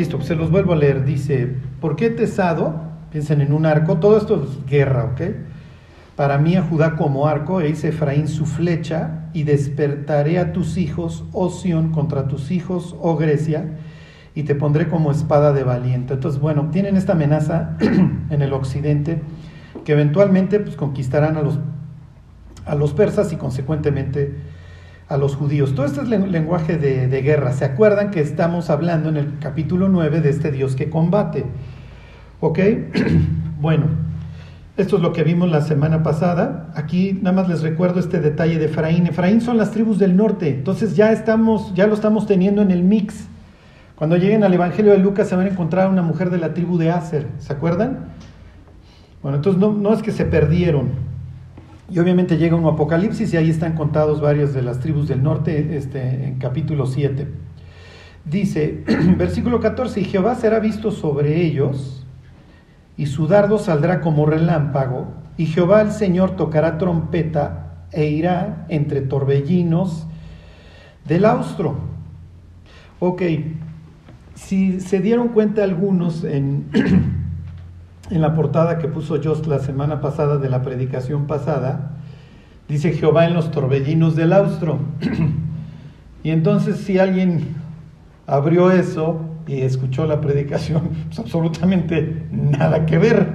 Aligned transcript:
Listo, 0.00 0.18
se 0.22 0.34
los 0.34 0.50
vuelvo 0.50 0.72
a 0.72 0.76
leer. 0.76 1.04
Dice, 1.04 1.56
¿por 1.78 1.94
qué 1.94 2.08
tesado? 2.08 2.80
Piensen 3.10 3.42
en 3.42 3.52
un 3.52 3.66
arco. 3.66 3.98
Todo 3.98 4.16
esto 4.16 4.42
es 4.42 4.64
guerra, 4.64 5.04
¿ok? 5.04 5.20
Para 6.16 6.38
mí 6.38 6.56
a 6.56 6.62
Judá 6.62 6.96
como 6.96 7.26
arco, 7.26 7.60
e 7.60 7.68
hice 7.68 7.88
Efraín 7.88 8.26
su 8.26 8.46
flecha, 8.46 9.28
y 9.34 9.42
despertaré 9.42 10.38
a 10.38 10.54
tus 10.54 10.78
hijos, 10.78 11.24
oh 11.34 11.50
Sión, 11.50 11.92
contra 11.92 12.28
tus 12.28 12.50
hijos, 12.50 12.96
oh 12.98 13.18
Grecia, 13.18 13.76
y 14.34 14.44
te 14.44 14.54
pondré 14.54 14.88
como 14.88 15.10
espada 15.10 15.52
de 15.52 15.64
valiente. 15.64 16.14
Entonces, 16.14 16.40
bueno, 16.40 16.70
tienen 16.72 16.96
esta 16.96 17.12
amenaza 17.12 17.76
en 18.30 18.40
el 18.40 18.54
occidente, 18.54 19.20
que 19.84 19.92
eventualmente 19.92 20.60
pues, 20.60 20.76
conquistarán 20.76 21.36
a 21.36 21.42
los, 21.42 21.58
a 22.64 22.74
los 22.74 22.94
persas 22.94 23.34
y 23.34 23.36
consecuentemente 23.36 24.34
a 25.10 25.16
los 25.16 25.34
judíos. 25.34 25.74
Todo 25.74 25.86
este 25.86 26.02
es 26.02 26.08
lenguaje 26.08 26.78
de, 26.78 27.08
de, 27.08 27.22
guerra. 27.22 27.52
¿Se 27.52 27.64
acuerdan 27.64 28.12
que 28.12 28.20
estamos 28.20 28.70
hablando 28.70 29.08
en 29.08 29.16
el 29.16 29.38
capítulo 29.40 29.88
9 29.88 30.20
de 30.20 30.30
este 30.30 30.52
Dios 30.52 30.76
que 30.76 30.88
combate? 30.88 31.44
¿Ok? 32.38 32.60
bueno, 33.60 33.86
esto 34.76 34.96
es 34.96 35.02
lo 35.02 35.12
que 35.12 35.24
vimos 35.24 35.50
la 35.50 35.62
semana 35.62 36.04
pasada. 36.04 36.70
Aquí 36.76 37.18
nada 37.20 37.34
más 37.34 37.48
les 37.48 37.60
recuerdo 37.60 37.98
este 37.98 38.20
detalle 38.20 38.60
de 38.60 38.66
Efraín. 38.66 39.08
Efraín 39.08 39.40
son 39.40 39.56
las 39.56 39.72
tribus 39.72 39.98
del 39.98 40.16
norte. 40.16 40.48
Entonces 40.48 40.94
ya 40.94 41.10
estamos, 41.10 41.74
ya 41.74 41.88
lo 41.88 41.94
estamos 41.94 42.28
teniendo 42.28 42.62
en 42.62 42.70
el 42.70 42.84
mix. 42.84 43.26
Cuando 43.96 44.16
lleguen 44.16 44.44
al 44.44 44.54
Evangelio 44.54 44.92
de 44.92 44.98
Lucas 44.98 45.28
se 45.28 45.34
van 45.34 45.46
a 45.46 45.50
encontrar 45.50 45.90
una 45.90 46.02
mujer 46.02 46.30
de 46.30 46.38
la 46.38 46.54
tribu 46.54 46.78
de 46.78 46.92
Aser. 46.92 47.26
¿Se 47.38 47.52
acuerdan? 47.52 48.10
Bueno, 49.22 49.38
entonces 49.38 49.60
no, 49.60 49.72
no 49.72 49.92
es 49.92 50.02
que 50.02 50.12
se 50.12 50.24
perdieron. 50.24 51.09
Y 51.90 51.98
obviamente 51.98 52.38
llega 52.38 52.54
un 52.54 52.66
Apocalipsis 52.66 53.34
y 53.34 53.36
ahí 53.36 53.50
están 53.50 53.72
contados 53.72 54.20
varias 54.20 54.54
de 54.54 54.62
las 54.62 54.78
tribus 54.78 55.08
del 55.08 55.24
norte 55.24 55.76
este, 55.76 56.28
en 56.28 56.38
capítulo 56.38 56.86
7. 56.86 57.26
Dice, 58.24 58.84
versículo 59.18 59.58
14, 59.58 60.00
y 60.00 60.04
Jehová 60.04 60.36
será 60.36 60.60
visto 60.60 60.92
sobre 60.92 61.40
ellos, 61.44 62.06
y 62.96 63.06
su 63.06 63.26
dardo 63.26 63.58
saldrá 63.58 64.00
como 64.00 64.24
relámpago, 64.24 65.08
y 65.36 65.46
Jehová 65.46 65.80
el 65.80 65.90
Señor 65.90 66.36
tocará 66.36 66.78
trompeta 66.78 67.86
e 67.90 68.06
irá 68.06 68.66
entre 68.68 69.00
torbellinos 69.00 70.06
del 71.08 71.24
austro. 71.24 71.76
Ok, 73.00 73.22
si 74.34 74.78
se 74.80 75.00
dieron 75.00 75.28
cuenta 75.28 75.64
algunos 75.64 76.22
en, 76.22 76.66
en 78.10 78.20
la 78.20 78.34
portada 78.34 78.78
que 78.78 78.88
puso 78.88 79.20
Jost 79.22 79.46
la 79.46 79.60
semana 79.60 80.00
pasada 80.00 80.38
de 80.38 80.50
la 80.50 80.62
predicación 80.62 81.26
pasada, 81.26 81.92
dice 82.68 82.92
Jehová 82.92 83.26
en 83.26 83.34
los 83.34 83.50
torbellinos 83.50 84.16
del 84.16 84.32
austro. 84.32 84.78
y 86.22 86.30
entonces 86.30 86.78
si 86.78 86.98
alguien 86.98 87.54
abrió 88.26 88.70
eso 88.70 89.20
y 89.46 89.60
escuchó 89.60 90.06
la 90.06 90.20
predicación, 90.20 90.90
pues 91.06 91.18
absolutamente 91.20 92.26
nada 92.32 92.84
que 92.84 92.98
ver, 92.98 93.28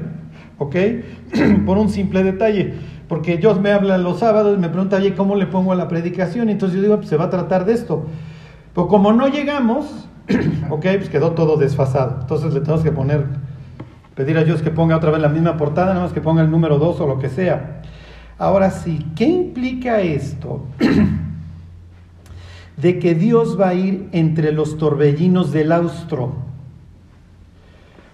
¿ok? 0.58 0.76
Por 1.66 1.78
un 1.78 1.90
simple 1.90 2.24
detalle. 2.24 2.74
Porque 3.08 3.38
Dios 3.38 3.62
me 3.62 3.72
habla 3.72 4.00
los 4.00 4.20
sábados 4.20 4.58
y 4.58 4.60
me 4.60 4.70
pregunta, 4.70 4.98
oye, 4.98 5.14
¿cómo 5.14 5.36
le 5.36 5.46
pongo 5.46 5.72
a 5.72 5.76
la 5.76 5.88
predicación? 5.88 6.50
Y 6.50 6.54
entonces 6.54 6.78
yo 6.78 6.82
digo, 6.82 6.98
pues 6.98 7.08
se 7.08 7.18
va 7.18 7.26
a 7.26 7.30
tratar 7.30 7.66
de 7.66 7.74
esto. 7.74 8.08
Pero 8.74 8.88
como 8.88 9.14
no 9.14 9.28
llegamos, 9.28 10.08
ok, 10.72 10.82
pues 10.82 11.10
quedó 11.10 11.32
todo 11.32 11.56
desfasado. 11.56 12.18
Entonces 12.22 12.54
le 12.54 12.62
tenemos 12.62 12.84
que 12.84 12.92
poner 12.92 13.26
pedir 14.16 14.38
a 14.38 14.44
Dios 14.44 14.62
que 14.62 14.72
ponga 14.72 14.96
otra 14.96 15.12
vez 15.12 15.22
la 15.22 15.30
misma 15.30 15.58
portada, 15.58 15.88
nada 15.94 16.06
más 16.06 16.14
que 16.14 16.22
ponga 16.22 16.42
el 16.42 16.50
número 16.50 16.80
2 16.80 17.02
o 17.02 17.08
lo 17.08 17.20
que 17.20 17.30
sea. 17.30 17.82
Ahora 18.38 18.72
sí, 18.72 19.06
¿qué 19.16 19.26
implica 19.26 20.00
esto? 20.02 20.66
de 22.78 23.00
que 23.00 23.16
Dios 23.16 23.60
va 23.60 23.70
a 23.70 23.74
ir 23.74 24.10
entre 24.12 24.52
los 24.52 24.78
torbellinos 24.78 25.52
del 25.52 25.72
austro. 25.72 26.36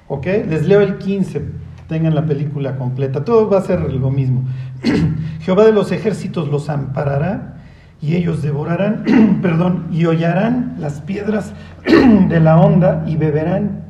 ¿Ok? 0.07 0.25
Les 0.25 0.67
leo 0.67 0.81
el 0.81 0.97
15, 0.97 1.41
tengan 1.88 2.13
la 2.13 2.25
película 2.25 2.78
completa, 2.78 3.23
todo 3.23 3.50
va 3.50 3.59
a 3.59 3.61
ser 3.61 3.91
lo 3.94 4.11
mismo. 4.11 4.44
Jehová 5.41 5.66
de 5.66 5.72
los 5.72 5.91
ejércitos 5.91 6.50
los 6.50 6.69
amparará 6.69 7.61
y 8.01 8.16
ellos 8.16 8.41
devorarán, 8.41 9.40
perdón, 9.41 9.88
y 9.91 10.06
hollarán 10.06 10.75
las 10.79 11.01
piedras 11.01 11.53
de 11.85 12.40
la 12.40 12.57
onda 12.57 13.03
y 13.07 13.16
beberán 13.16 13.81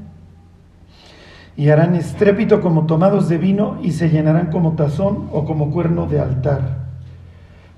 y 1.57 1.69
harán 1.69 1.95
estrépito 1.95 2.61
como 2.61 2.85
tomados 2.85 3.29
de 3.29 3.37
vino 3.37 3.77
y 3.83 3.91
se 3.91 4.09
llenarán 4.09 4.47
como 4.51 4.73
tazón 4.73 5.27
o 5.31 5.45
como 5.45 5.71
cuerno 5.71 6.07
de 6.07 6.19
altar. 6.19 6.77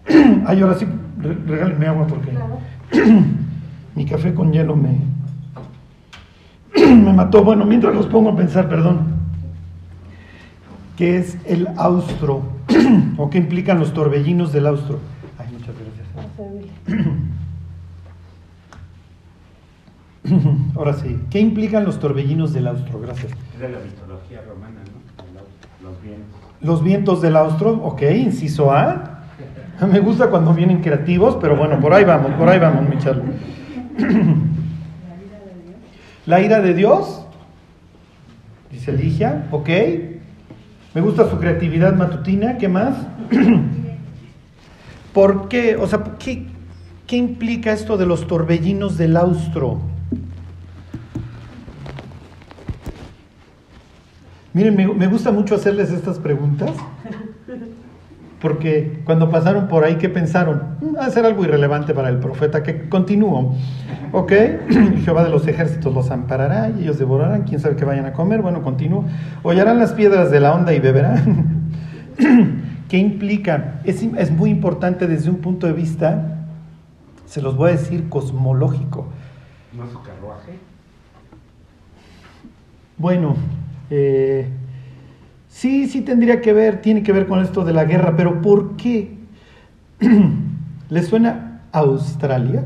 Ay, 0.46 0.62
ahora 0.62 0.76
sí, 0.76 0.86
regálenme 1.48 1.88
agua 1.88 2.08
porque 2.08 2.32
mi 3.96 4.06
café 4.06 4.34
con 4.34 4.52
hielo 4.52 4.76
me, 4.76 4.98
me 6.96 7.14
mató. 7.14 7.44
Bueno, 7.44 7.66
mientras 7.66 7.96
los 7.96 8.08
pongo 8.08 8.30
a 8.30 8.36
pensar, 8.36 8.70
perdón, 8.70 9.08
¿qué 10.98 11.18
es 11.18 11.38
el 11.46 11.68
austro? 11.78 12.42
¿O 13.18 13.30
qué 13.30 13.38
implican 13.38 13.80
los 13.80 13.94
torbellinos 13.94 14.54
del 14.54 14.68
austro? 14.68 15.00
Ay, 15.38 15.48
muchas 15.52 15.76
gracias. 15.76 17.33
Ahora 20.76 20.94
sí, 20.94 21.20
¿qué 21.30 21.40
implican 21.40 21.86
los 21.86 22.00
torbellinos 22.00 22.54
del 22.54 22.68
austro? 22.68 23.00
Gracias. 23.02 23.32
De 23.60 23.70
la 23.70 23.80
mitología 23.80 24.42
romana, 24.48 24.80
¿no? 24.86 25.90
Los 25.90 26.02
vientos. 26.02 26.40
Los 26.62 26.84
vientos 26.84 27.22
del 27.22 27.36
austro, 27.36 27.72
ok, 27.84 28.02
inciso 28.04 28.72
A. 28.72 29.26
Me 29.92 30.00
gusta 30.00 30.30
cuando 30.30 30.54
vienen 30.54 30.82
creativos, 30.82 31.38
pero 31.42 31.58
bueno, 31.58 31.80
por 31.80 31.94
ahí 31.94 32.06
vamos, 32.06 32.32
por 32.34 32.48
ahí 32.48 32.60
vamos, 32.60 32.88
mi 32.90 32.98
charla. 33.00 33.24
La 36.26 36.40
ira 36.40 36.62
de 36.62 36.74
Dios, 36.74 37.26
dice 38.72 38.94
Ligia, 38.94 39.48
ok. 39.52 39.70
Me 40.94 41.02
gusta 41.02 41.30
su 41.30 41.38
creatividad 41.38 41.96
matutina, 41.96 42.58
¿qué 42.58 42.70
más? 42.70 42.96
¿Por 45.14 45.50
qué? 45.50 45.76
O 45.76 45.86
sea, 45.86 46.02
¿qué, 46.18 46.48
¿qué 47.08 47.18
implica 47.18 47.74
esto 47.74 47.98
de 47.98 48.06
los 48.06 48.26
torbellinos 48.26 48.98
del 48.98 49.18
austro? 49.18 49.82
Miren, 54.54 54.76
me, 54.76 55.08
gusta 55.08 55.32
mucho 55.32 55.56
hacerles 55.56 55.90
estas 55.90 56.20
preguntas, 56.20 56.72
porque 58.40 59.02
cuando 59.04 59.32
pasaron 59.32 59.68
por 59.68 59.84
ahí, 59.84 59.96
¿qué 59.96 60.10
pensaron? 60.10 60.76
Mm, 60.80 60.96
va 60.96 61.06
a 61.06 61.10
ser 61.10 61.26
algo 61.26 61.44
irrelevante 61.44 61.96
para 61.96 62.10
el 62.10 62.18
profeta, 62.18 62.62
que 62.62 62.88
continúo. 62.88 63.56
¿Ok? 64.12 64.32
Jehová 65.04 65.24
de 65.24 65.32
los 65.32 65.48
ejércitos 65.48 65.92
los 65.92 66.12
amparará 66.12 66.70
y 66.70 66.84
ellos 66.84 67.00
devorarán, 67.00 67.44
quién 67.44 67.60
sabe 67.60 67.76
qué 67.76 67.84
vayan 67.84 68.06
a 68.06 68.14
comer. 68.14 68.44
Bueno, 68.44 68.62
continúo. 68.62 69.06
Hollarán 69.42 69.80
las 69.80 69.94
piedras 69.94 70.30
de 70.30 70.40
la 70.40 70.54
onda 70.54 70.72
y 70.74 70.80
beberán. 70.80 71.72
¿Qué 72.90 72.98
implica? 72.98 73.82
Es, 73.86 74.04
es 74.04 74.30
muy 74.30 74.52
importante 74.52 75.08
desde 75.08 75.32
un 75.32 75.38
punto 75.38 75.66
de 75.66 75.74
vista, 75.74 76.46
se 77.26 77.42
los 77.42 77.58
voy 77.58 77.70
a 77.70 77.72
decir, 77.72 78.08
cosmológico. 78.08 79.08
¿No 79.76 79.90
su 79.90 80.00
carruaje? 80.04 80.60
Bueno, 83.00 83.36
eh, 83.96 84.48
sí, 85.48 85.88
sí 85.88 86.02
tendría 86.02 86.42
que 86.42 86.52
ver, 86.52 86.82
tiene 86.82 87.04
que 87.04 87.12
ver 87.12 87.28
con 87.28 87.40
esto 87.44 87.64
de 87.64 87.74
la 87.74 87.86
guerra, 87.86 88.16
pero 88.18 88.42
¿por 88.42 88.76
qué? 88.76 89.20
¿Le 90.90 91.04
suena 91.04 91.62
Australia 91.72 92.64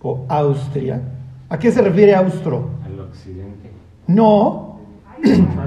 o 0.00 0.26
Austria? 0.28 1.00
¿A 1.48 1.58
qué 1.60 1.70
se 1.70 1.80
refiere 1.80 2.12
austro? 2.16 2.70
Al 2.84 2.98
occidente. 2.98 3.70
No. 4.08 4.80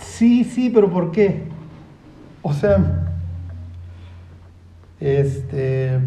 Sí, 0.00 0.42
sí, 0.42 0.68
pero 0.70 0.90
¿por 0.90 1.12
qué? 1.12 1.44
O 2.42 2.52
sea, 2.52 3.08
este 4.98 6.00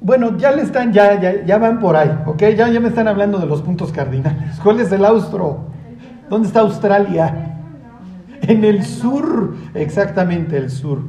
Bueno, 0.00 0.38
ya 0.38 0.52
le 0.52 0.62
están, 0.62 0.92
ya, 0.92 1.20
ya, 1.20 1.44
ya 1.44 1.58
van 1.58 1.78
por 1.78 1.94
ahí, 1.94 2.10
¿ok? 2.24 2.40
Ya, 2.56 2.68
ya 2.68 2.80
me 2.80 2.88
están 2.88 3.06
hablando 3.06 3.38
de 3.38 3.46
los 3.46 3.60
puntos 3.60 3.92
cardinales. 3.92 4.58
¿Cuál 4.62 4.80
es 4.80 4.90
el 4.92 5.04
austro? 5.04 5.66
¿Dónde 6.30 6.48
está 6.48 6.60
Australia? 6.60 7.58
En 8.40 8.64
el 8.64 8.84
sur, 8.84 9.56
exactamente 9.74 10.56
el 10.56 10.70
sur. 10.70 11.02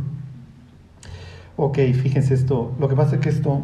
Ok, 1.55 1.77
fíjense 1.93 2.33
esto. 2.33 2.73
Lo 2.79 2.89
que 2.89 2.95
pasa 2.95 3.15
es 3.15 3.21
que 3.21 3.29
esto, 3.29 3.61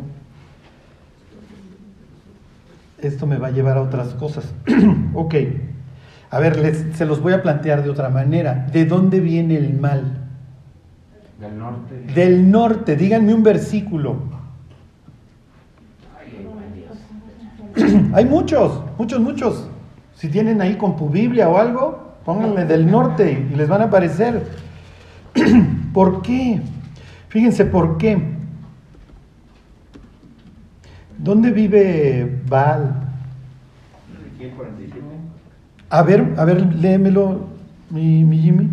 esto 2.99 3.27
me 3.27 3.37
va 3.37 3.47
a 3.47 3.51
llevar 3.51 3.77
a 3.77 3.81
otras 3.81 4.13
cosas. 4.13 4.53
ok, 5.13 5.35
a 6.29 6.39
ver, 6.39 6.57
les, 6.57 6.85
se 6.95 7.05
los 7.05 7.21
voy 7.21 7.33
a 7.33 7.41
plantear 7.41 7.83
de 7.83 7.89
otra 7.89 8.09
manera. 8.09 8.67
¿De 8.71 8.85
dónde 8.85 9.19
viene 9.19 9.57
el 9.57 9.77
mal? 9.77 10.25
Del 11.39 11.57
norte. 11.57 11.95
Del 12.15 12.49
norte, 12.49 12.95
díganme 12.95 13.33
un 13.33 13.43
versículo. 13.43 14.36
Hay 18.13 18.25
muchos, 18.25 18.81
muchos, 18.97 19.19
muchos. 19.19 19.67
Si 20.15 20.29
tienen 20.29 20.61
ahí 20.61 20.75
con 20.75 20.95
tu 20.95 21.09
Biblia 21.09 21.49
o 21.49 21.57
algo, 21.57 22.15
pónganle 22.25 22.65
del 22.65 22.89
norte 22.89 23.47
y 23.51 23.55
les 23.55 23.67
van 23.67 23.81
a 23.81 23.85
aparecer. 23.85 24.47
¿Por 25.93 26.21
qué? 26.21 26.61
Fíjense 27.29 27.65
por 27.65 27.97
qué. 27.97 28.19
¿Dónde 31.17 31.51
vive 31.51 32.41
Baal? 32.47 32.95
Ezequiel 34.19 34.51
47. 34.51 35.01
A 35.89 36.01
ver, 36.03 36.33
a 36.37 36.45
ver, 36.45 36.75
léemelo, 36.75 37.47
mi, 37.89 38.23
mi 38.23 38.37
Jimmy. 38.39 38.69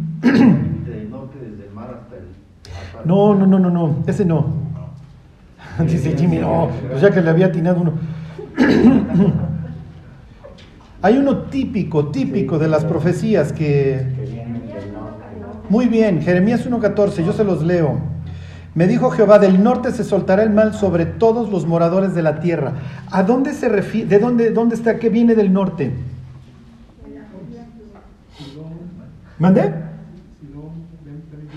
No, 3.05 3.35
no, 3.35 3.47
no, 3.47 3.59
no, 3.59 3.71
no, 3.71 4.03
ese 4.06 4.25
no. 4.25 4.47
Dice 5.79 6.17
Jimmy, 6.17 6.39
no, 6.39 6.71
pues 6.89 7.03
ya 7.03 7.11
que 7.11 7.21
le 7.21 7.31
había 7.31 7.47
atinado 7.47 7.81
uno. 7.81 7.93
Hay 11.03 11.19
uno 11.19 11.43
típico, 11.43 12.09
típico 12.09 12.59
de 12.59 12.69
las 12.69 12.85
profecías 12.85 13.53
que... 13.53 14.06
Muy 15.69 15.87
bien, 15.87 16.23
Jeremías 16.23 16.69
1.14, 16.69 17.25
yo 17.25 17.33
se 17.33 17.45
los 17.45 17.62
leo. 17.62 18.01
Me 18.75 18.87
dijo 18.87 19.11
Jehová, 19.11 19.39
del 19.39 19.62
norte 19.62 19.93
se 19.93 20.03
soltará 20.03 20.43
el 20.43 20.51
mal 20.51 20.75
sobre 20.75 21.06
todos 21.06 21.51
los 21.51 21.67
moradores 21.67 22.15
de 22.15 22.23
la 22.23 22.41
tierra. 22.41 22.75
¿A 23.11 23.23
dónde 23.23 23.55
se 23.55 23.69
refiere? 23.69 24.09
¿De 24.09 24.19
dónde, 24.19 24.51
dónde 24.51 24.75
está? 24.75 24.99
¿Qué 24.99 25.11
viene 25.11 25.35
del 25.35 25.53
norte? 25.53 25.93
¿Mandé? 29.39 29.75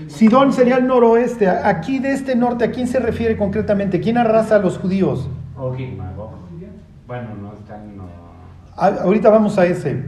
Sidón 0.06 0.52
sería 0.52 0.76
el 0.76 0.86
noroeste. 0.86 1.48
Aquí 1.48 1.98
de 1.98 2.12
este 2.12 2.36
norte, 2.36 2.64
¿a 2.64 2.70
quién 2.70 2.86
se 2.86 2.98
refiere 2.98 3.36
concretamente? 3.36 4.00
¿Quién 4.00 4.16
arrasa 4.16 4.56
a 4.56 4.58
los 4.58 4.78
judíos? 4.78 5.28
Bueno, 7.08 7.28
no 7.40 7.54
están. 7.54 7.96
No. 7.96 8.04
A- 8.76 9.02
ahorita 9.02 9.30
vamos 9.30 9.56
a 9.58 9.64
ese. 9.64 10.04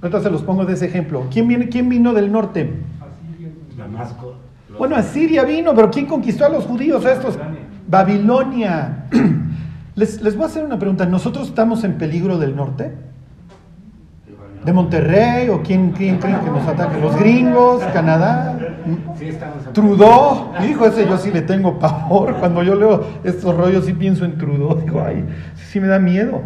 Ahorita 0.00 0.20
se 0.22 0.30
los 0.30 0.42
pongo 0.42 0.64
de 0.64 0.72
ese 0.72 0.86
ejemplo. 0.86 1.26
¿Quién, 1.30 1.46
viene, 1.46 1.68
quién 1.68 1.88
vino 1.90 2.12
del 2.14 2.32
norte? 2.32 2.72
Damasco. 3.76 4.36
los- 4.70 4.78
Bueno, 4.78 4.96
Asiria 4.96 5.44
vino, 5.44 5.74
pero 5.74 5.90
¿quién 5.90 6.06
conquistó 6.06 6.46
a 6.46 6.48
los 6.48 6.64
judíos? 6.64 7.04
A 7.04 7.12
estos. 7.12 7.38
Babilonia. 7.86 9.06
Les, 9.94 10.22
les 10.22 10.34
voy 10.36 10.44
a 10.44 10.46
hacer 10.46 10.64
una 10.64 10.78
pregunta. 10.78 11.04
¿Nosotros 11.04 11.48
estamos 11.48 11.84
en 11.84 11.98
peligro 11.98 12.38
del 12.38 12.56
norte? 12.56 12.94
¿De 14.64 14.72
Monterrey? 14.72 15.48
¿O 15.48 15.62
quién, 15.62 15.90
quién 15.90 16.18
creen 16.18 16.40
que 16.40 16.50
nos 16.50 16.66
ataque? 16.66 17.00
¿Los 17.00 17.16
gringos? 17.16 17.82
¿Canadá? 17.92 18.56
Sí, 19.18 19.30
Trudeau, 19.72 20.52
hijo, 20.68 20.86
ese 20.86 21.06
yo 21.06 21.18
sí 21.18 21.30
le 21.32 21.42
tengo 21.42 21.78
pavor. 21.78 22.36
Cuando 22.36 22.62
yo 22.62 22.74
leo 22.74 23.04
estos 23.24 23.56
rollos, 23.56 23.84
sí 23.86 23.92
pienso 23.92 24.24
en 24.24 24.38
Trudeau. 24.38 24.76
Digo, 24.80 25.02
ay, 25.02 25.24
sí 25.56 25.80
me 25.80 25.88
da 25.88 25.98
miedo. 25.98 26.42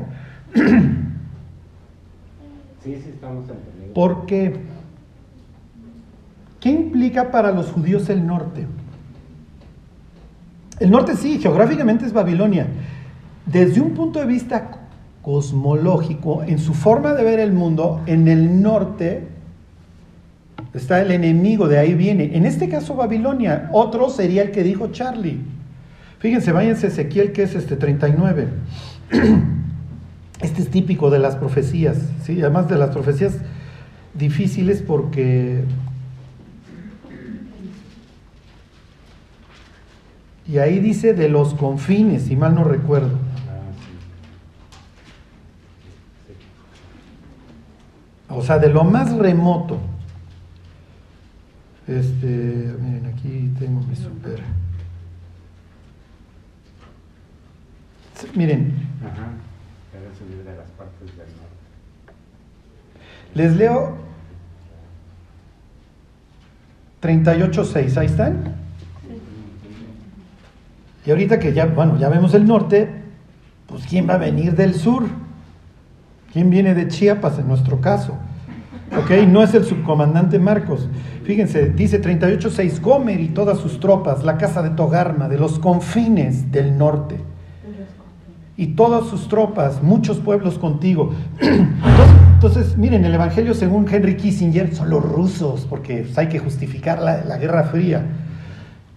Sí, 2.82 2.94
sí, 3.02 3.10
estamos 3.14 3.48
en 3.50 3.56
peligro. 3.56 3.94
¿Por 3.94 4.26
qué? 4.26 4.60
¿Qué 6.60 6.70
implica 6.70 7.30
para 7.30 7.50
los 7.52 7.70
judíos 7.70 8.08
el 8.08 8.26
norte? 8.26 8.66
El 10.78 10.90
norte 10.90 11.16
sí, 11.16 11.38
geográficamente 11.38 12.06
es 12.06 12.12
Babilonia. 12.12 12.66
Desde 13.44 13.80
un 13.80 13.90
punto 13.90 14.20
de 14.20 14.26
vista 14.26 14.70
cosmológico, 15.26 16.44
en 16.44 16.60
su 16.60 16.72
forma 16.72 17.12
de 17.14 17.24
ver 17.24 17.40
el 17.40 17.52
mundo, 17.52 18.00
en 18.06 18.28
el 18.28 18.62
norte 18.62 19.26
está 20.72 21.02
el 21.02 21.10
enemigo, 21.10 21.66
de 21.66 21.80
ahí 21.80 21.94
viene. 21.94 22.36
En 22.36 22.46
este 22.46 22.68
caso 22.68 22.94
Babilonia, 22.94 23.68
otro 23.72 24.08
sería 24.08 24.42
el 24.42 24.52
que 24.52 24.62
dijo 24.62 24.92
Charlie. 24.92 25.40
Fíjense, 26.20 26.52
váyanse 26.52 26.86
Ezequiel, 26.86 27.32
que 27.32 27.42
es 27.42 27.56
este 27.56 27.74
39. 27.74 28.46
Este 30.42 30.62
es 30.62 30.70
típico 30.70 31.10
de 31.10 31.18
las 31.18 31.34
profecías, 31.34 31.96
¿sí? 32.22 32.40
además 32.42 32.68
de 32.68 32.76
las 32.76 32.90
profecías 32.90 33.38
difíciles 34.14 34.82
porque... 34.82 35.64
Y 40.46 40.58
ahí 40.58 40.78
dice 40.78 41.14
de 41.14 41.28
los 41.30 41.54
confines, 41.54 42.24
si 42.24 42.36
mal 42.36 42.54
no 42.54 42.62
recuerdo. 42.62 43.18
Ah, 43.48 43.72
sí. 46.26 46.34
Sí. 48.25 48.25
O 48.36 48.42
sea, 48.42 48.58
de 48.58 48.68
lo 48.68 48.84
más 48.84 49.16
remoto. 49.16 49.78
Este, 51.86 52.26
miren, 52.26 53.06
aquí 53.06 53.50
tengo 53.58 53.80
mi 53.80 53.96
super. 53.96 54.42
Miren, 58.34 58.74
Ajá. 59.02 59.28
De 60.44 60.56
las 60.56 60.70
partes 60.72 61.16
del 61.16 61.28
norte. 61.28 62.12
les 63.34 63.56
leo 63.56 63.96
38.6, 67.02 67.96
ahí 67.96 68.06
están. 68.06 68.54
Y 71.06 71.10
ahorita 71.10 71.38
que 71.38 71.54
ya, 71.54 71.66
bueno, 71.66 71.98
ya 71.98 72.10
vemos 72.10 72.34
el 72.34 72.46
norte, 72.46 72.90
pues 73.66 73.86
¿quién 73.86 74.06
va 74.06 74.14
a 74.14 74.18
venir 74.18 74.54
del 74.54 74.74
sur? 74.74 75.04
¿Quién 76.32 76.50
viene 76.50 76.74
de 76.74 76.88
Chiapas 76.88 77.38
en 77.38 77.48
nuestro 77.48 77.80
caso? 77.80 78.18
¿Ok? 78.98 79.10
No 79.28 79.42
es 79.42 79.52
el 79.52 79.64
subcomandante 79.64 80.38
Marcos. 80.38 80.88
Fíjense, 81.24 81.70
dice 81.70 82.00
38.6, 82.00 82.80
Gomer 82.80 83.20
y 83.20 83.28
todas 83.28 83.58
sus 83.58 83.78
tropas, 83.78 84.24
la 84.24 84.38
casa 84.38 84.62
de 84.62 84.70
Togarma, 84.70 85.28
de 85.28 85.38
los 85.38 85.58
confines 85.58 86.50
del 86.50 86.78
norte. 86.78 87.16
Y 88.56 88.68
todas 88.68 89.06
sus 89.08 89.28
tropas, 89.28 89.82
muchos 89.82 90.18
pueblos 90.18 90.58
contigo. 90.58 91.12
Entonces, 92.34 92.78
miren, 92.78 93.04
el 93.04 93.14
Evangelio 93.14 93.52
según 93.52 93.86
Henry 93.90 94.16
Kissinger 94.16 94.74
son 94.74 94.88
los 94.88 95.02
rusos, 95.02 95.66
porque 95.68 96.04
pues, 96.04 96.16
hay 96.16 96.28
que 96.28 96.38
justificar 96.38 97.02
la, 97.02 97.22
la 97.22 97.36
Guerra 97.36 97.64
Fría. 97.64 98.06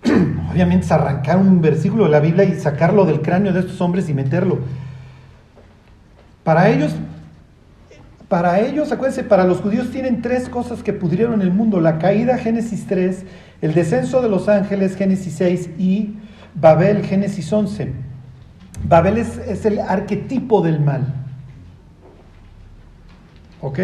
Obviamente 0.51 0.85
es 0.85 0.91
arrancar 0.93 1.37
un 1.37 1.61
versículo 1.61 2.05
de 2.05 2.11
la 2.11 2.21
Biblia 2.21 2.45
y 2.45 2.57
sacarlo 2.57 3.03
del 3.03 3.21
cráneo 3.21 3.51
de 3.51 3.59
estos 3.59 3.81
hombres 3.81 4.07
y 4.07 4.13
meterlo. 4.13 4.59
Para 6.45 6.69
ellos, 6.69 6.95
para 8.29 8.61
ellos, 8.61 8.91
acuérdense, 8.91 9.23
para 9.23 9.43
los 9.43 9.59
judíos 9.59 9.89
tienen 9.89 10.21
tres 10.21 10.47
cosas 10.47 10.83
que 10.83 10.93
pudrieron 10.93 11.41
el 11.41 11.51
mundo: 11.51 11.81
la 11.81 11.97
caída, 11.97 12.37
Génesis 12.37 12.85
3, 12.87 13.25
el 13.61 13.73
descenso 13.73 14.21
de 14.21 14.29
los 14.29 14.47
ángeles, 14.47 14.95
Génesis 14.95 15.33
6, 15.33 15.71
y 15.79 16.13
Babel, 16.53 17.03
Génesis 17.03 17.51
11. 17.51 17.91
Babel 18.87 19.17
es, 19.17 19.37
es 19.39 19.65
el 19.65 19.79
arquetipo 19.79 20.61
del 20.61 20.79
mal. 20.79 21.13
¿Ok? 23.61 23.79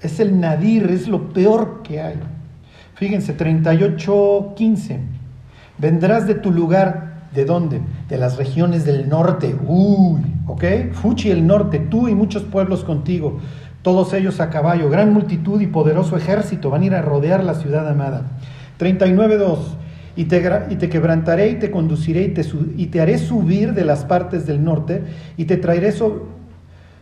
Es 0.00 0.20
el 0.20 0.40
nadir, 0.40 0.90
es 0.90 1.06
lo 1.06 1.32
peor 1.32 1.82
que 1.82 2.00
hay. 2.00 2.16
Fíjense, 2.94 3.34
38, 3.34 4.54
15. 4.56 5.00
Vendrás 5.78 6.26
de 6.26 6.34
tu 6.34 6.50
lugar, 6.50 7.28
¿de 7.34 7.44
dónde? 7.44 7.80
De 8.08 8.16
las 8.16 8.36
regiones 8.36 8.84
del 8.84 9.08
norte. 9.08 9.54
Uy, 9.66 10.22
¿ok? 10.46 10.64
Fuchi 10.92 11.30
el 11.30 11.46
norte, 11.46 11.78
tú 11.78 12.08
y 12.08 12.14
muchos 12.14 12.42
pueblos 12.44 12.84
contigo, 12.84 13.38
todos 13.86 14.12
ellos 14.14 14.40
a 14.40 14.50
caballo, 14.50 14.90
gran 14.90 15.12
multitud 15.12 15.60
y 15.60 15.68
poderoso 15.68 16.16
ejército 16.16 16.70
van 16.70 16.82
a 16.82 16.86
ir 16.86 16.94
a 16.96 17.02
rodear 17.02 17.44
la 17.44 17.54
ciudad 17.54 17.88
amada. 17.88 18.22
39, 18.78 19.36
2. 19.36 19.76
Y 20.16 20.24
te, 20.24 20.42
y 20.70 20.74
te 20.74 20.88
quebrantaré 20.88 21.50
y 21.50 21.54
te 21.54 21.70
conduciré 21.70 22.22
y 22.24 22.28
te, 22.30 22.44
y 22.76 22.86
te 22.86 23.00
haré 23.00 23.16
subir 23.18 23.74
de 23.74 23.84
las 23.84 24.04
partes 24.04 24.44
del 24.44 24.64
norte 24.64 25.04
y 25.36 25.44
te 25.44 25.56
traeré 25.56 25.92
so- 25.92 26.26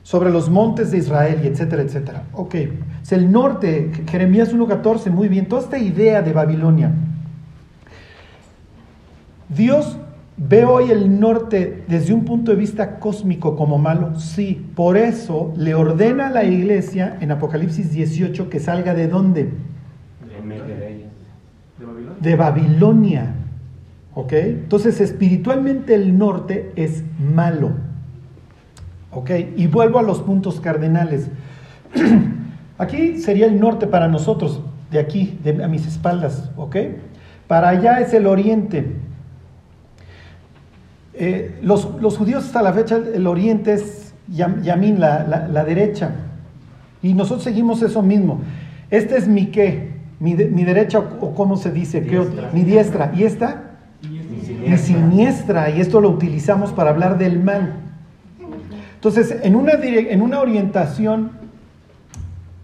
sobre 0.03 0.29
los 0.29 0.51
montes 0.51 0.91
de 0.91 0.99
Israel 0.99 1.41
y 1.43 1.47
etcétera, 1.47 1.81
etcétera. 1.81 2.25
Ok, 2.35 2.55
es 3.03 3.13
el 3.13 3.33
norte, 3.33 3.91
Jeremías 4.11 4.55
1.14, 4.55 5.11
muy 5.11 5.29
bien, 5.29 5.47
toda 5.49 5.63
esta 5.63 5.79
idea 5.79 6.21
de 6.21 6.35
Babilonia. 6.35 6.91
Dios 9.49 9.97
ve 10.37 10.65
hoy 10.65 10.91
el 10.91 11.21
norte 11.21 11.85
desde 11.89 12.13
un 12.13 12.25
punto 12.25 12.51
de 12.51 12.57
vista 12.57 12.99
cósmico 12.99 13.57
como 13.57 13.79
malo, 13.79 14.19
sí, 14.19 14.67
por 14.75 14.97
eso 14.97 15.53
le 15.57 15.75
ordena 15.75 16.29
a 16.29 16.31
la 16.31 16.45
iglesia 16.45 17.17
en 17.21 17.31
Apocalipsis 17.31 17.93
18 17.93 18.49
que 18.49 18.61
salga 18.61 18.95
de 18.95 19.09
dónde? 19.09 19.51
De 20.45 20.91
ellos. 20.91 21.11
¿De 22.21 22.37
Babilonia? 22.37 23.35
¿Ok? 24.15 24.33
Entonces, 24.33 25.01
espiritualmente 25.01 25.95
el 25.95 26.17
norte 26.17 26.73
es 26.77 27.03
malo. 27.19 27.73
¿Ok? 29.11 29.31
Y 29.57 29.67
vuelvo 29.67 29.99
a 29.99 30.03
los 30.03 30.21
puntos 30.21 30.61
cardenales. 30.61 31.29
Aquí 32.79 33.19
sería 33.19 33.47
el 33.47 33.61
norte 33.61 33.87
para 33.87 34.09
nosotros, 34.09 34.61
de 34.91 34.99
aquí, 34.99 35.39
de, 35.45 35.63
a 35.63 35.69
mis 35.69 35.87
espaldas. 35.87 36.51
¿Ok? 36.57 36.77
Para 37.47 37.69
allá 37.69 38.01
es 38.01 38.13
el 38.15 38.27
oriente. 38.27 38.97
Eh, 41.17 41.59
los, 41.63 41.89
los 42.01 42.17
judíos 42.19 42.45
hasta 42.45 42.61
la 42.63 42.73
fecha, 42.73 42.97
el 42.97 43.27
oriente 43.27 43.73
es 43.75 44.13
Yam- 44.33 44.63
Yamín, 44.63 44.99
la, 45.01 45.25
la- 45.27 45.49
la 45.49 45.65
derecha. 45.65 46.11
Y 47.03 47.15
nosotros 47.15 47.45
seguimos 47.45 47.83
eso 47.83 48.03
mismo. 48.03 48.41
Este 48.91 49.17
es 49.17 49.29
mi 49.29 49.47
qué, 49.47 49.91
mi, 50.21 50.35
de- 50.35 50.47
mi 50.49 50.65
derecha 50.65 50.99
o, 50.99 51.27
o 51.27 51.35
cómo 51.35 51.57
se 51.57 51.71
dice, 51.71 52.03
¿Qué 52.03 52.19
ot- 52.19 52.25
Diestra. 52.31 52.51
mi 52.53 52.63
diestra. 52.65 53.13
¿Y 53.15 53.23
esta? 53.25 53.63
Mi 54.69 54.77
siniestra. 54.79 55.71
Y 55.71 55.81
esto 55.81 56.01
lo 56.01 56.11
utilizamos 56.11 56.73
para 56.73 56.91
hablar 56.91 57.17
del 57.19 57.39
mal. 57.43 57.75
Entonces, 58.97 59.37
en 59.43 59.55
una, 59.55 59.75
dire- 59.75 60.09
en 60.11 60.23
una 60.23 60.41
orientación, 60.41 61.31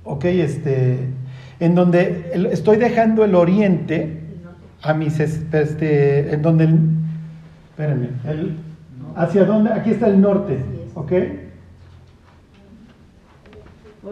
ok, 0.04 0.24
este, 0.24 0.98
en 1.60 1.74
donde 1.74 2.32
estoy 2.52 2.78
dejando 2.78 3.24
el 3.24 3.34
oriente, 3.34 4.16
a 4.82 4.94
mis, 4.94 5.20
este, 5.20 6.32
en 6.34 6.40
donde, 6.42 6.64
el, 6.64 6.78
espérenme, 7.80 8.10
el, 8.24 8.58
hacia 9.16 9.44
dónde, 9.44 9.72
aquí 9.72 9.90
está 9.90 10.06
el 10.08 10.20
norte, 10.20 10.62
¿ok? 10.94 11.12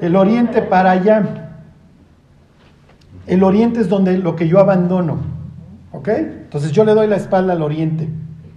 El 0.00 0.16
oriente 0.16 0.62
para 0.62 0.92
allá. 0.92 1.50
El 3.26 3.42
oriente 3.42 3.80
es 3.80 3.90
donde 3.90 4.16
lo 4.16 4.36
que 4.36 4.48
yo 4.48 4.58
abandono, 4.58 5.18
¿ok? 5.92 6.08
Entonces 6.08 6.72
yo 6.72 6.84
le 6.84 6.94
doy 6.94 7.08
la 7.08 7.16
espalda 7.16 7.52
al 7.52 7.60
oriente, 7.60 8.08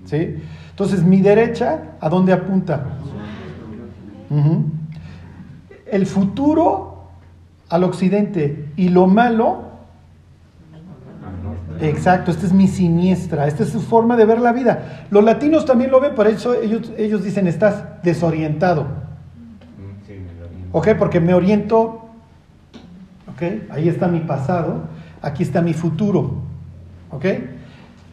¿sí? 0.05 0.37
Entonces 0.69 1.03
mi 1.03 1.19
derecha, 1.19 1.95
¿a 1.99 2.07
dónde 2.07 2.31
apunta? 2.31 2.85
El 5.87 6.05
futuro 6.05 7.09
al 7.67 7.83
occidente 7.83 8.69
y 8.77 8.87
lo 8.87 9.07
malo 9.07 9.70
Exacto, 11.81 12.29
esta 12.29 12.45
es 12.45 12.53
mi 12.53 12.67
siniestra, 12.67 13.47
esta 13.47 13.63
es 13.63 13.69
su 13.69 13.81
forma 13.81 14.15
de 14.15 14.25
ver 14.25 14.39
la 14.39 14.53
vida. 14.53 15.05
Los 15.09 15.23
latinos 15.23 15.65
también 15.65 15.89
lo 15.89 15.99
ven, 15.99 16.13
por 16.13 16.27
eso 16.27 16.53
ellos, 16.53 16.91
ellos 16.97 17.23
dicen 17.23 17.47
estás 17.47 17.83
desorientado. 18.03 18.85
¿Ok? 20.71 20.89
Porque 20.97 21.19
me 21.19 21.33
oriento, 21.33 22.05
¿ok? 23.33 23.71
Ahí 23.71 23.89
está 23.89 24.07
mi 24.07 24.19
pasado, 24.19 24.83
aquí 25.21 25.43
está 25.43 25.61
mi 25.61 25.73
futuro. 25.73 26.35
¿Ok? 27.09 27.25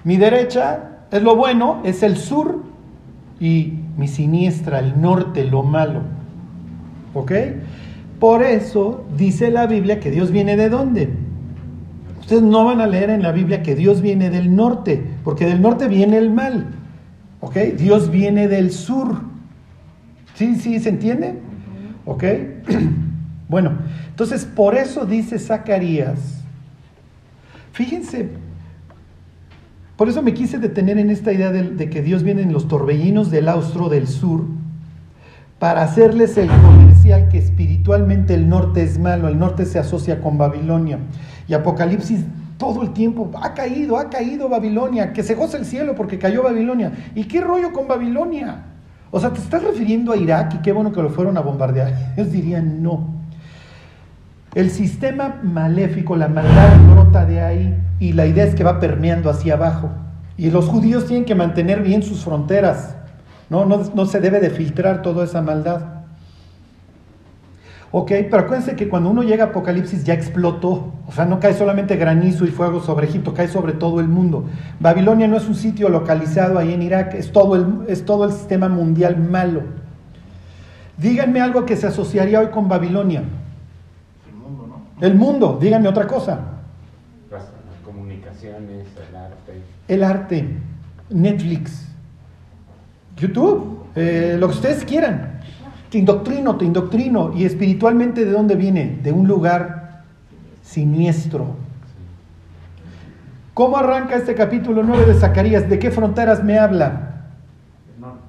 Mi 0.05 0.17
derecha 0.17 1.01
es 1.11 1.23
lo 1.23 1.37
bueno, 1.37 1.81
es 1.85 2.03
el 2.03 2.17
sur 2.17 2.63
y 3.39 3.75
mi 3.97 4.09
siniestra, 4.09 4.79
el 4.79 5.01
norte, 5.01 5.45
lo 5.45 5.63
malo. 5.63 6.01
¿Ok? 7.15 7.33
Por 8.19 8.43
eso 8.43 9.05
dice 9.17 9.51
la 9.51 9.67
Biblia 9.67 10.01
que 10.01 10.11
Dios 10.11 10.31
viene 10.31 10.57
de 10.57 10.69
dónde? 10.69 11.28
Ustedes 12.29 12.43
no 12.43 12.67
van 12.67 12.83
a 12.83 12.87
leer 12.87 13.09
en 13.09 13.23
la 13.23 13.33
Biblia 13.33 13.63
que 13.63 13.75
Dios 13.75 14.03
viene 14.03 14.29
del 14.29 14.55
norte, 14.55 15.03
porque 15.25 15.47
del 15.47 15.63
norte 15.63 15.89
viene 15.89 16.19
el 16.19 16.31
mal. 16.31 16.67
¿Ok? 17.41 17.57
Dios 17.79 18.11
viene 18.11 18.49
del 18.49 18.71
sur. 18.71 19.23
¿Sí, 20.35 20.57
sí, 20.57 20.79
se 20.79 20.91
entiende? 20.91 21.37
¿Ok? 22.05 22.25
bueno, 23.49 23.79
entonces 24.11 24.45
por 24.45 24.75
eso 24.75 25.07
dice 25.07 25.39
Zacarías. 25.39 26.45
Fíjense, 27.73 28.29
por 29.97 30.11
eso 30.11 30.21
me 30.21 30.35
quise 30.35 30.59
detener 30.59 30.99
en 30.99 31.09
esta 31.09 31.33
idea 31.33 31.51
de, 31.51 31.63
de 31.63 31.89
que 31.89 32.03
Dios 32.03 32.25
viene 32.25 32.43
en 32.43 32.53
los 32.53 32.69
torbellinos 32.69 33.31
del 33.31 33.49
austro 33.49 33.89
del 33.89 34.07
sur, 34.07 34.45
para 35.59 35.83
hacerles 35.83 36.37
el 36.37 36.49
comercial 36.49 37.31
que 37.31 37.39
espiritualmente 37.39 38.35
el 38.35 38.51
norte 38.51 38.83
es 38.83 38.99
malo, 38.99 39.29
el 39.29 39.39
norte 39.39 39.65
se 39.65 39.79
asocia 39.79 40.21
con 40.21 40.37
Babilonia. 40.37 40.99
Y 41.49 41.55
Apocalipsis 41.55 42.25
todo 42.59 42.83
el 42.83 42.93
tiempo, 42.93 43.31
ha 43.41 43.55
caído, 43.55 43.97
ha 43.97 44.11
caído 44.11 44.49
Babilonia, 44.49 45.13
que 45.13 45.23
se 45.23 45.35
goza 45.35 45.57
el 45.57 45.65
cielo 45.65 45.95
porque 45.95 46.19
cayó 46.19 46.43
Babilonia. 46.43 46.93
¿Y 47.15 47.25
qué 47.25 47.41
rollo 47.41 47.73
con 47.73 47.87
Babilonia? 47.87 48.65
O 49.11 49.21
sea, 49.21 49.31
¿te 49.31 49.39
estás 49.39 49.63
refiriendo 49.63 50.13
a 50.13 50.17
Irak 50.17 50.57
y 50.57 50.59
qué 50.59 50.73
bueno 50.73 50.93
que 50.93 51.01
lo 51.01 51.09
fueron 51.09 51.39
a 51.39 51.41
bombardear? 51.41 52.13
Ellos 52.17 52.33
dirían 52.33 52.83
no. 52.83 53.15
El 54.55 54.71
sistema 54.71 55.37
maléfico, 55.43 56.17
la 56.17 56.29
maldad 56.29 56.79
brota 56.93 57.25
de 57.25 57.41
ahí 57.41 57.75
y 58.01 58.13
la 58.13 58.27
idea 58.27 58.45
es 58.45 58.55
que 58.55 58.65
va 58.65 58.81
permeando 58.81 59.31
hacia 59.31 59.55
abajo. 59.55 59.91
Y 60.37 60.51
los 60.51 60.67
judíos 60.67 61.07
tienen 61.07 61.25
que 61.25 61.35
mantener 61.35 61.83
bien 61.83 62.03
sus 62.03 62.25
fronteras. 62.25 62.97
No, 63.51 63.65
no, 63.67 63.83
no 63.95 64.07
se 64.07 64.21
debe 64.21 64.41
de 64.41 64.51
filtrar 64.51 65.03
toda 65.03 65.25
esa 65.25 65.43
maldad. 65.43 65.98
Ok, 67.91 68.09
pero 68.31 68.41
acuérdense 68.41 68.77
que 68.77 68.89
cuando 68.89 69.09
uno 69.09 69.23
llega 69.23 69.45
a 69.45 69.47
Apocalipsis 69.49 70.05
ya 70.05 70.13
explotó. 70.13 70.93
O 71.07 71.13
sea, 71.13 71.25
no 71.25 71.41
cae 71.41 71.55
solamente 71.55 71.97
granizo 71.97 72.45
y 72.45 72.49
fuego 72.49 72.81
sobre 72.81 73.07
Egipto, 73.07 73.33
cae 73.33 73.49
sobre 73.49 73.73
todo 73.73 74.01
el 74.01 74.09
mundo. 74.09 74.45
Babilonia 74.79 75.27
no 75.27 75.39
es 75.39 75.49
un 75.49 75.55
sitio 75.55 75.89
localizado 75.89 76.59
ahí 76.59 76.75
en 76.75 76.83
Irak, 76.83 77.15
es 77.15 77.33
todo 77.33 77.57
el, 77.57 77.85
es 77.89 78.05
todo 78.05 78.27
el 78.27 78.33
sistema 78.33 78.69
mundial 78.69 79.17
malo. 79.17 79.63
Díganme 80.99 81.41
algo 81.41 81.65
que 81.65 81.77
se 81.77 81.87
asociaría 81.87 82.41
hoy 82.41 82.49
con 82.49 82.69
Babilonia. 82.69 83.23
El 84.29 84.35
mundo, 84.35 84.67
¿no? 84.67 85.07
El 85.07 85.15
mundo, 85.15 85.59
díganme 85.59 85.89
otra 85.89 86.07
cosa. 86.07 86.41
Las 87.31 87.45
comunicaciones, 87.85 88.87
el 89.09 89.17
arte. 89.17 89.63
El 89.87 90.05
arte, 90.05 90.57
Netflix, 91.09 91.87
YouTube, 93.17 93.85
eh, 93.95 94.37
lo 94.39 94.49
que 94.49 94.55
ustedes 94.55 94.85
quieran. 94.85 95.41
Te 95.91 95.99
indoctrino, 95.99 96.57
te 96.57 96.65
indoctrino. 96.65 97.33
¿Y 97.35 97.45
espiritualmente 97.45 98.25
de 98.25 98.33
dónde 98.33 98.57
viene? 98.57 98.99
De 99.03 99.13
un 99.13 99.27
lugar 99.27 100.03
siniestro. 100.63 101.57
¿Cómo 103.55 103.77
arranca 103.77 104.17
este 104.17 104.35
capítulo 104.35 104.83
9 104.83 105.07
de 105.07 105.15
Zacarías? 105.15 105.69
¿De 105.69 105.79
qué 105.79 105.91
fronteras 105.91 106.45
me 106.45 106.59
habla? 106.59 107.05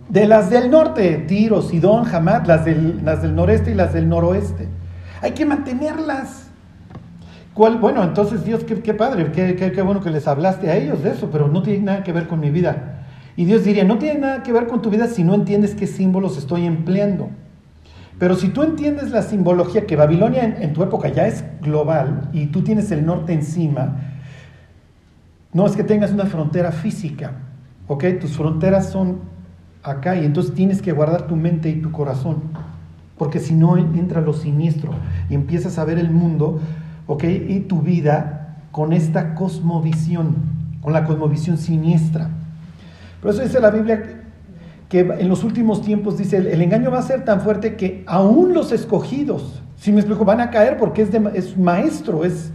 De 0.08 0.26
las 0.26 0.50
del 0.50 0.72
norte, 0.72 1.18
Tiro, 1.28 1.62
Sidón, 1.62 2.08
Hamad, 2.12 2.48
las 2.48 2.66
del, 2.66 3.06
las 3.06 3.22
del 3.22 3.36
noreste 3.36 3.72
y 3.72 3.76
las 3.76 3.94
del 3.94 4.10
noroeste. 4.10 4.68
Hay 5.22 5.34
que 5.34 5.46
mantenerlas. 5.46 6.48
¿Cuál? 7.54 7.78
Bueno, 7.78 8.04
entonces 8.04 8.44
Dios, 8.44 8.64
qué, 8.64 8.94
padre, 8.94 9.32
qué, 9.32 9.56
qué 9.56 9.82
bueno 9.82 10.02
que 10.02 10.10
les 10.10 10.28
hablaste 10.28 10.72
a 10.72 10.78
ellos 10.78 11.04
de 11.04 11.12
eso, 11.12 11.30
pero 11.32 11.48
no 11.48 11.62
tiene 11.62 11.84
nada 11.84 12.04
que 12.04 12.14
ver 12.14 12.28
con 12.28 12.40
mi 12.40 12.50
vida. 12.50 13.04
Y 13.36 13.46
Dios 13.46 13.64
diría, 13.64 13.84
no 13.84 14.00
tiene 14.00 14.20
nada 14.20 14.44
que 14.44 14.52
ver 14.52 14.66
con 14.66 14.82
tu 14.82 14.90
vida 14.90 15.08
si 15.08 15.24
no 15.24 15.36
entiendes 15.36 15.76
qué 15.76 15.86
símbolos 15.86 16.38
estoy 16.38 16.66
empleando. 16.66 17.30
Pero 18.20 18.36
si 18.36 18.50
tú 18.50 18.64
entiendes 18.64 19.12
la 19.12 19.22
simbología 19.22 19.88
que 19.88 19.96
Babilonia 19.96 20.44
en, 20.44 20.74
tu 20.74 20.84
época 20.84 21.08
ya 21.08 21.26
es 21.26 21.46
global 21.62 22.30
y 22.34 22.48
tú 22.48 22.62
tienes 22.62 22.92
el 22.92 23.06
norte 23.06 23.32
encima, 23.32 23.96
no 25.54 25.66
es 25.66 25.76
que 25.78 25.86
tengas 25.86 26.12
una 26.12 26.26
frontera 26.26 26.74
física, 26.74 27.32
¿ok? 27.88 28.04
Tus 28.20 28.36
fronteras 28.36 28.90
son 28.90 29.22
acá 29.84 30.18
y 30.18 30.26
entonces 30.26 30.54
tienes 30.54 30.82
que 30.82 30.92
guardar 30.92 31.28
tu 31.28 31.38
mente 31.38 31.70
y 31.70 31.82
tu 31.82 31.92
corazón, 31.92 32.44
porque 33.18 33.40
si 33.40 33.56
no 33.56 33.78
entra 33.78 34.20
lo 34.20 34.34
siniestro 34.34 34.92
y 35.30 35.36
empiezas 35.36 35.80
a 35.80 35.86
ver 35.86 35.98
el 35.98 36.12
mundo, 36.12 36.60
¿ok? 37.08 37.24
Y 37.24 37.62
tu 37.62 37.82
vida 37.82 38.58
con 38.72 38.92
esta 38.92 39.34
cosmovisión, 39.34 40.36
con 40.82 40.92
la 40.92 41.06
cosmovisión 41.06 41.58
siniestra. 41.58 42.30
Por 43.22 43.32
eso 43.32 43.42
dice 43.42 43.62
la 43.62 43.72
Biblia 43.72 44.19
que 44.90 45.02
en 45.02 45.30
los 45.30 45.44
últimos 45.44 45.84
tiempos 45.84 46.18
dice, 46.18 46.38
el, 46.38 46.62
engaño 46.62 46.90
va 46.90 46.98
a 46.98 47.04
ser 47.04 47.24
tan 47.24 47.42
fuerte 47.42 47.76
que 47.76 48.04
aún 48.08 48.54
los 48.54 48.72
escogidos, 48.72 49.62
si 49.78 49.92
me 49.92 50.00
explico, 50.00 50.26
van 50.26 50.42
a 50.42 50.50
caer 50.50 50.78
porque 50.78 51.04
es, 51.04 51.10
es 51.36 51.56
maestro, 51.56 52.26
es, 52.26 52.52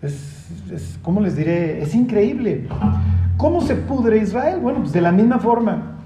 es, 0.00 0.98
¿cómo 1.02 1.20
les 1.20 1.36
diré? 1.36 1.82
Es 1.82 1.94
increíble. 1.94 2.68
¿Cómo 3.36 3.60
se 3.62 3.74
pudre 3.74 4.18
Israel? 4.18 4.60
Bueno, 4.60 4.80
pues 4.80 4.92
de 4.92 5.00
la 5.00 5.10
misma 5.10 5.40
forma 5.40 5.96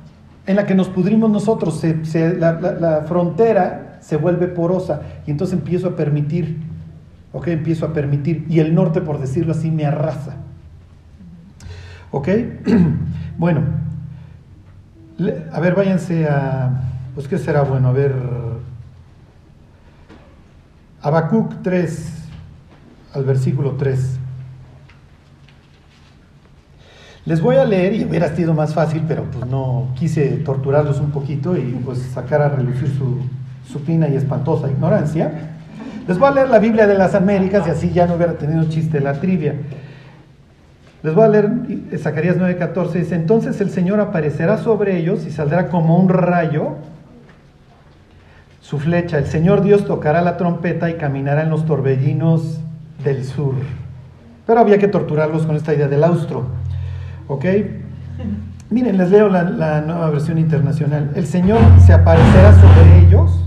en 0.47 0.56
la 0.56 0.64
que 0.64 0.75
nos 0.75 0.88
pudrimos 0.88 1.30
nosotros, 1.30 1.85
la, 2.14 3.04
frontera 3.06 3.99
se 4.00 4.16
vuelve 4.16 4.47
porosa 4.47 5.02
y 5.26 5.30
entonces 5.30 5.58
empiezo 5.58 5.88
a 5.88 5.97
permitir, 5.97 6.56
¿ok? 7.35 7.49
Empiezo 7.49 7.85
a 7.85 7.92
permitir 7.92 8.47
y 8.49 8.61
el 8.61 8.75
norte, 8.75 9.02
por 9.02 9.20
decirlo 9.20 9.52
así, 9.52 9.70
me 9.70 9.85
arrasa. 9.85 10.37
¿Ok? 12.11 12.28
bueno, 13.38 13.61
a 15.52 15.60
ver, 15.60 15.75
váyanse 15.75 16.26
a. 16.28 16.70
Pues, 17.14 17.26
¿qué 17.26 17.38
será 17.38 17.62
bueno? 17.62 17.88
A 17.88 17.92
ver. 17.92 18.14
Habacuc 21.00 21.62
3, 21.62 22.12
al 23.14 23.25
versículo 23.25 23.72
3. 23.72 24.18
Les 27.25 27.40
voy 27.40 27.56
a 27.56 27.64
leer, 27.64 27.94
y 27.94 28.04
hubiera 28.04 28.34
sido 28.34 28.54
más 28.54 28.75
fácil, 28.75 29.04
pero 29.06 29.25
pues 29.25 29.46
no 29.46 29.88
quise 29.96 30.28
torturarlos 30.38 30.98
un 30.98 31.10
poquito 31.10 31.56
y 31.56 31.78
pues 31.84 31.98
sacar 31.98 32.40
a 32.40 32.48
relucir 32.48 32.88
su 32.96 33.18
supina 33.70 34.08
y 34.08 34.16
espantosa 34.16 34.70
ignorancia. 34.70 35.50
Les 36.06 36.18
voy 36.18 36.28
a 36.28 36.30
leer 36.32 36.48
la 36.48 36.58
Biblia 36.58 36.87
de 36.87 36.94
las 36.94 37.14
Américas 37.14 37.66
y 37.66 37.70
así 37.70 37.90
ya 37.90 38.06
no 38.06 38.14
hubiera 38.14 38.32
tenido 38.38 38.64
chiste 38.64 38.98
la 39.00 39.20
trivia. 39.20 39.56
Les 41.02 41.14
voy 41.14 41.25
a 41.25 41.28
leer 41.28 41.50
Zacarías 41.99 42.37
9:14. 42.37 42.93
Dice, 42.93 43.14
entonces 43.14 43.61
el 43.61 43.71
Señor 43.71 44.00
aparecerá 44.00 44.59
sobre 44.59 44.99
ellos 44.99 45.26
y 45.26 45.31
saldrá 45.31 45.69
como 45.69 45.97
un 45.97 46.09
rayo 46.09 46.76
su 48.61 48.78
flecha. 48.78 49.19
El 49.19 49.26
Señor 49.26 49.62
Dios 49.62 49.87
tocará 49.87 50.23
la 50.23 50.37
trompeta 50.37 50.90
y 50.90 50.95
caminará 50.95 51.43
en 51.43 51.50
los 51.50 51.67
torbellinos 51.67 52.61
del 53.05 53.25
sur. 53.25 53.55
Pero 54.47 54.61
había 54.61 54.78
que 54.78 54.88
torturarlos 54.88 55.47
con 55.47 55.57
esta 55.57 55.73
idea 55.73 55.88
del 55.88 56.02
austro. 56.02 56.47
¿Ok? 57.28 57.45
Miren, 58.71 58.99
les 58.99 59.11
leo 59.11 59.28
la, 59.28 59.45
la 59.45 59.81
nueva 59.81 60.11
versión 60.11 60.37
internacional. 60.37 61.12
El 61.14 61.26
Señor 61.26 61.61
se 61.87 61.93
aparecerá 61.93 62.52
sobre 62.55 63.07
ellos 63.07 63.38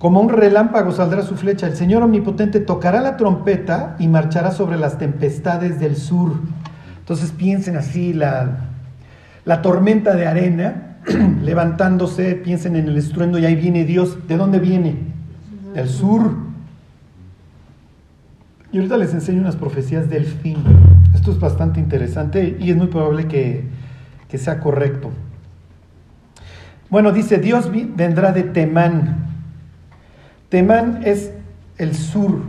como 0.00 0.18
un 0.18 0.30
relámpago 0.30 0.92
saldrá 0.92 1.20
su 1.20 1.36
flecha. 1.36 1.66
El 1.66 1.76
Señor 1.76 2.02
Omnipotente 2.02 2.58
tocará 2.60 3.02
la 3.02 3.18
trompeta 3.18 3.96
y 3.98 4.08
marchará 4.08 4.50
sobre 4.50 4.78
las 4.78 4.96
tempestades 4.96 5.78
del 5.78 5.94
sur. 5.94 6.40
Entonces 7.00 7.32
piensen 7.32 7.76
así 7.76 8.14
la, 8.14 8.60
la 9.44 9.60
tormenta 9.60 10.16
de 10.16 10.26
arena 10.26 10.96
levantándose, 11.42 12.34
piensen 12.34 12.76
en 12.76 12.88
el 12.88 12.96
estruendo 12.96 13.38
y 13.38 13.44
ahí 13.44 13.54
viene 13.54 13.84
Dios. 13.84 14.26
¿De 14.26 14.38
dónde 14.38 14.58
viene? 14.58 14.96
Del 15.74 15.86
sur. 15.90 16.34
Y 18.72 18.78
ahorita 18.78 18.96
les 18.96 19.12
enseño 19.12 19.42
unas 19.42 19.56
profecías 19.56 20.08
del 20.08 20.24
fin. 20.24 20.64
Esto 21.14 21.30
es 21.30 21.38
bastante 21.38 21.78
interesante 21.78 22.56
y 22.58 22.70
es 22.70 22.76
muy 22.78 22.86
probable 22.86 23.28
que, 23.28 23.64
que 24.30 24.38
sea 24.38 24.60
correcto. 24.60 25.10
Bueno, 26.88 27.12
dice, 27.12 27.36
Dios 27.36 27.70
vendrá 27.70 28.32
de 28.32 28.44
Temán. 28.44 29.29
Temán 30.50 31.00
es 31.04 31.32
el 31.78 31.94
sur 31.94 32.42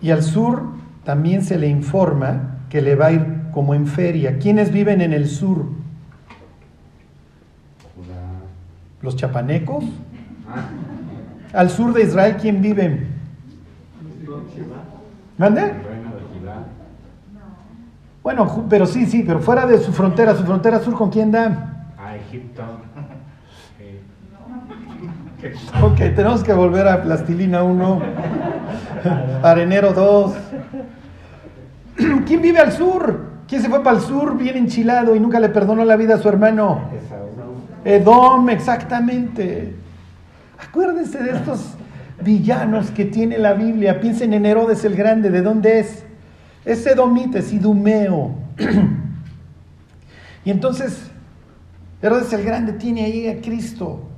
y 0.00 0.10
al 0.10 0.22
sur 0.22 0.62
también 1.04 1.42
se 1.42 1.58
le 1.58 1.68
informa 1.68 2.58
que 2.68 2.82
le 2.82 2.94
va 2.94 3.06
a 3.06 3.12
ir 3.12 3.26
como 3.52 3.74
en 3.74 3.86
feria. 3.86 4.38
¿Quiénes 4.38 4.70
viven 4.70 5.00
en 5.00 5.12
el 5.12 5.28
sur? 5.28 5.64
Los 9.00 9.16
chapanecos. 9.16 9.84
Ah. 10.48 11.58
Al 11.58 11.70
sur 11.70 11.92
de 11.92 12.02
Israel, 12.02 12.36
¿quién 12.40 12.60
vive? 12.60 13.06
¿Mande? 15.38 15.72
Bueno, 18.22 18.66
pero 18.68 18.86
sí, 18.86 19.06
sí, 19.06 19.22
pero 19.26 19.40
fuera 19.40 19.66
de 19.66 19.78
su 19.78 19.92
frontera, 19.92 20.34
su 20.34 20.44
frontera 20.44 20.80
sur, 20.80 20.94
¿con 20.94 21.10
quién 21.10 21.30
da? 21.30 21.86
A 21.98 22.16
Egipto. 22.16 22.62
Ok, 25.82 25.96
tenemos 25.96 26.42
que 26.42 26.54
volver 26.54 26.88
a 26.88 27.02
Plastilina 27.02 27.62
1, 27.62 28.02
Arenero 29.42 29.92
2. 29.92 30.34
¿Quién 32.26 32.40
vive 32.40 32.60
al 32.60 32.72
sur? 32.72 33.34
¿Quién 33.46 33.60
se 33.60 33.68
fue 33.68 33.82
para 33.82 33.98
el 33.98 34.02
sur 34.02 34.38
bien 34.38 34.56
enchilado 34.56 35.14
y 35.14 35.20
nunca 35.20 35.38
le 35.40 35.50
perdonó 35.50 35.84
la 35.84 35.96
vida 35.96 36.14
a 36.14 36.18
su 36.18 36.30
hermano? 36.30 36.80
Edom, 37.84 38.48
exactamente. 38.48 39.74
Acuérdense 40.58 41.22
de 41.22 41.32
estos 41.32 41.74
villanos 42.22 42.90
que 42.90 43.04
tiene 43.04 43.36
la 43.36 43.52
Biblia. 43.52 44.00
Piensen 44.00 44.32
en 44.32 44.46
Herodes 44.46 44.82
el 44.86 44.96
Grande, 44.96 45.30
¿de 45.30 45.42
dónde 45.42 45.80
es? 45.80 46.04
Es 46.64 46.86
Edomita, 46.86 47.40
es 47.40 47.52
Idumeo. 47.52 48.34
y 50.46 50.50
entonces, 50.50 51.10
Herodes 52.00 52.32
el 52.32 52.44
Grande 52.44 52.72
tiene 52.72 53.04
ahí 53.04 53.28
a 53.28 53.42
Cristo. 53.42 54.13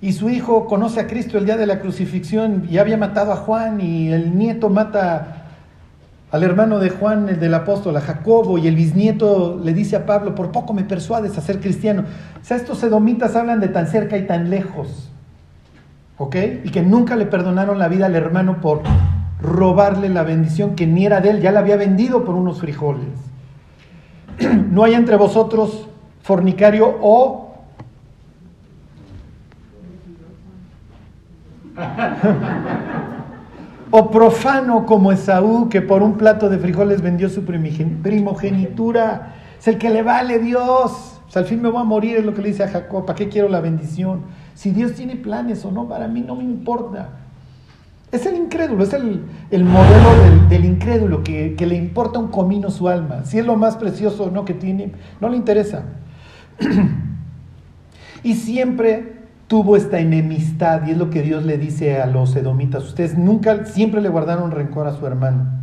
Y 0.00 0.12
su 0.12 0.30
hijo 0.30 0.66
conoce 0.66 1.00
a 1.00 1.06
Cristo 1.06 1.38
el 1.38 1.44
día 1.44 1.56
de 1.56 1.66
la 1.66 1.80
crucifixión 1.80 2.66
y 2.70 2.78
había 2.78 2.96
matado 2.96 3.32
a 3.32 3.36
Juan 3.36 3.80
y 3.80 4.12
el 4.12 4.38
nieto 4.38 4.68
mata 4.68 5.38
al 6.30 6.42
hermano 6.42 6.78
de 6.78 6.90
Juan, 6.90 7.28
el 7.28 7.40
del 7.40 7.54
apóstol, 7.54 7.96
a 7.96 8.00
Jacobo, 8.00 8.58
y 8.58 8.68
el 8.68 8.76
bisnieto 8.76 9.58
le 9.62 9.72
dice 9.72 9.96
a 9.96 10.06
Pablo, 10.06 10.34
por 10.34 10.52
poco 10.52 10.74
me 10.74 10.84
persuades 10.84 11.36
a 11.38 11.40
ser 11.40 11.58
cristiano. 11.58 12.04
O 12.40 12.44
sea, 12.44 12.56
estos 12.56 12.78
sedomitas 12.78 13.34
hablan 13.34 13.60
de 13.60 13.68
tan 13.68 13.86
cerca 13.86 14.18
y 14.18 14.26
tan 14.26 14.50
lejos, 14.50 15.10
¿ok? 16.18 16.36
Y 16.64 16.70
que 16.70 16.82
nunca 16.82 17.16
le 17.16 17.26
perdonaron 17.26 17.78
la 17.78 17.88
vida 17.88 18.06
al 18.06 18.14
hermano 18.14 18.60
por 18.60 18.82
robarle 19.40 20.10
la 20.10 20.22
bendición 20.22 20.74
que 20.74 20.86
ni 20.86 21.06
era 21.06 21.20
de 21.20 21.30
él, 21.30 21.40
ya 21.40 21.50
la 21.50 21.60
había 21.60 21.76
vendido 21.76 22.24
por 22.24 22.34
unos 22.34 22.60
frijoles. 22.60 23.08
No 24.70 24.84
hay 24.84 24.94
entre 24.94 25.16
vosotros 25.16 25.88
fornicario 26.22 26.98
o... 27.00 27.47
o 33.90 34.10
profano 34.10 34.84
como 34.86 35.12
Esaú, 35.12 35.68
que 35.68 35.80
por 35.80 36.02
un 36.02 36.14
plato 36.14 36.48
de 36.48 36.58
frijoles 36.58 37.00
vendió 37.02 37.28
su 37.28 37.44
primogenitura. 37.44 39.34
Es 39.58 39.68
el 39.68 39.78
que 39.78 39.90
le 39.90 40.02
vale 40.02 40.38
Dios. 40.38 41.20
al 41.34 41.44
fin 41.44 41.62
me 41.62 41.68
voy 41.68 41.80
a 41.80 41.84
morir, 41.84 42.16
es 42.16 42.24
lo 42.24 42.34
que 42.34 42.42
le 42.42 42.48
dice 42.48 42.64
a 42.64 42.68
Jacob. 42.68 43.06
¿Para 43.06 43.16
qué 43.16 43.28
quiero 43.28 43.48
la 43.48 43.60
bendición? 43.60 44.22
Si 44.54 44.70
Dios 44.70 44.92
tiene 44.92 45.16
planes 45.16 45.64
o 45.64 45.70
no, 45.70 45.88
para 45.88 46.08
mí 46.08 46.20
no 46.20 46.34
me 46.36 46.44
importa. 46.44 47.10
Es 48.10 48.24
el 48.24 48.36
incrédulo, 48.36 48.84
es 48.84 48.94
el, 48.94 49.20
modelo 49.64 50.48
del, 50.48 50.64
incrédulo 50.64 51.22
que, 51.22 51.54
que, 51.56 51.66
le 51.66 51.74
importa 51.74 52.18
un 52.18 52.28
comino 52.28 52.70
su 52.70 52.88
alma. 52.88 53.24
Si 53.24 53.38
es 53.38 53.44
lo 53.44 53.56
más 53.56 53.76
precioso 53.76 54.24
o 54.24 54.30
no 54.30 54.46
que 54.46 54.54
tiene, 54.54 54.92
no 55.20 55.28
le 55.28 55.36
interesa. 55.36 55.84
y 58.22 58.34
siempre 58.34 59.17
tuvo 59.48 59.76
esta 59.76 59.98
enemistad 59.98 60.86
y 60.86 60.92
es 60.92 60.98
lo 60.98 61.10
que 61.10 61.22
Dios 61.22 61.44
le 61.44 61.58
dice 61.58 62.00
a 62.00 62.06
los 62.06 62.36
edomitas. 62.36 62.84
Ustedes 62.84 63.18
nunca, 63.18 63.64
siempre 63.64 64.00
le 64.00 64.10
guardaron 64.10 64.50
rencor 64.50 64.86
a 64.86 64.92
su 64.92 65.06
hermano. 65.06 65.58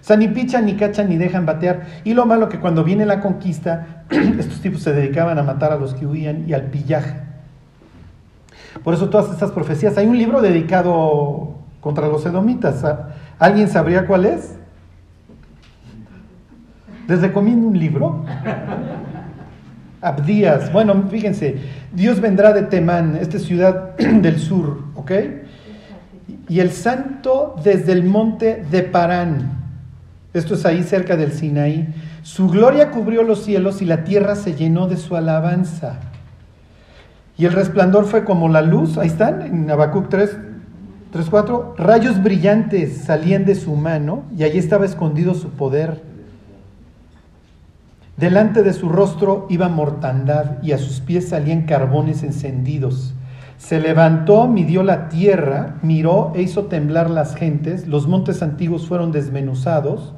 O 0.00 0.04
sea, 0.08 0.16
ni 0.16 0.28
pichan, 0.28 0.64
ni 0.64 0.74
cachan, 0.74 1.08
ni 1.08 1.16
dejan 1.16 1.44
batear. 1.44 1.82
Y 2.04 2.14
lo 2.14 2.24
malo 2.24 2.48
que 2.48 2.60
cuando 2.60 2.84
viene 2.84 3.04
la 3.04 3.20
conquista, 3.20 4.04
estos 4.10 4.60
tipos 4.60 4.82
se 4.82 4.92
dedicaban 4.92 5.38
a 5.38 5.42
matar 5.42 5.72
a 5.72 5.76
los 5.76 5.94
que 5.94 6.06
huían 6.06 6.48
y 6.48 6.54
al 6.54 6.62
pillaje. 6.62 7.14
Por 8.84 8.94
eso 8.94 9.10
todas 9.10 9.30
estas 9.32 9.50
profecías. 9.50 9.98
Hay 9.98 10.06
un 10.06 10.16
libro 10.16 10.40
dedicado 10.40 11.56
contra 11.80 12.06
los 12.06 12.24
edomitas. 12.24 12.84
¿Alguien 13.38 13.68
sabría 13.68 14.06
cuál 14.06 14.26
es? 14.26 14.56
¿Les 17.08 17.20
recomiendo 17.20 17.66
un 17.66 17.78
libro? 17.78 18.24
Abdías. 20.00 20.72
Bueno, 20.72 21.04
fíjense, 21.10 21.56
Dios 21.92 22.20
vendrá 22.20 22.52
de 22.52 22.62
Temán, 22.62 23.18
esta 23.20 23.38
ciudad 23.38 23.96
del 23.96 24.38
sur, 24.38 24.84
¿ok? 24.94 25.12
Y 26.48 26.60
el 26.60 26.70
santo 26.70 27.56
desde 27.62 27.92
el 27.92 28.04
monte 28.04 28.64
de 28.70 28.82
Parán. 28.82 29.58
Esto 30.32 30.54
es 30.54 30.64
ahí 30.64 30.82
cerca 30.82 31.16
del 31.16 31.32
Sinaí. 31.32 31.88
Su 32.22 32.48
gloria 32.48 32.90
cubrió 32.90 33.22
los 33.22 33.44
cielos 33.44 33.82
y 33.82 33.86
la 33.86 34.04
tierra 34.04 34.34
se 34.34 34.54
llenó 34.54 34.86
de 34.86 34.96
su 34.96 35.16
alabanza. 35.16 36.00
Y 37.36 37.46
el 37.46 37.52
resplandor 37.52 38.06
fue 38.06 38.24
como 38.24 38.48
la 38.48 38.62
luz, 38.62 38.98
ahí 38.98 39.06
están, 39.06 39.42
en 39.42 39.70
Habacuc 39.70 40.08
3, 40.08 40.36
3, 41.12 41.26
4, 41.30 41.76
rayos 41.78 42.22
brillantes 42.22 42.98
salían 43.04 43.44
de 43.44 43.54
su 43.54 43.76
mano 43.76 44.24
y 44.36 44.42
allí 44.42 44.58
estaba 44.58 44.84
escondido 44.84 45.34
su 45.34 45.50
poder. 45.50 46.07
Delante 48.18 48.64
de 48.64 48.72
su 48.72 48.88
rostro 48.88 49.46
iba 49.48 49.68
mortandad 49.68 50.60
y 50.60 50.72
a 50.72 50.78
sus 50.78 50.98
pies 50.98 51.28
salían 51.28 51.66
carbones 51.66 52.24
encendidos. 52.24 53.14
Se 53.58 53.78
levantó, 53.78 54.48
midió 54.48 54.82
la 54.82 55.08
tierra, 55.08 55.76
miró 55.82 56.32
e 56.34 56.42
hizo 56.42 56.64
temblar 56.64 57.10
las 57.10 57.36
gentes, 57.36 57.86
los 57.86 58.08
montes 58.08 58.42
antiguos 58.42 58.88
fueron 58.88 59.12
desmenuzados, 59.12 60.14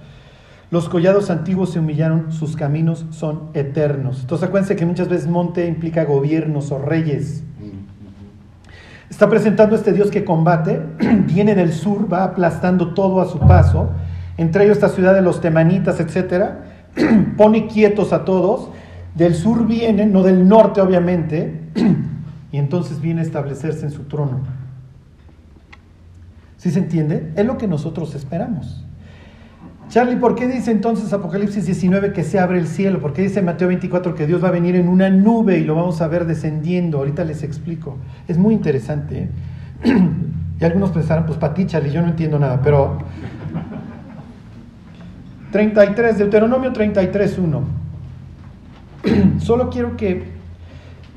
los 0.70 0.88
collados 0.88 1.28
antiguos 1.28 1.72
se 1.72 1.78
humillaron, 1.78 2.32
sus 2.32 2.56
caminos 2.56 3.04
son 3.10 3.50
eternos. 3.52 4.22
Entonces 4.22 4.48
acuérdense 4.48 4.76
que 4.76 4.86
muchas 4.86 5.08
veces 5.10 5.28
monte 5.28 5.66
implica 5.66 6.04
gobiernos 6.04 6.72
o 6.72 6.78
reyes. 6.78 7.42
Está 9.10 9.28
presentando 9.28 9.76
este 9.76 9.92
Dios 9.92 10.10
que 10.10 10.24
combate, 10.24 10.80
viene 11.26 11.54
del 11.54 11.74
sur, 11.74 12.10
va 12.10 12.24
aplastando 12.24 12.94
todo 12.94 13.20
a 13.20 13.26
su 13.26 13.40
paso, 13.40 13.90
entre 14.38 14.64
ellos 14.64 14.78
esta 14.78 14.88
ciudad 14.88 15.12
de 15.12 15.20
los 15.20 15.42
temanitas, 15.42 16.00
etcétera 16.00 16.69
pone 17.36 17.66
quietos 17.66 18.12
a 18.12 18.24
todos, 18.24 18.70
del 19.14 19.34
sur 19.34 19.66
viene, 19.66 20.06
no 20.06 20.22
del 20.22 20.46
norte 20.46 20.80
obviamente, 20.80 21.60
y 22.52 22.58
entonces 22.58 23.00
viene 23.00 23.20
a 23.20 23.24
establecerse 23.24 23.86
en 23.86 23.92
su 23.92 24.04
trono. 24.04 24.40
¿Sí 26.56 26.70
se 26.70 26.78
entiende? 26.78 27.32
Es 27.36 27.46
lo 27.46 27.56
que 27.56 27.66
nosotros 27.66 28.14
esperamos. 28.14 28.84
Charlie, 29.88 30.16
¿por 30.16 30.36
qué 30.36 30.46
dice 30.46 30.70
entonces 30.70 31.12
Apocalipsis 31.12 31.66
19 31.66 32.12
que 32.12 32.22
se 32.22 32.38
abre 32.38 32.58
el 32.58 32.68
cielo? 32.68 33.00
¿Por 33.00 33.12
qué 33.12 33.22
dice 33.22 33.42
Mateo 33.42 33.66
24 33.68 34.14
que 34.14 34.26
Dios 34.26 34.44
va 34.44 34.48
a 34.48 34.52
venir 34.52 34.76
en 34.76 34.88
una 34.88 35.10
nube 35.10 35.58
y 35.58 35.64
lo 35.64 35.74
vamos 35.74 36.00
a 36.00 36.06
ver 36.06 36.26
descendiendo? 36.26 36.98
Ahorita 36.98 37.24
les 37.24 37.42
explico. 37.42 37.96
Es 38.28 38.38
muy 38.38 38.54
interesante. 38.54 39.28
¿eh? 39.84 40.00
Y 40.60 40.64
algunos 40.64 40.90
pensarán, 40.90 41.24
pues 41.24 41.38
para 41.38 41.54
ti, 41.54 41.64
Charlie, 41.64 41.90
yo 41.90 42.02
no 42.02 42.08
entiendo 42.08 42.38
nada, 42.38 42.60
pero 42.62 42.98
33, 45.50 46.18
Deuteronomio 46.18 46.72
33, 46.72 47.38
1. 47.38 47.62
Solo 49.38 49.70
quiero 49.70 49.96
que 49.96 50.24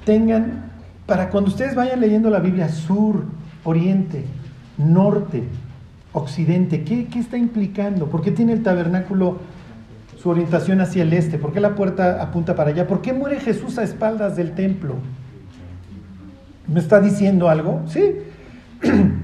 tengan, 0.05 0.71
para 1.05 1.29
cuando 1.29 1.49
ustedes 1.49 1.75
vayan 1.75 1.99
leyendo 1.99 2.29
la 2.29 2.39
Biblia, 2.39 2.69
sur, 2.69 3.25
oriente, 3.63 4.25
norte, 4.77 5.43
occidente, 6.13 6.83
¿qué, 6.83 7.05
qué 7.05 7.19
está 7.19 7.37
implicando? 7.37 8.07
¿Por 8.07 8.21
qué 8.21 8.31
tiene 8.31 8.53
el 8.53 8.63
tabernáculo 8.63 9.37
su 10.21 10.29
orientación 10.29 10.81
hacia 10.81 11.03
el 11.03 11.13
este? 11.13 11.37
¿Por 11.37 11.51
qué 11.53 11.59
la 11.59 11.75
puerta 11.75 12.21
apunta 12.21 12.55
para 12.55 12.69
allá? 12.69 12.87
¿Por 12.87 13.01
qué 13.01 13.13
muere 13.13 13.39
Jesús 13.39 13.77
a 13.77 13.83
espaldas 13.83 14.35
del 14.35 14.53
templo? 14.53 14.95
¿Me 16.67 16.79
está 16.79 16.99
diciendo 16.99 17.49
algo? 17.49 17.81
Sí. 17.87 18.01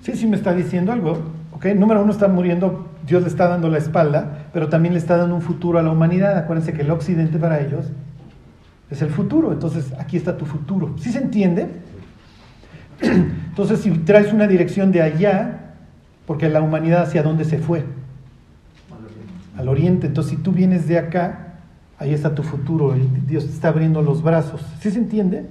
Sí, 0.00 0.16
sí 0.16 0.26
me 0.26 0.36
está 0.36 0.54
diciendo 0.54 0.90
algo. 0.90 1.18
¿Ok? 1.58 1.66
Número 1.74 2.02
uno, 2.02 2.12
está 2.12 2.28
muriendo 2.28 2.88
Dios 3.08 3.22
le 3.22 3.28
está 3.28 3.48
dando 3.48 3.68
la 3.68 3.78
espalda, 3.78 4.46
pero 4.52 4.68
también 4.68 4.92
le 4.92 5.00
está 5.00 5.16
dando 5.16 5.34
un 5.34 5.42
futuro 5.42 5.78
a 5.78 5.82
la 5.82 5.90
humanidad. 5.90 6.36
Acuérdense 6.36 6.72
que 6.72 6.82
el 6.82 6.90
occidente 6.90 7.38
para 7.38 7.60
ellos 7.60 7.86
es 8.90 9.02
el 9.02 9.08
futuro. 9.08 9.50
Entonces, 9.50 9.92
aquí 9.98 10.16
está 10.16 10.36
tu 10.36 10.44
futuro. 10.44 10.94
¿Sí 10.98 11.10
se 11.10 11.18
entiende? 11.18 11.68
Entonces, 13.00 13.80
si 13.80 13.90
traes 13.90 14.32
una 14.32 14.46
dirección 14.46 14.92
de 14.92 15.02
allá, 15.02 15.74
porque 16.26 16.48
la 16.48 16.60
humanidad 16.60 17.02
hacia 17.02 17.22
dónde 17.24 17.44
se 17.44 17.58
fue? 17.58 17.84
Al 19.56 19.68
oriente. 19.68 20.06
Entonces, 20.06 20.36
si 20.36 20.36
tú 20.36 20.52
vienes 20.52 20.86
de 20.86 20.98
acá, 20.98 21.54
ahí 21.98 22.12
está 22.12 22.34
tu 22.34 22.42
futuro. 22.42 22.94
Dios 23.26 23.46
te 23.46 23.52
está 23.52 23.68
abriendo 23.68 24.02
los 24.02 24.22
brazos. 24.22 24.64
¿Sí 24.80 24.90
se 24.90 24.98
entiende? 24.98 25.46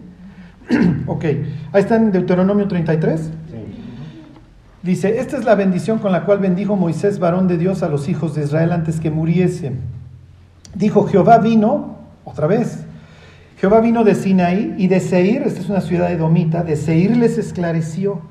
ok. 1.08 1.26
Ahí 1.72 1.82
está 1.82 1.96
en 1.96 2.12
Deuteronomio 2.12 2.67
33. 2.67 3.32
Dice, 4.83 5.19
esta 5.19 5.37
es 5.37 5.45
la 5.45 5.55
bendición 5.55 5.99
con 5.99 6.11
la 6.11 6.23
cual 6.23 6.39
bendijo 6.39 6.75
Moisés, 6.75 7.19
varón 7.19 7.47
de 7.47 7.57
Dios, 7.57 7.81
a 7.83 7.89
los 7.89 8.07
hijos 8.09 8.35
de 8.35 8.43
Israel 8.43 8.71
antes 8.71 8.99
que 8.99 9.09
muriese. 9.09 9.73
Dijo, 10.75 11.07
Jehová 11.07 11.39
vino, 11.39 11.97
otra 12.23 12.45
vez, 12.45 12.85
Jehová 13.57 13.81
vino 13.81 14.03
de 14.03 14.13
Sinaí 14.13 14.75
y 14.77 14.87
de 14.87 14.99
Seir, 14.99 15.41
esta 15.41 15.61
es 15.61 15.69
una 15.69 15.81
ciudad 15.81 16.11
edomita, 16.11 16.63
de 16.63 16.75
Seir 16.75 17.17
les 17.17 17.39
esclareció. 17.39 18.21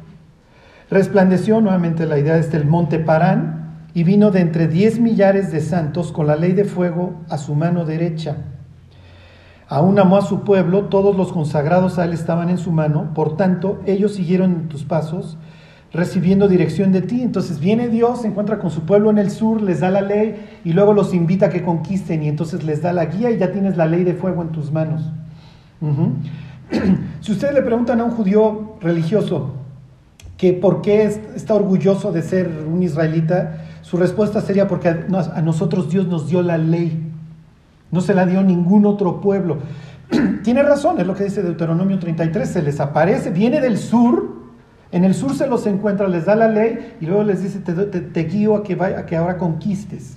Resplandeció 0.88 1.60
nuevamente 1.60 2.06
la 2.06 2.18
idea 2.18 2.34
de 2.34 2.40
este 2.40 2.56
el 2.56 2.64
monte 2.64 3.00
Parán 3.00 3.88
y 3.92 4.04
vino 4.04 4.30
de 4.30 4.40
entre 4.40 4.68
diez 4.68 5.00
millares 5.00 5.50
de 5.50 5.60
santos 5.60 6.12
con 6.12 6.28
la 6.28 6.36
ley 6.36 6.52
de 6.52 6.64
fuego 6.64 7.14
a 7.28 7.38
su 7.38 7.56
mano 7.56 7.84
derecha. 7.84 8.36
Aún 9.68 9.98
amó 9.98 10.16
a 10.16 10.22
su 10.22 10.44
pueblo, 10.44 10.84
todos 10.84 11.16
los 11.16 11.32
consagrados 11.32 11.98
a 11.98 12.04
él 12.04 12.12
estaban 12.12 12.48
en 12.48 12.58
su 12.58 12.70
mano, 12.70 13.12
por 13.14 13.36
tanto 13.36 13.80
ellos 13.84 14.14
siguieron 14.14 14.52
en 14.52 14.68
tus 14.68 14.84
pasos, 14.84 15.38
recibiendo 15.96 16.46
dirección 16.46 16.92
de 16.92 17.02
ti. 17.02 17.22
Entonces 17.22 17.58
viene 17.58 17.88
Dios, 17.88 18.22
se 18.22 18.28
encuentra 18.28 18.58
con 18.58 18.70
su 18.70 18.82
pueblo 18.82 19.10
en 19.10 19.18
el 19.18 19.30
sur, 19.30 19.62
les 19.62 19.80
da 19.80 19.90
la 19.90 20.02
ley 20.02 20.36
y 20.64 20.72
luego 20.72 20.92
los 20.92 21.14
invita 21.14 21.46
a 21.46 21.50
que 21.50 21.62
conquisten 21.62 22.22
y 22.22 22.28
entonces 22.28 22.64
les 22.64 22.82
da 22.82 22.92
la 22.92 23.06
guía 23.06 23.30
y 23.30 23.38
ya 23.38 23.50
tienes 23.50 23.76
la 23.76 23.86
ley 23.86 24.04
de 24.04 24.14
fuego 24.14 24.42
en 24.42 24.48
tus 24.50 24.70
manos. 24.72 25.02
Si 27.20 27.32
ustedes 27.32 27.54
le 27.54 27.62
preguntan 27.62 28.00
a 28.00 28.04
un 28.04 28.10
judío 28.10 28.76
religioso 28.80 29.54
que 30.36 30.52
por 30.52 30.82
qué 30.82 31.04
está 31.34 31.54
orgulloso 31.54 32.12
de 32.12 32.22
ser 32.22 32.50
un 32.68 32.82
israelita, 32.82 33.64
su 33.82 33.96
respuesta 33.96 34.40
sería 34.40 34.66
porque 34.68 34.88
a 34.88 35.42
nosotros 35.42 35.90
Dios 35.90 36.06
nos 36.08 36.28
dio 36.28 36.42
la 36.42 36.58
ley, 36.58 37.12
no 37.90 38.00
se 38.00 38.14
la 38.14 38.26
dio 38.26 38.42
ningún 38.42 38.84
otro 38.84 39.20
pueblo. 39.20 39.58
Tiene 40.44 40.62
razón, 40.62 41.00
es 41.00 41.06
lo 41.06 41.14
que 41.14 41.24
dice 41.24 41.42
Deuteronomio 41.42 41.98
33, 41.98 42.48
se 42.48 42.62
les 42.62 42.80
aparece, 42.80 43.30
viene 43.30 43.60
del 43.60 43.78
sur, 43.78 44.35
en 44.92 45.04
el 45.04 45.14
sur 45.14 45.34
se 45.34 45.46
los 45.46 45.66
encuentra, 45.66 46.08
les 46.08 46.26
da 46.26 46.36
la 46.36 46.48
ley 46.48 46.96
y 47.00 47.06
luego 47.06 47.24
les 47.24 47.42
dice, 47.42 47.58
te, 47.58 48.24
guío 48.24 48.56
a 48.56 48.62
que, 48.62 48.74
vaya, 48.74 49.00
a 49.00 49.06
que 49.06 49.16
ahora 49.16 49.36
conquistes. 49.36 50.16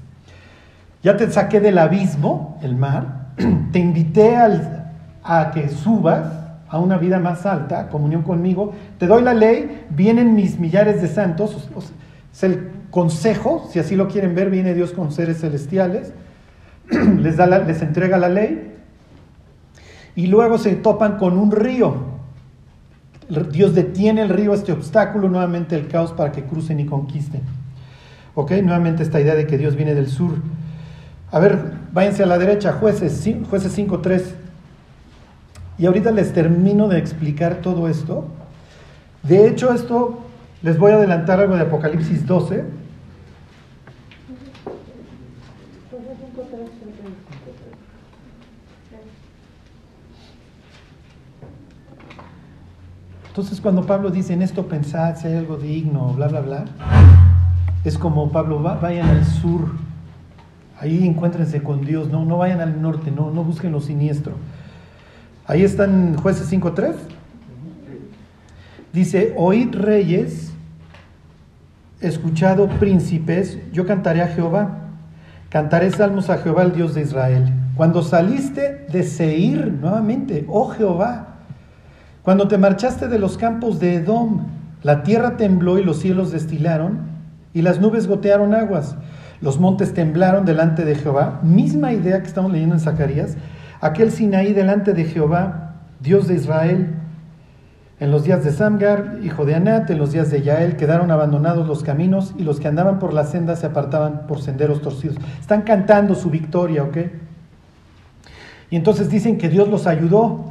Ya 1.01 1.17
te 1.17 1.29
saqué 1.31 1.59
del 1.59 1.77
abismo, 1.77 2.59
el 2.61 2.75
mar, 2.75 3.29
te 3.71 3.79
invité 3.79 4.35
a 4.35 5.51
que 5.51 5.69
subas 5.69 6.39
a 6.69 6.79
una 6.79 6.97
vida 6.97 7.19
más 7.19 7.45
alta, 7.45 7.89
comunión 7.89 8.21
conmigo, 8.21 8.73
te 8.99 9.07
doy 9.07 9.23
la 9.23 9.33
ley, 9.33 9.85
vienen 9.89 10.35
mis 10.35 10.59
millares 10.59 11.01
de 11.01 11.07
santos, 11.07 11.69
es 12.31 12.43
el 12.43 12.69
consejo, 12.91 13.67
si 13.71 13.79
así 13.79 13.95
lo 13.95 14.07
quieren 14.07 14.35
ver, 14.35 14.49
viene 14.49 14.73
Dios 14.73 14.91
con 14.91 15.11
seres 15.11 15.41
celestiales, 15.41 16.13
les, 16.89 17.37
da 17.37 17.47
les 17.47 17.81
entrega 17.81 18.17
la 18.17 18.29
ley. 18.29 18.75
Y 20.15 20.27
luego 20.27 20.57
se 20.57 20.75
topan 20.75 21.17
con 21.17 21.37
un 21.37 21.51
río. 21.51 22.18
Dios 23.29 23.75
detiene 23.75 24.23
el 24.23 24.29
río, 24.29 24.53
este 24.53 24.71
obstáculo, 24.71 25.29
nuevamente 25.29 25.75
el 25.75 25.87
caos 25.87 26.11
para 26.11 26.31
que 26.31 26.43
crucen 26.43 26.79
y 26.79 26.85
conquisten. 26.85 27.41
¿Ok? 28.33 28.51
Nuevamente 28.63 29.03
esta 29.03 29.21
idea 29.21 29.35
de 29.35 29.45
que 29.45 29.57
Dios 29.57 29.75
viene 29.75 29.93
del 29.93 30.07
sur. 30.07 30.31
A 31.31 31.39
ver, 31.39 31.59
váyanse 31.93 32.23
a 32.23 32.25
la 32.25 32.39
derecha, 32.39 32.73
jueces, 32.73 33.29
jueces 33.49 33.77
5.3. 33.77 34.23
Y 35.77 35.85
ahorita 35.85 36.11
les 36.11 36.33
termino 36.33 36.87
de 36.87 36.97
explicar 36.97 37.57
todo 37.57 37.87
esto. 37.87 38.27
De 39.23 39.47
hecho, 39.47 39.73
esto 39.73 40.19
les 40.63 40.77
voy 40.77 40.91
a 40.91 40.95
adelantar 40.95 41.39
algo 41.39 41.55
de 41.55 41.61
Apocalipsis 41.61 42.25
12. 42.25 42.78
Entonces 53.39 53.61
cuando 53.61 53.85
Pablo 53.85 54.11
dice 54.11 54.33
en 54.33 54.41
esto 54.41 54.67
pensad 54.67 55.15
si 55.15 55.27
hay 55.27 55.35
algo 55.37 55.55
digno, 55.55 56.13
bla, 56.13 56.27
bla, 56.27 56.41
bla, 56.41 56.65
es 57.85 57.97
como 57.97 58.33
Pablo, 58.33 58.59
vayan 58.59 59.07
al 59.07 59.25
sur, 59.25 59.61
ahí 60.77 61.07
encuéntrense 61.07 61.63
con 61.63 61.79
Dios, 61.79 62.09
no, 62.09 62.25
no 62.25 62.37
vayan 62.37 62.59
al 62.59 62.81
norte, 62.81 63.11
no, 63.11 63.31
no 63.31 63.45
busquen 63.45 63.71
lo 63.71 63.79
siniestro. 63.79 64.33
Ahí 65.47 65.63
están 65.63 66.17
jueces 66.17 66.51
5.3. 66.51 66.95
Dice, 68.91 69.33
oíd 69.37 69.73
reyes, 69.73 70.51
escuchado 72.01 72.67
príncipes, 72.67 73.57
yo 73.71 73.85
cantaré 73.87 74.21
a 74.21 74.27
Jehová, 74.27 74.79
cantaré 75.47 75.89
salmos 75.91 76.29
a 76.29 76.39
Jehová, 76.39 76.63
el 76.63 76.73
Dios 76.73 76.93
de 76.93 77.03
Israel. 77.03 77.53
Cuando 77.77 78.03
saliste 78.03 78.85
de 78.91 79.03
Seir, 79.03 79.71
nuevamente, 79.71 80.43
oh 80.49 80.67
Jehová, 80.67 81.28
cuando 82.29 82.47
te 82.47 82.59
marchaste 82.59 83.07
de 83.07 83.17
los 83.17 83.39
campos 83.39 83.79
de 83.79 83.95
Edom, 83.95 84.45
la 84.83 85.01
tierra 85.01 85.35
tembló 85.35 85.79
y 85.79 85.83
los 85.83 85.97
cielos 85.97 86.31
destilaron 86.31 86.99
y 87.55 87.63
las 87.63 87.81
nubes 87.81 88.05
gotearon 88.05 88.53
aguas. 88.53 88.95
Los 89.41 89.59
montes 89.59 89.95
temblaron 89.95 90.45
delante 90.45 90.85
de 90.85 90.93
Jehová. 90.93 91.39
Misma 91.41 91.91
idea 91.91 92.21
que 92.21 92.27
estamos 92.27 92.51
leyendo 92.51 92.75
en 92.75 92.81
Zacarías. 92.81 93.35
Aquel 93.81 94.11
Sinaí 94.11 94.53
delante 94.53 94.93
de 94.93 95.05
Jehová, 95.05 95.77
Dios 96.01 96.27
de 96.27 96.35
Israel. 96.35 96.93
En 97.99 98.11
los 98.11 98.25
días 98.25 98.43
de 98.43 98.51
Samgar, 98.51 99.17
hijo 99.23 99.43
de 99.45 99.55
Anat, 99.55 99.89
en 99.89 99.97
los 99.97 100.11
días 100.11 100.29
de 100.29 100.43
Yael, 100.43 100.75
quedaron 100.75 101.09
abandonados 101.09 101.67
los 101.67 101.81
caminos 101.81 102.35
y 102.37 102.43
los 102.43 102.59
que 102.59 102.67
andaban 102.67 102.99
por 102.99 103.11
la 103.11 103.23
senda 103.23 103.55
se 103.55 103.65
apartaban 103.65 104.27
por 104.27 104.39
senderos 104.39 104.83
torcidos. 104.83 105.17
Están 105.41 105.63
cantando 105.63 106.13
su 106.13 106.29
victoria, 106.29 106.83
¿ok? 106.83 106.97
Y 108.69 108.75
entonces 108.75 109.09
dicen 109.09 109.39
que 109.39 109.49
Dios 109.49 109.67
los 109.67 109.87
ayudó 109.87 110.48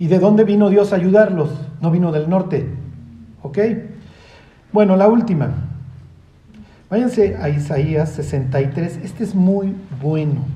¿Y 0.00 0.06
de 0.06 0.18
dónde 0.18 0.44
vino 0.44 0.70
Dios 0.70 0.94
a 0.94 0.96
ayudarlos? 0.96 1.50
No 1.82 1.90
vino 1.90 2.10
del 2.10 2.30
norte. 2.30 2.66
¿Ok? 3.42 3.58
Bueno, 4.72 4.96
la 4.96 5.06
última. 5.06 5.50
Váyanse 6.88 7.36
a 7.36 7.50
Isaías 7.50 8.08
63. 8.12 9.00
Este 9.04 9.24
es 9.24 9.34
muy 9.34 9.74
bueno. 10.00 10.46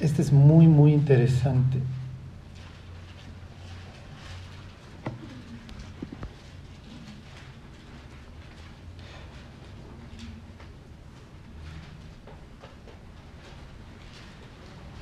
Este 0.00 0.22
es 0.22 0.32
muy, 0.32 0.66
muy 0.66 0.92
interesante. 0.92 1.78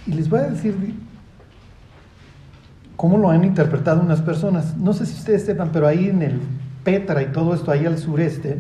Y 0.07 0.13
les 0.13 0.29
voy 0.29 0.41
a 0.41 0.51
decir 0.51 0.77
cómo 2.97 3.19
lo 3.19 3.31
han 3.31 3.45
interpretado 3.45 4.01
unas 4.01 4.21
personas. 4.21 4.77
No 4.77 4.93
sé 4.93 5.07
si 5.07 5.15
ustedes 5.15 5.45
sepan, 5.45 5.71
pero 5.73 5.87
ahí 5.87 6.09
en 6.09 6.23
el 6.23 6.41
Petra 6.83 7.23
y 7.23 7.27
todo 7.27 7.55
esto, 7.55 7.71
ahí 7.71 7.87
al 7.87 7.99
sureste, 7.99 8.59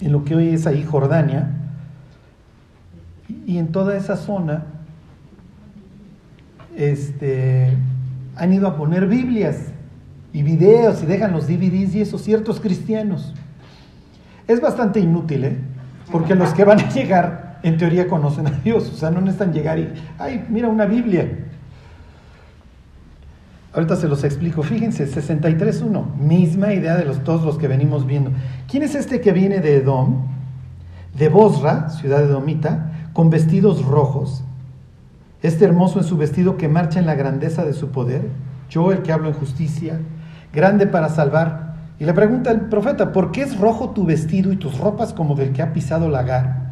en 0.00 0.12
lo 0.12 0.24
que 0.24 0.34
hoy 0.34 0.48
es 0.48 0.66
ahí 0.66 0.82
Jordania, 0.82 1.50
y 3.46 3.58
en 3.58 3.68
toda 3.68 3.96
esa 3.96 4.16
zona, 4.16 4.64
este, 6.76 7.76
han 8.36 8.52
ido 8.52 8.66
a 8.66 8.76
poner 8.76 9.06
Biblias 9.06 9.58
y 10.32 10.42
videos 10.42 11.02
y 11.02 11.06
dejan 11.06 11.32
los 11.32 11.46
DVDs 11.46 11.94
y 11.94 12.00
esos 12.00 12.22
ciertos 12.22 12.60
cristianos. 12.60 13.34
Es 14.48 14.60
bastante 14.60 14.98
inútil, 15.00 15.44
¿eh? 15.44 15.58
porque 16.10 16.34
los 16.34 16.52
que 16.54 16.64
van 16.64 16.80
a 16.80 16.88
llegar, 16.94 17.58
en 17.62 17.76
teoría, 17.76 18.08
conocen 18.08 18.46
a 18.46 18.50
Dios, 18.50 18.90
o 18.90 18.96
sea, 18.96 19.10
no 19.10 19.20
necesitan 19.20 19.52
llegar 19.52 19.78
y, 19.78 19.92
ay, 20.18 20.44
mira 20.48 20.68
una 20.68 20.86
Biblia. 20.86 21.28
Ahorita 23.72 23.94
se 23.94 24.08
los 24.08 24.24
explico. 24.24 24.62
Fíjense, 24.62 25.06
63.1, 25.06 26.16
misma 26.16 26.72
idea 26.72 26.96
de 26.96 27.04
los, 27.04 27.22
todos 27.22 27.44
los 27.44 27.56
que 27.56 27.68
venimos 27.68 28.04
viendo. 28.04 28.32
¿Quién 28.68 28.82
es 28.82 28.94
este 28.94 29.20
que 29.20 29.32
viene 29.32 29.60
de 29.60 29.76
Edom, 29.76 30.26
de 31.16 31.28
Bosra, 31.28 31.88
ciudad 31.90 32.22
edomita, 32.22 32.90
con 33.12 33.30
vestidos 33.30 33.84
rojos? 33.84 34.42
Este 35.42 35.64
hermoso 35.64 36.00
en 36.00 36.04
su 36.04 36.16
vestido 36.16 36.56
que 36.56 36.68
marcha 36.68 36.98
en 36.98 37.06
la 37.06 37.14
grandeza 37.14 37.64
de 37.64 37.72
su 37.72 37.90
poder. 37.90 38.28
Yo, 38.68 38.90
el 38.90 39.02
que 39.02 39.12
hablo 39.12 39.28
en 39.28 39.34
justicia, 39.34 40.00
grande 40.52 40.86
para 40.86 41.08
salvar. 41.08 41.76
Y 42.00 42.04
le 42.04 42.12
pregunta 42.12 42.50
el 42.50 42.62
profeta, 42.62 43.12
¿por 43.12 43.30
qué 43.30 43.42
es 43.42 43.56
rojo 43.56 43.90
tu 43.90 44.04
vestido 44.04 44.52
y 44.52 44.56
tus 44.56 44.78
ropas 44.78 45.12
como 45.12 45.36
del 45.36 45.52
que 45.52 45.62
ha 45.62 45.72
pisado 45.72 46.06
el 46.06 46.12
lagar? 46.12 46.70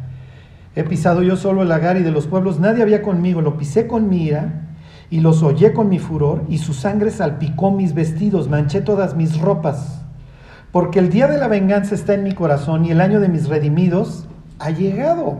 He 0.75 0.83
pisado 0.83 1.23
yo 1.23 1.37
solo 1.37 1.61
el 1.61 1.69
lagar 1.69 1.97
y 1.97 2.03
de 2.03 2.11
los 2.11 2.27
pueblos 2.27 2.59
nadie 2.59 2.83
había 2.83 3.01
conmigo, 3.01 3.41
lo 3.41 3.57
pisé 3.57 3.87
con 3.87 4.09
mi 4.09 4.23
ira 4.25 4.68
y 5.11 5.21
los 5.21 5.41
hollé 5.41 5.73
con 5.73 5.89
mi 5.89 5.99
furor, 5.99 6.43
y 6.49 6.59
su 6.59 6.73
sangre 6.73 7.11
salpicó 7.11 7.71
mis 7.71 7.93
vestidos, 7.93 8.49
manché 8.49 8.81
todas 8.81 9.15
mis 9.15 9.39
ropas. 9.39 10.01
Porque 10.71 10.99
el 10.99 11.09
día 11.09 11.27
de 11.27 11.37
la 11.37 11.47
venganza 11.47 11.95
está 11.95 12.13
en 12.13 12.23
mi 12.23 12.33
corazón 12.33 12.85
y 12.85 12.91
el 12.91 13.01
año 13.01 13.19
de 13.19 13.27
mis 13.27 13.49
redimidos 13.49 14.27
ha 14.59 14.69
llegado. 14.69 15.39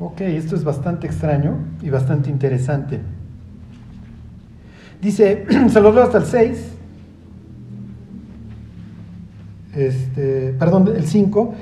Ok, 0.00 0.22
esto 0.22 0.56
es 0.56 0.64
bastante 0.64 1.06
extraño 1.06 1.56
y 1.82 1.90
bastante 1.90 2.30
interesante. 2.30 3.00
Dice, 5.02 5.44
se 5.68 5.80
los 5.80 5.94
leo 5.94 6.04
hasta 6.04 6.18
el 6.18 6.24
6. 6.24 6.74
Este, 9.74 10.54
perdón, 10.58 10.88
el 10.96 11.06
5. 11.06 11.54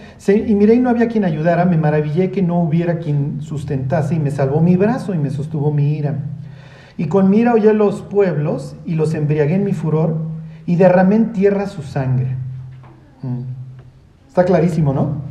Y 0.46 0.54
miré 0.54 0.74
y 0.74 0.80
no 0.80 0.90
había 0.90 1.08
quien 1.08 1.24
ayudara, 1.24 1.64
me 1.64 1.76
maravillé 1.76 2.30
que 2.30 2.42
no 2.42 2.60
hubiera 2.60 2.98
quien 2.98 3.40
sustentase 3.40 4.14
y 4.14 4.20
me 4.20 4.30
salvó 4.30 4.60
mi 4.60 4.76
brazo 4.76 5.12
y 5.12 5.18
me 5.18 5.30
sostuvo 5.30 5.72
mi 5.72 5.94
ira. 5.96 6.18
Y 6.98 7.08
con 7.08 7.28
mira 7.28 7.52
oye 7.52 7.72
los 7.74 8.02
pueblos 8.02 8.76
y 8.86 8.94
los 8.94 9.14
embriagué 9.14 9.54
en 9.54 9.64
mi 9.64 9.72
furor 9.72 10.16
y 10.64 10.76
derramé 10.76 11.16
en 11.16 11.32
tierra 11.32 11.66
su 11.66 11.82
sangre. 11.82 12.36
Mm. 13.22 13.40
Está 14.28 14.44
clarísimo, 14.44 14.92
¿no? 14.92 15.22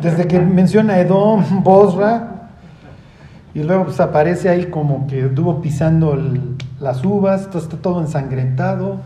Desde 0.00 0.26
que 0.26 0.40
menciona 0.40 0.98
Edom, 0.98 1.42
Bosra, 1.62 2.50
y 3.54 3.62
luego 3.62 3.84
pues, 3.84 4.00
aparece 4.00 4.48
ahí 4.48 4.66
como 4.66 5.06
que 5.06 5.26
estuvo 5.26 5.62
pisando 5.62 6.18
las 6.78 7.04
uvas, 7.04 7.48
está 7.54 7.76
todo 7.78 8.00
ensangrentado. 8.00 9.00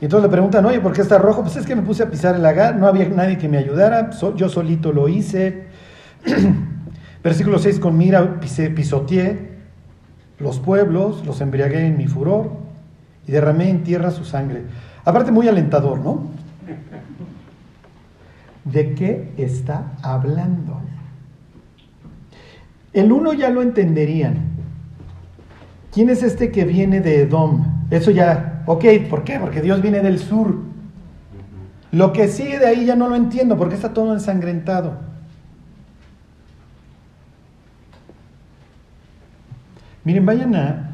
Y 0.00 0.06
entonces 0.06 0.28
le 0.28 0.32
preguntan, 0.32 0.64
oye, 0.66 0.80
¿por 0.80 0.92
qué 0.92 1.02
está 1.02 1.18
rojo? 1.18 1.42
Pues 1.42 1.56
es 1.56 1.66
que 1.66 1.76
me 1.76 1.82
puse 1.82 2.02
a 2.02 2.10
pisar 2.10 2.34
el 2.34 2.42
lagar, 2.42 2.76
no 2.76 2.86
había 2.86 3.08
nadie 3.08 3.38
que 3.38 3.48
me 3.48 3.58
ayudara, 3.58 4.10
yo 4.36 4.48
solito 4.48 4.92
lo 4.92 5.08
hice. 5.08 5.66
Versículo 7.22 7.58
6, 7.58 7.78
con 7.78 7.96
mira 7.96 8.40
pisé, 8.40 8.70
pisoteé 8.70 9.57
los 10.38 10.58
pueblos, 10.58 11.24
los 11.26 11.40
embriagué 11.40 11.86
en 11.86 11.96
mi 11.96 12.06
furor 12.06 12.50
y 13.26 13.32
derramé 13.32 13.70
en 13.70 13.84
tierra 13.84 14.10
su 14.10 14.24
sangre. 14.24 14.64
Aparte 15.04 15.32
muy 15.32 15.48
alentador, 15.48 15.98
¿no? 15.98 16.22
¿De 18.64 18.94
qué 18.94 19.32
está 19.36 19.92
hablando? 20.02 20.80
El 22.92 23.12
uno 23.12 23.32
ya 23.32 23.50
lo 23.50 23.62
entenderían. 23.62 24.36
¿Quién 25.92 26.10
es 26.10 26.22
este 26.22 26.52
que 26.52 26.64
viene 26.64 27.00
de 27.00 27.22
Edom? 27.22 27.86
Eso 27.90 28.10
ya, 28.10 28.62
ok, 28.66 28.84
¿por 29.08 29.24
qué? 29.24 29.38
Porque 29.40 29.62
Dios 29.62 29.80
viene 29.80 30.00
del 30.00 30.18
sur. 30.18 30.56
Lo 31.90 32.12
que 32.12 32.28
sigue 32.28 32.58
de 32.58 32.66
ahí 32.66 32.84
ya 32.84 32.96
no 32.96 33.08
lo 33.08 33.16
entiendo, 33.16 33.56
porque 33.56 33.74
está 33.74 33.94
todo 33.94 34.12
ensangrentado. 34.12 35.07
Miren, 40.08 40.24
vayan 40.24 40.54
a, 40.54 40.88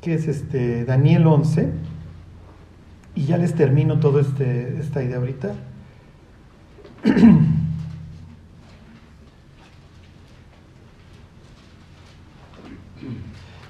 ¿qué 0.00 0.14
es 0.14 0.26
este? 0.26 0.84
Daniel 0.84 1.28
11, 1.28 1.70
y 3.14 3.26
ya 3.26 3.38
les 3.38 3.54
termino 3.54 4.00
toda 4.00 4.20
este, 4.20 4.80
esta 4.80 5.00
idea 5.00 5.18
ahorita. 5.18 5.52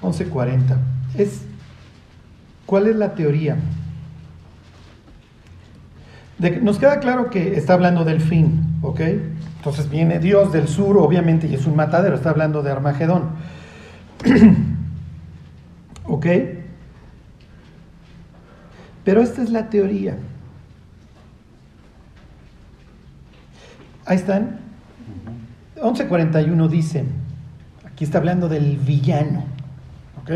11.40. 0.01 0.75
Es, 1.19 1.43
¿Cuál 2.65 2.87
es 2.87 2.95
la 2.95 3.13
teoría? 3.13 3.57
nos 6.63 6.79
queda 6.79 6.99
claro 6.99 7.29
que 7.29 7.55
está 7.57 7.73
hablando 7.73 8.03
del 8.03 8.21
fin, 8.21 8.79
¿ok? 8.81 9.01
Entonces 9.57 9.87
viene 9.87 10.17
Dios 10.17 10.51
del 10.51 10.67
sur, 10.67 10.97
obviamente, 10.97 11.45
y 11.45 11.53
es 11.53 11.67
un 11.67 11.75
matadero, 11.75 12.15
está 12.15 12.31
hablando 12.31 12.63
de 12.63 12.71
Armagedón. 12.71 13.54
¿Ok? 16.05 16.25
Pero 19.03 19.21
esta 19.21 19.43
es 19.43 19.51
la 19.51 19.69
teoría. 19.69 20.17
Ahí 24.05 24.17
están. 24.17 24.59
1141 25.75 26.67
dice, 26.67 27.05
aquí 27.85 28.03
está 28.03 28.17
hablando 28.17 28.49
del 28.49 28.77
villano. 28.77 29.43
¿Ok? 30.21 30.31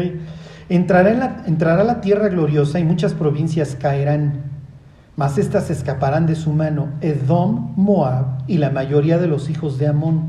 Entrará, 0.69 1.11
en 1.11 1.19
la, 1.19 1.43
entrará 1.47 1.83
la 1.83 2.01
tierra 2.01 2.29
gloriosa 2.29 2.79
y 2.79 2.83
muchas 2.83 3.13
provincias 3.15 3.75
caerán, 3.75 4.43
mas 5.15 5.39
éstas 5.39 5.71
escaparán 5.71 6.27
de 6.27 6.35
su 6.35 6.53
mano, 6.53 6.89
Edom, 7.01 7.73
Moab 7.75 8.43
y 8.47 8.59
la 8.59 8.69
mayoría 8.69 9.17
de 9.17 9.27
los 9.27 9.49
hijos 9.49 9.79
de 9.79 9.87
Amón. 9.87 10.28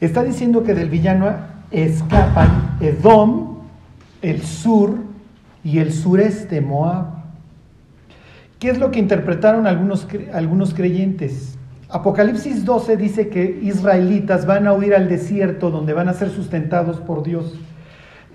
Está 0.00 0.22
diciendo 0.22 0.62
que 0.62 0.74
del 0.74 0.90
villano 0.90 1.30
escapan 1.70 2.76
Edom, 2.80 3.60
el 4.20 4.42
sur 4.42 4.96
y 5.64 5.78
el 5.78 5.92
sureste, 5.92 6.60
Moab. 6.60 7.06
¿Qué 8.58 8.68
es 8.68 8.78
lo 8.78 8.90
que 8.90 8.98
interpretaron 8.98 9.66
algunos, 9.66 10.06
algunos 10.34 10.74
creyentes? 10.74 11.56
Apocalipsis 11.88 12.64
12 12.64 12.96
dice 12.96 13.28
que 13.28 13.60
israelitas 13.62 14.44
van 14.44 14.66
a 14.66 14.74
huir 14.74 14.94
al 14.94 15.08
desierto 15.08 15.70
donde 15.70 15.92
van 15.94 16.08
a 16.08 16.14
ser 16.14 16.30
sustentados 16.30 17.00
por 17.00 17.22
Dios 17.22 17.54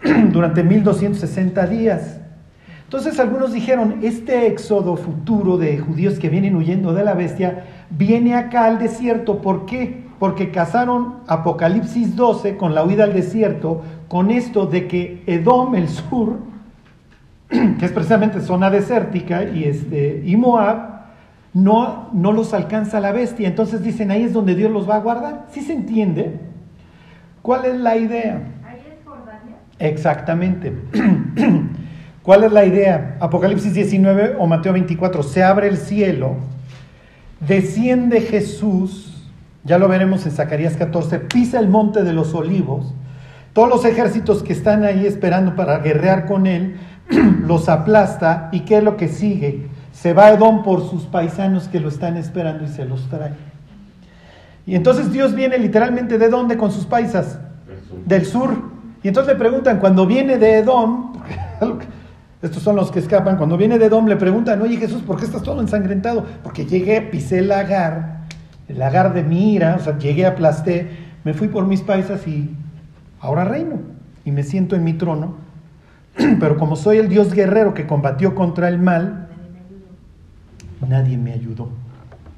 durante 0.31 0.63
1260 0.63 1.67
días. 1.67 2.21
Entonces 2.85 3.19
algunos 3.19 3.53
dijeron, 3.53 3.99
este 4.01 4.47
éxodo 4.47 4.95
futuro 4.95 5.57
de 5.57 5.77
judíos 5.77 6.17
que 6.17 6.29
vienen 6.29 6.55
huyendo 6.55 6.93
de 6.93 7.03
la 7.03 7.13
bestia 7.13 7.65
viene 7.89 8.35
acá 8.35 8.65
al 8.65 8.79
desierto. 8.79 9.41
¿Por 9.41 9.65
qué? 9.65 10.10
Porque 10.21 10.51
casaron 10.51 11.15
Apocalipsis 11.25 12.15
12 12.15 12.55
con 12.55 12.75
la 12.75 12.83
huida 12.83 13.05
al 13.05 13.13
desierto, 13.13 13.81
con 14.07 14.29
esto 14.29 14.67
de 14.67 14.87
que 14.87 15.23
Edom, 15.25 15.73
el 15.73 15.89
sur, 15.89 16.37
que 17.49 17.83
es 17.83 17.91
precisamente 17.91 18.39
zona 18.39 18.69
desértica, 18.69 19.43
y, 19.45 19.63
este, 19.63 20.21
y 20.23 20.35
Moab, 20.35 21.07
no, 21.55 22.09
no 22.13 22.33
los 22.33 22.53
alcanza 22.53 22.99
la 22.99 23.11
bestia. 23.11 23.47
Entonces 23.47 23.81
dicen, 23.81 24.11
ahí 24.11 24.21
es 24.21 24.31
donde 24.31 24.53
Dios 24.53 24.69
los 24.69 24.87
va 24.87 24.97
a 24.97 24.99
guardar. 24.99 25.47
¿Sí 25.49 25.61
se 25.61 25.73
entiende? 25.73 26.39
¿Cuál 27.41 27.65
es 27.65 27.79
la 27.79 27.97
idea? 27.97 28.43
Ahí 28.63 28.77
es 28.77 29.03
Jordania. 29.03 29.55
Exactamente. 29.79 30.71
¿Cuál 32.21 32.43
es 32.43 32.51
la 32.51 32.63
idea? 32.63 33.17
Apocalipsis 33.19 33.73
19 33.73 34.35
o 34.37 34.45
Mateo 34.45 34.73
24, 34.73 35.23
se 35.23 35.41
abre 35.41 35.67
el 35.67 35.77
cielo, 35.77 36.35
desciende 37.39 38.21
Jesús, 38.21 39.10
ya 39.63 39.77
lo 39.77 39.87
veremos 39.87 40.25
en 40.25 40.31
Zacarías 40.31 40.75
14, 40.75 41.19
pisa 41.19 41.59
el 41.59 41.69
monte 41.69 42.03
de 42.03 42.13
los 42.13 42.33
olivos, 42.33 42.93
todos 43.53 43.69
los 43.69 43.85
ejércitos 43.85 44.43
que 44.43 44.53
están 44.53 44.83
ahí 44.83 45.05
esperando 45.05 45.55
para 45.55 45.79
guerrear 45.79 46.25
con 46.25 46.47
él, 46.47 46.77
los 47.45 47.69
aplasta 47.69 48.49
y 48.51 48.61
¿qué 48.61 48.77
es 48.77 48.83
lo 48.83 48.97
que 48.97 49.07
sigue? 49.07 49.67
Se 49.91 50.13
va 50.13 50.31
Edom 50.31 50.63
por 50.63 50.89
sus 50.89 51.03
paisanos 51.03 51.67
que 51.67 51.79
lo 51.79 51.89
están 51.89 52.17
esperando 52.17 52.63
y 52.63 52.67
se 52.67 52.85
los 52.85 53.07
trae. 53.09 53.33
Y 54.65 54.75
entonces 54.75 55.11
Dios 55.11 55.35
viene 55.35 55.57
literalmente 55.57 56.17
de 56.17 56.29
dónde 56.29 56.57
con 56.57 56.71
sus 56.71 56.85
paisas? 56.85 57.39
Del 58.05 58.25
sur. 58.25 58.71
Y 59.03 59.09
entonces 59.09 59.33
le 59.33 59.39
preguntan, 59.39 59.79
cuando 59.79 60.05
viene 60.05 60.37
de 60.37 60.59
Edom, 60.59 61.13
estos 62.41 62.63
son 62.63 62.77
los 62.77 62.89
que 62.89 62.99
escapan, 62.99 63.37
cuando 63.37 63.57
viene 63.57 63.77
de 63.77 63.85
Edom 63.85 64.07
le 64.07 64.15
preguntan, 64.15 64.61
oye 64.61 64.77
Jesús, 64.77 65.01
¿por 65.01 65.17
qué 65.17 65.25
estás 65.25 65.43
todo 65.43 65.59
ensangrentado? 65.59 66.25
Porque 66.41 66.65
llegué, 66.65 67.01
pisé 67.01 67.39
el 67.39 67.49
lagar 67.49 68.20
lagar 68.75 69.13
de 69.13 69.23
mi 69.23 69.53
ira, 69.53 69.75
o 69.75 69.79
sea, 69.79 69.97
llegué, 69.97 70.25
aplasté, 70.25 70.89
me 71.23 71.33
fui 71.33 71.47
por 71.47 71.65
mis 71.65 71.81
paisas 71.81 72.27
y 72.27 72.55
ahora 73.19 73.45
reino 73.45 73.79
y 74.25 74.31
me 74.31 74.43
siento 74.43 74.75
en 74.75 74.83
mi 74.83 74.93
trono. 74.93 75.35
Pero 76.39 76.57
como 76.57 76.75
soy 76.75 76.97
el 76.97 77.09
Dios 77.09 77.33
guerrero 77.33 77.73
que 77.73 77.87
combatió 77.87 78.35
contra 78.35 78.67
el 78.67 78.79
mal, 78.79 79.27
nadie 80.87 81.17
me 81.17 81.33
ayudó. 81.33 81.69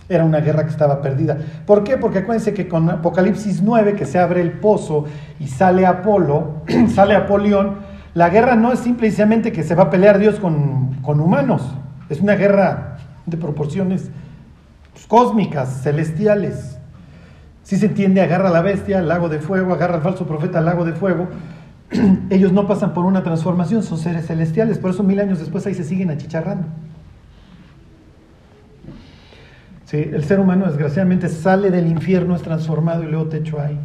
Era 0.09 0.25
una 0.25 0.41
guerra 0.41 0.63
que 0.63 0.69
estaba 0.69 1.01
perdida. 1.01 1.37
¿Por 1.65 1.83
qué? 1.83 1.97
Porque 1.97 2.19
acuérdense 2.19 2.53
que 2.53 2.67
con 2.67 2.89
Apocalipsis 2.89 3.61
9, 3.61 3.95
que 3.95 4.05
se 4.05 4.19
abre 4.19 4.41
el 4.41 4.51
pozo 4.51 5.05
y 5.39 5.47
sale 5.47 5.85
Apolo, 5.85 6.61
sale 6.93 7.15
Apolión, 7.15 7.77
la 8.13 8.29
guerra 8.29 8.55
no 8.55 8.71
es 8.71 8.79
simplemente 8.79 9.51
que 9.51 9.63
se 9.63 9.75
va 9.75 9.83
a 9.83 9.89
pelear 9.89 10.19
Dios 10.19 10.39
con, 10.39 10.95
con 11.01 11.19
humanos, 11.19 11.63
es 12.09 12.19
una 12.19 12.35
guerra 12.35 12.97
de 13.25 13.37
proporciones 13.37 14.11
cósmicas, 15.07 15.81
celestiales. 15.83 16.77
Si 17.63 17.77
se 17.77 17.85
entiende, 17.87 18.21
agarra 18.21 18.49
a 18.49 18.51
la 18.51 18.61
bestia, 18.61 18.99
al 18.99 19.07
lago 19.07 19.29
de 19.29 19.39
fuego, 19.39 19.73
agarra 19.73 19.95
al 19.95 20.01
falso 20.01 20.25
profeta, 20.27 20.59
al 20.59 20.65
lago 20.65 20.85
de 20.85 20.93
fuego. 20.93 21.27
Ellos 22.29 22.51
no 22.51 22.67
pasan 22.67 22.93
por 22.93 23.05
una 23.05 23.23
transformación, 23.23 23.83
son 23.83 23.97
seres 23.97 24.27
celestiales, 24.27 24.77
por 24.77 24.91
eso 24.91 25.03
mil 25.03 25.19
años 25.19 25.39
después 25.39 25.65
ahí 25.65 25.73
se 25.73 25.83
siguen 25.83 26.09
achicharrando. 26.09 26.67
Sí, 29.85 29.97
el 29.97 30.23
ser 30.23 30.39
humano 30.39 30.65
desgraciadamente 30.65 31.29
sale 31.29 31.69
del 31.69 31.87
infierno, 31.87 32.35
es 32.35 32.41
transformado 32.41 33.03
y 33.03 33.07
luego 33.07 33.27
te 33.27 33.37
echo 33.37 33.61
ahí. 33.61 33.79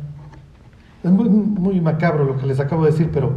Es 1.04 1.10
muy, 1.10 1.80
macabro 1.80 2.24
lo 2.24 2.38
que 2.38 2.46
les 2.46 2.58
acabo 2.58 2.84
de 2.84 2.90
decir, 2.90 3.10
pero, 3.12 3.34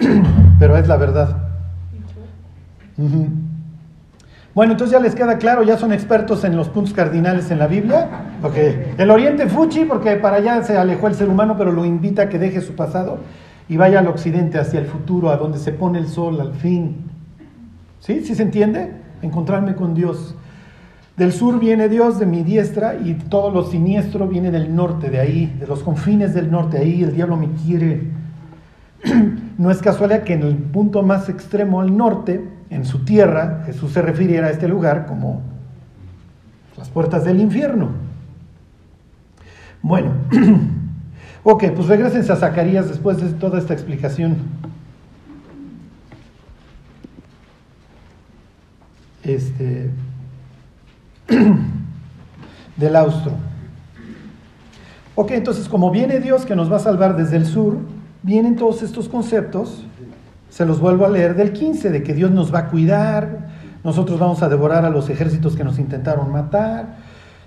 pero 0.58 0.76
es 0.76 0.88
la 0.88 0.96
verdad. 0.96 1.36
Bueno, 4.54 4.72
entonces 4.72 4.92
ya 4.92 5.00
les 5.00 5.14
queda 5.14 5.38
claro, 5.38 5.62
ya 5.62 5.78
son 5.78 5.92
expertos 5.92 6.44
en 6.44 6.56
los 6.56 6.68
puntos 6.68 6.92
cardinales 6.92 7.50
en 7.50 7.58
la 7.58 7.66
Biblia. 7.66 8.08
Okay. 8.42 8.94
El 8.98 9.10
Oriente 9.10 9.46
Fuchi, 9.46 9.86
porque 9.86 10.16
para 10.16 10.36
allá 10.36 10.62
se 10.62 10.76
alejó 10.76 11.08
el 11.08 11.14
ser 11.14 11.30
humano, 11.30 11.54
pero 11.56 11.72
lo 11.72 11.86
invita 11.86 12.22
a 12.22 12.28
que 12.28 12.38
deje 12.38 12.60
su 12.60 12.74
pasado 12.74 13.18
y 13.68 13.78
vaya 13.78 14.00
al 14.00 14.08
occidente, 14.08 14.58
hacia 14.58 14.80
el 14.80 14.86
futuro, 14.86 15.30
a 15.30 15.38
donde 15.38 15.58
se 15.58 15.72
pone 15.72 15.98
el 15.98 16.06
sol 16.06 16.38
al 16.38 16.52
fin. 16.52 16.96
¿Sí? 18.00 18.22
¿Sí 18.24 18.34
se 18.34 18.42
entiende? 18.42 18.92
Encontrarme 19.22 19.74
con 19.74 19.94
Dios. 19.94 20.34
Del 21.16 21.32
sur 21.32 21.58
viene 21.58 21.88
Dios, 21.88 22.18
de 22.18 22.26
mi 22.26 22.42
diestra, 22.42 22.96
y 22.96 23.14
todo 23.14 23.50
lo 23.50 23.64
siniestro 23.64 24.26
viene 24.26 24.50
del 24.50 24.74
norte, 24.74 25.08
de 25.08 25.20
ahí, 25.20 25.56
de 25.58 25.66
los 25.66 25.82
confines 25.82 26.34
del 26.34 26.50
norte, 26.50 26.76
ahí 26.76 27.02
el 27.02 27.14
diablo 27.14 27.38
me 27.38 27.48
quiere. 27.64 28.02
No 29.58 29.70
es 29.70 29.78
casualidad 29.78 30.22
que 30.22 30.32
en 30.32 30.42
el 30.42 30.56
punto 30.56 31.02
más 31.02 31.28
extremo 31.28 31.82
al 31.82 31.96
norte 31.96 32.42
en 32.72 32.84
su 32.84 33.04
tierra, 33.04 33.62
Jesús 33.66 33.92
se 33.92 34.02
refiriera 34.02 34.48
a 34.48 34.50
este 34.50 34.68
lugar 34.68 35.06
como 35.06 35.42
las 36.76 36.88
puertas 36.88 37.24
del 37.24 37.40
infierno. 37.40 37.90
Bueno, 39.82 40.12
ok, 41.44 41.64
pues 41.74 41.88
regresen 41.88 42.30
a 42.30 42.36
Zacarías 42.36 42.88
después 42.88 43.18
de 43.18 43.30
toda 43.32 43.58
esta 43.58 43.74
explicación. 43.74 44.36
este, 49.22 49.90
del 52.76 52.96
austro. 52.96 53.32
Ok, 55.14 55.32
entonces 55.32 55.68
como 55.68 55.90
viene 55.90 56.20
Dios 56.20 56.46
que 56.46 56.56
nos 56.56 56.70
va 56.72 56.76
a 56.76 56.80
salvar 56.80 57.16
desde 57.16 57.36
el 57.36 57.46
sur, 57.46 57.78
vienen 58.22 58.56
todos 58.56 58.82
estos 58.82 59.08
conceptos, 59.08 59.84
se 60.52 60.66
los 60.66 60.80
vuelvo 60.80 61.06
a 61.06 61.08
leer 61.08 61.34
del 61.34 61.54
15, 61.54 61.88
de 61.88 62.02
que 62.02 62.12
Dios 62.12 62.30
nos 62.30 62.54
va 62.54 62.58
a 62.58 62.68
cuidar, 62.68 63.48
nosotros 63.84 64.20
vamos 64.20 64.42
a 64.42 64.50
devorar 64.50 64.84
a 64.84 64.90
los 64.90 65.08
ejércitos 65.08 65.56
que 65.56 65.64
nos 65.64 65.78
intentaron 65.78 66.30
matar, 66.30 66.96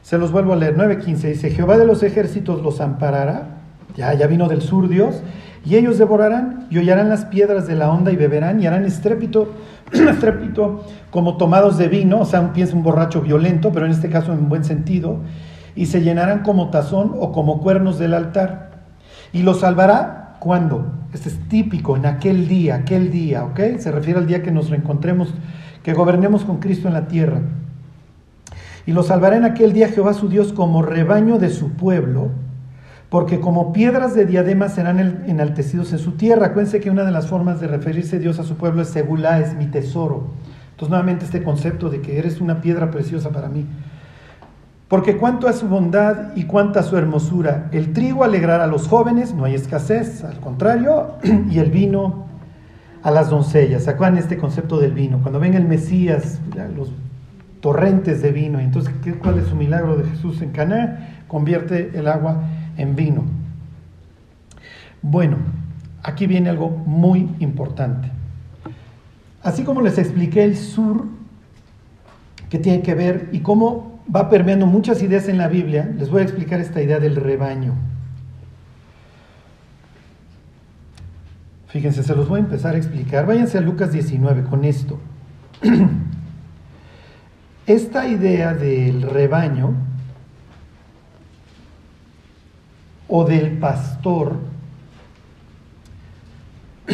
se 0.01 0.17
los 0.17 0.31
vuelvo 0.31 0.53
a 0.53 0.55
leer, 0.55 0.75
9.15, 0.75 1.15
dice, 1.27 1.51
Jehová 1.51 1.77
de 1.77 1.85
los 1.85 2.01
ejércitos 2.01 2.63
los 2.63 2.81
amparará, 2.81 3.59
ya, 3.95 4.11
ya 4.15 4.25
vino 4.25 4.47
del 4.47 4.63
sur 4.63 4.89
Dios, 4.89 5.21
y 5.63 5.75
ellos 5.75 5.99
devorarán 5.99 6.65
y 6.71 6.79
hollarán 6.79 7.07
las 7.07 7.25
piedras 7.25 7.67
de 7.67 7.75
la 7.75 7.91
onda 7.91 8.11
y 8.11 8.15
beberán 8.15 8.59
y 8.59 8.65
harán 8.65 8.85
estrépito, 8.85 9.53
estrépito 9.91 10.83
como 11.11 11.37
tomados 11.37 11.77
de 11.77 11.87
vino, 11.87 12.21
o 12.21 12.25
sea, 12.25 12.41
un 12.41 12.53
piensa 12.53 12.75
un 12.75 12.81
borracho 12.81 13.21
violento, 13.21 13.71
pero 13.71 13.85
en 13.85 13.91
este 13.91 14.09
caso 14.09 14.33
en 14.33 14.49
buen 14.49 14.63
sentido, 14.63 15.19
y 15.75 15.85
se 15.85 16.01
llenarán 16.01 16.39
como 16.41 16.71
tazón 16.71 17.13
o 17.19 17.31
como 17.31 17.61
cuernos 17.61 17.99
del 17.99 18.15
altar. 18.15 18.71
Y 19.31 19.43
los 19.43 19.59
salvará 19.59 20.24
cuando? 20.39 20.91
Este 21.13 21.29
es 21.29 21.39
típico, 21.47 21.95
en 21.95 22.05
aquel 22.05 22.47
día, 22.47 22.75
aquel 22.75 23.11
día, 23.11 23.43
¿ok? 23.45 23.59
Se 23.79 23.91
refiere 23.91 24.19
al 24.19 24.27
día 24.27 24.43
que 24.43 24.51
nos 24.51 24.69
reencontremos, 24.69 25.33
que 25.83 25.93
gobernemos 25.93 26.45
con 26.45 26.57
Cristo 26.57 26.87
en 26.87 26.93
la 26.93 27.07
tierra. 27.07 27.41
Y 28.85 28.91
los 28.91 29.07
salvará 29.07 29.37
en 29.37 29.45
aquel 29.45 29.73
día 29.73 29.89
Jehová 29.89 30.13
su 30.13 30.29
Dios 30.29 30.53
como 30.53 30.81
rebaño 30.81 31.39
de 31.39 31.49
su 31.49 31.71
pueblo 31.71 32.31
porque 33.09 33.39
como 33.39 33.71
piedras 33.71 34.15
de 34.15 34.25
diadema 34.25 34.67
serán 34.67 35.23
enaltecidos 35.27 35.93
en 35.93 35.99
su 35.99 36.13
tierra. 36.13 36.47
Acuérdense 36.47 36.81
que 36.81 36.89
una 36.89 37.05
de 37.05 37.11
las 37.11 37.27
formas 37.27 37.61
de 37.61 37.67
referirse 37.67 38.19
Dios 38.19 38.39
a 38.39 38.43
su 38.43 38.55
pueblo 38.55 38.81
es 38.81 38.89
Segulá, 38.89 39.39
es 39.39 39.53
mi 39.55 39.67
tesoro. 39.67 40.31
Entonces 40.71 40.89
nuevamente 40.89 41.25
este 41.25 41.43
concepto 41.43 41.89
de 41.89 42.01
que 42.01 42.17
eres 42.17 42.41
una 42.41 42.59
piedra 42.61 42.91
preciosa 42.91 43.29
para 43.29 43.47
mí. 43.47 43.65
Porque 44.87 45.17
cuánto 45.17 45.47
a 45.47 45.53
su 45.53 45.67
bondad 45.67 46.35
y 46.35 46.43
cuánta 46.43 46.83
su 46.83 46.95
hermosura. 46.95 47.69
El 47.71 47.93
trigo 47.93 48.23
alegrará 48.23 48.65
a 48.65 48.67
los 48.67 48.87
jóvenes, 48.87 49.33
no 49.33 49.45
hay 49.45 49.55
escasez, 49.55 50.23
al 50.23 50.39
contrario, 50.39 51.15
y 51.49 51.57
el 51.57 51.71
vino 51.71 52.25
a 53.01 53.11
las 53.11 53.29
doncellas. 53.29 53.83
¿Se 53.83 53.95
este 54.17 54.37
concepto 54.37 54.79
del 54.79 54.91
vino? 54.91 55.19
Cuando 55.21 55.39
ven 55.39 55.55
el 55.55 55.65
Mesías, 55.65 56.39
los 56.75 56.91
torrentes 57.61 58.21
de 58.21 58.31
vino. 58.31 58.59
Entonces, 58.59 58.93
¿cuál 59.19 59.39
es 59.39 59.47
su 59.47 59.55
milagro 59.55 59.97
de 59.97 60.07
Jesús 60.09 60.41
en 60.43 60.51
Caná? 60.51 61.23
Convierte 61.27 61.91
el 61.97 62.07
agua 62.07 62.43
en 62.77 62.95
vino. 62.95 63.23
Bueno, 65.01 65.37
aquí 66.03 66.27
viene 66.27 66.49
algo 66.49 66.69
muy 66.69 67.29
importante. 67.39 68.11
Así 69.41 69.63
como 69.63 69.81
les 69.81 69.97
expliqué 69.97 70.43
el 70.43 70.57
sur, 70.57 71.05
que 72.49 72.59
tiene 72.59 72.81
que 72.83 72.93
ver 72.93 73.29
y 73.31 73.39
cómo 73.39 73.94
va 74.13 74.29
permeando 74.29 74.65
muchas 74.65 75.01
ideas 75.01 75.27
en 75.27 75.37
la 75.37 75.47
Biblia, 75.47 75.89
les 75.97 76.09
voy 76.09 76.21
a 76.21 76.23
explicar 76.23 76.59
esta 76.59 76.81
idea 76.81 76.99
del 76.99 77.15
rebaño. 77.15 77.73
Fíjense, 81.67 82.03
se 82.03 82.15
los 82.15 82.29
voy 82.29 82.39
a 82.39 82.43
empezar 82.43 82.75
a 82.75 82.77
explicar. 82.77 83.25
Váyanse 83.25 83.57
a 83.57 83.61
Lucas 83.61 83.91
19 83.91 84.43
con 84.43 84.63
esto. 84.63 84.97
Esta 87.67 88.07
idea 88.07 88.53
del 88.53 89.01
rebaño 89.01 89.73
o 93.09 93.25
del 93.25 93.57
pastor 93.57 94.37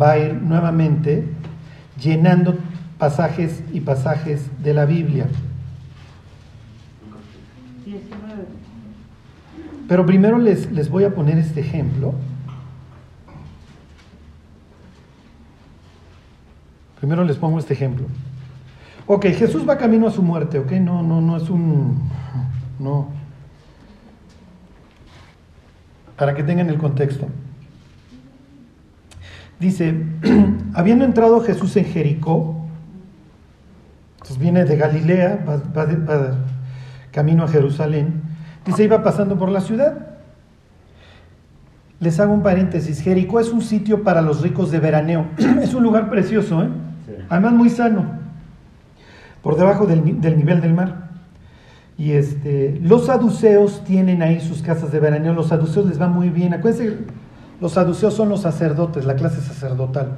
va 0.00 0.12
a 0.12 0.18
ir 0.18 0.34
nuevamente 0.34 1.26
llenando 2.00 2.56
pasajes 2.96 3.62
y 3.72 3.80
pasajes 3.80 4.48
de 4.62 4.72
la 4.72 4.86
Biblia. 4.86 5.26
Pero 9.88 10.06
primero 10.06 10.38
les, 10.38 10.70
les 10.72 10.88
voy 10.88 11.04
a 11.04 11.14
poner 11.14 11.38
este 11.38 11.60
ejemplo. 11.60 12.14
Primero 16.98 17.24
les 17.24 17.36
pongo 17.36 17.58
este 17.58 17.74
ejemplo. 17.74 18.06
Ok, 19.06 19.26
Jesús 19.26 19.68
va 19.68 19.76
camino 19.76 20.06
a 20.06 20.10
su 20.10 20.22
muerte, 20.22 20.58
ok, 20.58 20.72
no, 20.72 21.02
no, 21.02 21.20
no 21.20 21.36
es 21.36 21.50
un, 21.50 22.08
no, 22.78 23.08
para 26.16 26.34
que 26.34 26.42
tengan 26.42 26.70
el 26.70 26.78
contexto. 26.78 27.26
Dice, 29.60 29.94
habiendo 30.74 31.04
entrado 31.04 31.40
Jesús 31.40 31.76
en 31.76 31.84
Jericó, 31.84 32.64
entonces 34.14 34.38
viene 34.38 34.64
de 34.64 34.76
Galilea, 34.76 35.44
va, 35.46 36.26
camino 37.14 37.44
a 37.44 37.48
Jerusalén, 37.48 38.22
dice, 38.66 38.82
iba 38.82 39.02
pasando 39.04 39.38
por 39.38 39.48
la 39.48 39.60
ciudad. 39.60 40.16
Les 42.00 42.18
hago 42.18 42.34
un 42.34 42.42
paréntesis, 42.42 43.00
Jericó 43.00 43.38
es 43.38 43.50
un 43.50 43.62
sitio 43.62 44.02
para 44.02 44.20
los 44.20 44.42
ricos 44.42 44.72
de 44.72 44.80
veraneo, 44.80 45.26
es 45.62 45.72
un 45.74 45.84
lugar 45.84 46.10
precioso, 46.10 46.64
¿eh? 46.64 46.68
además 47.30 47.52
muy 47.52 47.70
sano, 47.70 48.04
por 49.42 49.56
debajo 49.56 49.86
del, 49.86 50.20
del 50.20 50.36
nivel 50.36 50.60
del 50.60 50.74
mar. 50.74 51.04
Y 51.96 52.10
este, 52.12 52.80
los 52.82 53.06
saduceos 53.06 53.84
tienen 53.84 54.20
ahí 54.20 54.40
sus 54.40 54.62
casas 54.62 54.90
de 54.90 54.98
veraneo, 54.98 55.32
los 55.32 55.46
saduceos 55.46 55.86
les 55.86 56.00
va 56.00 56.08
muy 56.08 56.28
bien. 56.28 56.52
Acuérdense, 56.52 56.98
los 57.60 57.72
saduceos 57.72 58.12
son 58.14 58.28
los 58.28 58.40
sacerdotes, 58.40 59.04
la 59.04 59.14
clase 59.14 59.40
sacerdotal. 59.40 60.08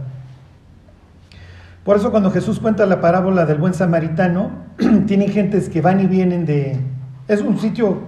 Por 1.87 1.97
eso 1.97 2.11
cuando 2.11 2.33
Jesús 2.33 2.59
cuenta 2.59 2.85
la 2.85 3.01
parábola 3.01 3.47
del 3.47 3.59
buen 3.59 3.73
samaritano, 3.73 4.51
tienen 5.07 5.31
gentes 5.31 5.69
que 5.69 5.81
van 5.81 6.01
y 6.01 6.07
vienen 6.07 6.45
de... 6.45 6.81
Es 7.29 7.41
un 7.41 7.59
sitio, 7.59 8.01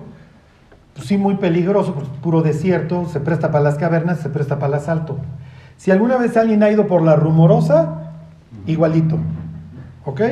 pues 0.95 1.07
sí, 1.07 1.17
muy 1.17 1.37
peligroso, 1.37 1.95
pues, 1.95 2.09
puro 2.21 2.43
desierto, 2.43 3.07
se 3.07 3.21
presta 3.21 3.53
para 3.53 3.63
las 3.63 3.77
cavernas, 3.77 4.19
se 4.19 4.31
presta 4.31 4.59
para 4.59 4.75
el 4.75 4.83
asalto. 4.83 5.19
Si 5.77 5.93
alguna 5.93 6.17
vez 6.17 6.37
alguien 6.37 6.65
ha 6.65 6.71
ido 6.71 6.89
por 6.89 7.03
la 7.03 7.15
rumorosa, 7.15 8.15
igualito. 8.67 9.17
¿Ok? 10.05 10.23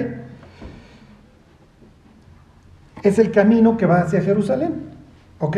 es 3.03 3.21
el 3.21 3.31
camino 3.31 3.77
que 3.77 3.87
va 3.87 4.01
hacia 4.01 4.21
Jerusalén. 4.23 4.87
¿Ok? 5.39 5.57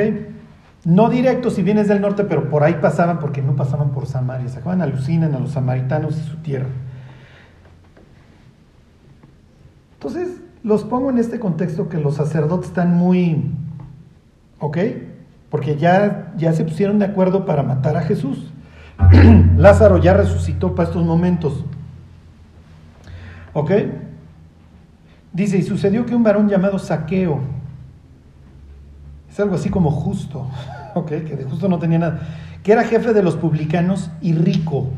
No 0.85 1.09
directo 1.09 1.49
si 1.49 1.63
vienes 1.63 1.89
del 1.89 2.03
norte, 2.03 2.25
pero 2.25 2.51
por 2.51 2.65
ahí 2.65 2.75
pasaban 2.83 3.19
porque 3.19 3.41
no 3.41 3.57
pasaban 3.57 3.93
por 3.93 4.07
Samaria. 4.07 4.49
¿Se 4.49 4.59
acuerdan? 4.59 4.83
Alucinan 4.83 5.35
a 5.35 5.39
los 5.39 5.53
samaritanos 5.53 6.19
y 6.19 6.21
su 6.21 6.37
tierra. 6.37 6.69
Entonces, 9.99 10.41
los 10.63 10.85
pongo 10.85 11.11
en 11.11 11.19
este 11.19 11.41
contexto 11.41 11.89
que 11.89 11.99
los 11.99 12.15
sacerdotes 12.15 12.69
están 12.69 12.97
muy, 12.97 13.51
¿ok? 14.61 14.79
Porque 15.51 15.77
ya, 15.77 16.33
ya 16.37 16.53
se 16.53 16.63
pusieron 16.63 17.01
de 17.01 17.07
acuerdo 17.07 17.45
para 17.45 17.65
matar 17.65 17.97
a 17.97 18.03
Jesús. 18.03 18.53
Lázaro 19.57 19.99
ya 19.99 20.15
resucitó 20.15 20.77
para 20.77 20.89
estos 20.89 21.05
momentos. 21.05 21.65
¿Ok? 23.55 23.73
Dice, 25.33 25.59
y 25.59 25.65
sucedió 25.65 26.07
que 26.07 26.15
un 26.15 26.23
varón 26.23 26.49
llamado 26.49 26.79
Saqueo, 26.79 27.41
es 29.29 29.41
algo 29.41 29.57
así 29.57 29.69
como 29.69 29.91
justo, 29.91 30.49
que 31.09 31.21
de 31.21 31.43
justo 31.43 31.69
no 31.69 31.81
tenía 31.81 31.99
nada, 31.99 32.21
que 32.63 32.71
era 32.71 32.85
jefe 32.85 33.13
de 33.13 33.23
los 33.25 33.35
publicanos 33.35 34.13
y 34.21 34.33
rico. 34.33 34.91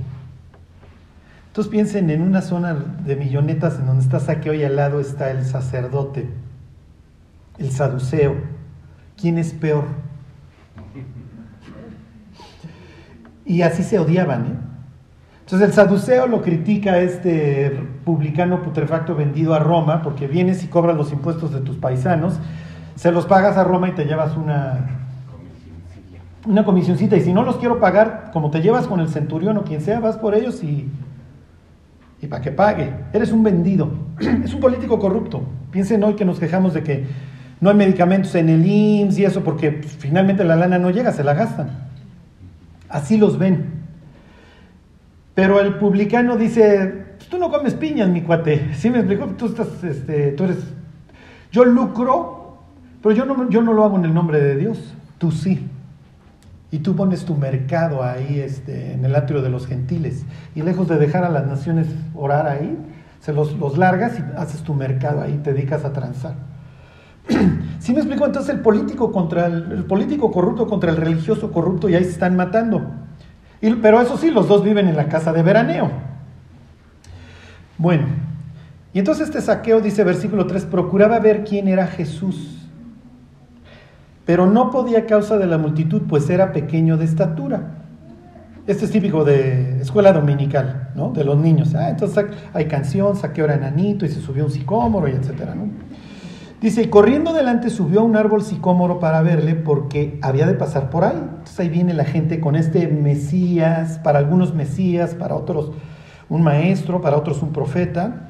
Entonces 1.51 1.69
piensen 1.69 2.11
en 2.11 2.23
una 2.23 2.43
zona 2.43 2.75
de 2.75 3.17
millonetas 3.17 3.81
en 3.81 3.87
donde 3.87 4.05
está 4.05 4.21
Saqueo 4.21 4.55
y 4.55 4.63
al 4.63 4.77
lado 4.77 5.01
está 5.01 5.33
el 5.33 5.45
sacerdote, 5.45 6.31
el 7.59 7.73
saduceo. 7.73 8.37
¿Quién 9.21 9.37
es 9.37 9.53
peor? 9.53 9.83
Y 13.45 13.62
así 13.62 13.83
se 13.83 13.99
odiaban, 13.99 14.47
¿eh? 14.47 14.55
Entonces 15.41 15.68
el 15.70 15.74
saduceo 15.74 16.29
lo 16.29 16.41
critica 16.41 16.93
a 16.93 16.99
este 17.01 17.77
publicano 18.05 18.62
putrefacto 18.62 19.16
vendido 19.16 19.53
a 19.53 19.59
Roma, 19.59 20.03
porque 20.03 20.29
vienes 20.29 20.62
y 20.62 20.68
cobras 20.68 20.97
los 20.97 21.11
impuestos 21.11 21.53
de 21.53 21.62
tus 21.62 21.77
paisanos, 21.79 22.39
se 22.95 23.11
los 23.11 23.27
pagas 23.27 23.57
a 23.57 23.64
Roma 23.64 23.89
y 23.89 23.93
te 23.93 24.05
llevas 24.05 24.37
una, 24.37 24.89
una 26.47 26.64
comisioncita. 26.64 27.16
Y 27.16 27.22
si 27.22 27.33
no 27.33 27.43
los 27.43 27.57
quiero 27.57 27.81
pagar, 27.81 28.31
como 28.33 28.53
te 28.53 28.62
llevas 28.62 28.87
con 28.87 29.01
el 29.01 29.09
centurión 29.09 29.57
o 29.57 29.64
quien 29.64 29.81
sea, 29.81 29.99
vas 29.99 30.16
por 30.16 30.37
ellos 30.37 30.62
y, 30.62 30.89
y 32.23 32.27
para 32.27 32.43
que 32.43 32.51
pague. 32.51 32.93
Eres 33.12 33.33
un 33.33 33.43
vendido. 33.43 33.91
Es 34.45 34.55
un 34.55 34.61
político 34.61 34.99
corrupto. 34.99 35.43
Piensen 35.71 36.03
hoy 36.05 36.14
que 36.14 36.25
nos 36.25 36.39
quejamos 36.39 36.75
de 36.75 36.83
que 36.83 37.07
no 37.61 37.71
hay 37.71 37.77
medicamentos 37.77 38.35
en 38.35 38.49
el 38.49 38.66
IMSS 38.66 39.18
y 39.18 39.25
eso, 39.25 39.45
porque 39.45 39.73
pues, 39.73 39.97
finalmente 39.97 40.45
la 40.45 40.57
lana 40.57 40.79
no 40.79 40.91
llega, 40.91 41.12
se 41.12 41.25
la 41.25 41.35
gastan. 41.35 41.71
Así 42.89 43.16
los 43.16 43.39
ven. 43.39 43.81
Pero 45.35 45.61
el 45.61 45.75
publicano 45.75 46.37
dice, 46.37 47.05
tú 47.31 47.39
no 47.39 47.51
comes 47.51 47.75
piñas, 47.75 48.09
mi 48.09 48.23
cuate. 48.23 48.75
¿Sí 48.75 48.91
me 48.91 48.99
explico? 48.99 49.27
Tú 49.39 49.47
estás, 49.47 49.83
este, 49.85 50.33
tú 50.33 50.45
eres... 50.45 50.59
Yo 51.53 51.64
lucro, 51.64 52.59
pero 53.03 53.14
yo 53.14 53.25
no, 53.25 53.49
yo 53.51 53.62
no 53.62 53.73
lo 53.73 53.85
hago 53.85 53.97
en 53.97 54.05
el 54.05 54.14
nombre 54.14 54.41
de 54.41 54.57
Dios. 54.57 54.95
Tú 55.18 55.31
sí. 55.31 55.66
Y 56.73 56.79
tú 56.79 56.95
pones 56.95 57.25
tu 57.25 57.35
mercado 57.35 58.03
ahí 58.03 58.41
este, 58.41 58.93
en 58.93 59.05
el 59.05 59.14
atrio 59.16 59.43
de 59.43 59.51
los 59.51 59.66
gentiles. 59.66 60.25
Y 60.55 60.62
lejos 60.62 60.89
de 60.89 60.99
dejar 60.99 61.25
a 61.25 61.29
las 61.29 61.47
naciones 61.47 61.89
orar 62.14 62.47
ahí, 62.47 62.77
Se 63.21 63.33
los, 63.33 63.53
los 63.59 63.77
largas 63.77 64.18
y 64.18 64.23
haces 64.39 64.62
tu 64.62 64.73
mercado 64.73 65.21
ahí, 65.21 65.41
te 65.43 65.53
dedicas 65.53 65.85
a 65.85 65.93
transar. 65.93 66.35
¿Sí 67.79 67.93
me 67.93 67.99
explico? 67.99 68.25
Entonces 68.25 68.55
el 68.55 68.61
político 68.61 69.12
contra 69.12 69.47
el, 69.47 69.85
político 69.85 70.31
corrupto 70.31 70.66
contra 70.66 70.91
el 70.91 70.97
religioso 70.97 71.53
corrupto 71.53 71.89
y 71.89 71.95
ahí 71.95 72.05
se 72.05 72.11
están 72.11 72.37
matando. 72.37 72.83
Y- 73.61 73.75
pero 73.75 74.01
eso 74.01 74.16
sí, 74.16 74.31
los 74.31 74.49
dos 74.49 74.64
viven 74.64 74.89
en 74.89 74.97
la 74.97 75.09
casa 75.09 75.33
de 75.33 75.43
veraneo. 75.43 75.91
Bueno, 77.79 78.07
y 78.93 78.99
entonces 78.99 79.29
este 79.29 79.41
saqueo, 79.41 79.81
dice 79.81 80.05
versículo 80.05 80.47
3, 80.47 80.66
procuraba 80.66 81.18
ver 81.18 81.45
quién 81.45 81.68
era 81.68 81.87
Jesús, 81.87 82.60
pero 84.25 84.47
no 84.47 84.71
podía 84.71 85.01
a 85.01 85.07
causa 85.07 85.39
de 85.39 85.47
la 85.47 85.59
multitud, 85.59 86.03
pues 86.09 86.29
era 86.31 86.53
pequeño 86.53 86.97
de 86.97 87.05
estatura. 87.05 87.81
Este 88.66 88.85
es 88.85 88.91
típico 88.91 89.25
de 89.25 89.81
escuela 89.81 90.12
dominical, 90.12 90.91
¿no? 90.95 91.11
De 91.11 91.25
los 91.25 91.37
niños. 91.37 91.75
Ah, 91.75 91.91
entonces 91.91 92.27
hay 92.53 92.66
canción, 92.66 93.16
saqueo 93.16 93.47
era 93.47 93.55
enanito 93.55 94.05
y 94.05 94.09
se 94.09 94.21
subió 94.21 94.45
a 94.45 94.47
un 94.47 94.53
sicómoro 94.53 95.09
y 95.09 95.12
etcétera, 95.12 95.55
¿no? 95.55 95.64
Dice, 96.61 96.83
y 96.83 96.89
corriendo 96.89 97.33
delante 97.33 97.71
subió 97.71 98.01
a 98.01 98.03
un 98.03 98.16
árbol 98.16 98.43
sicómoro 98.43 99.01
para 99.01 99.23
verle 99.23 99.55
porque 99.55 100.18
había 100.21 100.47
de 100.47 100.53
pasar 100.53 100.91
por 100.91 101.05
ahí. 101.05 101.16
Entonces 101.16 101.59
ahí 101.59 101.71
viene 101.71 101.95
la 101.95 102.05
gente 102.05 102.39
con 102.39 102.55
este 102.55 102.87
Mesías, 102.87 103.99
para 104.05 104.18
algunos 104.18 104.55
Mesías, 104.55 105.14
para 105.14 105.35
otros 105.37 105.73
un 106.29 106.43
maestro, 106.43 107.01
para 107.01 107.16
otros 107.16 107.43
un 107.43 107.53
profeta. 107.53 108.29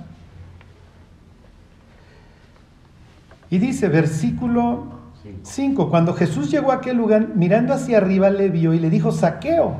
Y 3.50 3.58
dice, 3.58 3.88
versículo. 3.88 4.99
5, 5.42 5.90
cuando 5.90 6.14
Jesús 6.14 6.50
llegó 6.50 6.72
a 6.72 6.76
aquel 6.76 6.96
lugar, 6.96 7.28
mirando 7.34 7.74
hacia 7.74 7.98
arriba 7.98 8.30
le 8.30 8.48
vio 8.48 8.72
y 8.72 8.78
le 8.78 8.90
dijo, 8.90 9.12
saqueo, 9.12 9.74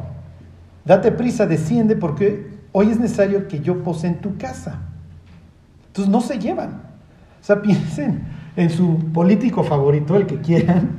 date 0.85 1.13
prisa, 1.13 1.47
desciende 1.47 1.97
porque 1.97 2.59
hoy 2.73 2.91
es 2.91 3.01
necesario 3.01 3.49
que 3.49 3.61
yo 3.61 3.83
pose 3.83 4.07
en 4.07 4.21
tu 4.21 4.37
casa. 4.37 4.81
Entonces 5.87 6.11
no 6.11 6.21
se 6.21 6.39
llevan. 6.39 6.83
O 7.41 7.45
sea, 7.45 7.63
piensen 7.63 8.23
en 8.57 8.71
su 8.71 8.99
político 9.13 9.63
favorito, 9.65 10.17
el 10.17 10.27
que 10.27 10.41
quieran. 10.41 10.91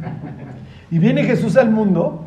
Y 0.89 0.99
viene 0.99 1.23
Jesús 1.23 1.55
al 1.57 1.69
mundo. 1.69 2.25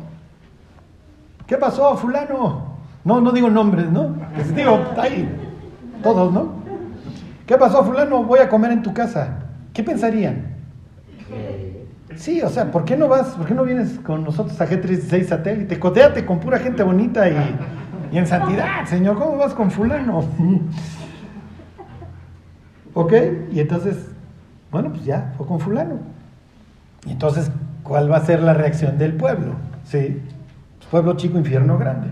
¿Qué 1.45 1.57
pasó, 1.57 1.95
fulano? 1.97 2.75
No, 3.03 3.21
no 3.21 3.31
digo 3.31 3.49
nombres, 3.49 3.91
¿no? 3.91 4.15
Digo, 4.55 4.79
ahí, 4.97 5.29
todos, 6.01 6.33
¿no? 6.33 6.53
¿Qué 7.45 7.55
pasó, 7.57 7.83
fulano? 7.83 8.23
Voy 8.23 8.39
a 8.39 8.49
comer 8.49 8.71
en 8.71 8.81
tu 8.81 8.93
casa. 8.93 9.39
¿Qué 9.73 9.83
pensarían? 9.83 10.55
Sí, 12.17 12.41
o 12.41 12.49
sea, 12.49 12.71
¿por 12.71 12.85
qué 12.85 12.97
no 12.97 13.07
vas, 13.07 13.29
por 13.29 13.45
qué 13.45 13.53
no 13.53 13.63
vienes 13.63 13.99
con 13.99 14.23
nosotros 14.23 14.59
a 14.59 14.67
G36 14.67 15.25
satélite? 15.25 15.79
Cotéate 15.79 16.25
con 16.25 16.39
pura 16.39 16.59
gente 16.59 16.83
bonita 16.83 17.29
y, 17.29 17.37
en 18.11 18.27
santidad, 18.27 18.85
Señor. 18.85 19.17
¿Cómo 19.17 19.37
vas 19.37 19.53
con 19.53 19.71
fulano? 19.71 20.23
¿Ok? 22.93 23.13
Y 23.51 23.59
entonces, 23.59 23.97
bueno, 24.71 24.91
pues 24.91 25.03
ya, 25.03 25.33
fue 25.37 25.45
con 25.45 25.59
fulano. 25.59 25.99
Y 27.05 27.11
entonces, 27.11 27.51
¿cuál 27.83 28.11
va 28.11 28.17
a 28.17 28.25
ser 28.25 28.41
la 28.41 28.53
reacción 28.53 28.97
del 28.97 29.13
pueblo? 29.13 29.53
Sí, 29.83 30.21
pueblo 30.89 31.15
chico, 31.17 31.37
infierno 31.37 31.77
grande. 31.77 32.07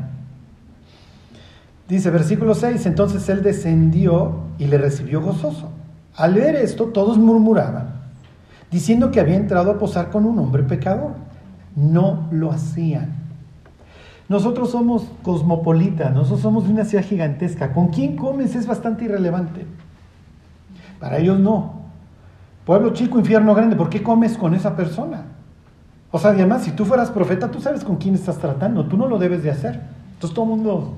Dice 1.87 2.09
versículo 2.09 2.55
6, 2.55 2.85
entonces 2.85 3.27
él 3.29 3.43
descendió 3.43 4.39
y 4.57 4.67
le 4.67 4.77
recibió 4.77 5.21
gozoso. 5.21 5.71
Al 6.15 6.35
ver 6.35 6.55
esto, 6.55 6.85
todos 6.85 7.17
murmuraban, 7.17 8.02
diciendo 8.73 9.11
que 9.11 9.19
había 9.19 9.35
entrado 9.35 9.71
a 9.71 9.77
posar 9.77 10.09
con 10.09 10.25
un 10.25 10.39
hombre 10.39 10.63
pecador. 10.63 11.11
No 11.75 12.27
lo 12.31 12.51
hacían. 12.51 13.13
Nosotros 14.27 14.71
somos 14.71 15.05
cosmopolitas, 15.21 16.13
nosotros 16.13 16.41
somos 16.41 16.65
de 16.65 16.73
una 16.73 16.85
ciudad 16.85 17.03
gigantesca. 17.03 17.71
¿Con 17.71 17.89
quién 17.89 18.15
comes 18.15 18.55
es 18.55 18.65
bastante 18.65 19.05
irrelevante? 19.05 19.65
Para 20.99 21.19
ellos 21.19 21.39
no. 21.39 21.83
Pueblo 22.65 22.93
chico, 22.93 23.19
infierno 23.19 23.53
grande, 23.53 23.75
¿por 23.75 23.89
qué 23.89 24.01
comes 24.01 24.37
con 24.37 24.55
esa 24.55 24.75
persona? 24.75 25.25
O 26.11 26.17
sea, 26.17 26.31
además, 26.31 26.63
si 26.63 26.71
tú 26.71 26.85
fueras 26.85 27.11
profeta, 27.11 27.51
tú 27.51 27.59
sabes 27.59 27.83
con 27.83 27.97
quién 27.97 28.15
estás 28.15 28.37
tratando, 28.37 28.85
tú 28.85 28.97
no 28.97 29.07
lo 29.07 29.19
debes 29.19 29.43
de 29.43 29.51
hacer. 29.51 29.81
Entonces 30.13 30.33
todo 30.33 30.45
el 30.45 30.51
mundo, 30.51 30.95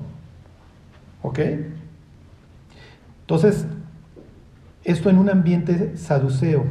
¿ok? 1.23 1.39
Entonces, 3.21 3.65
esto 4.84 5.09
en 5.09 5.17
un 5.17 5.30
ambiente 5.30 5.97
saduceo. 5.97 6.63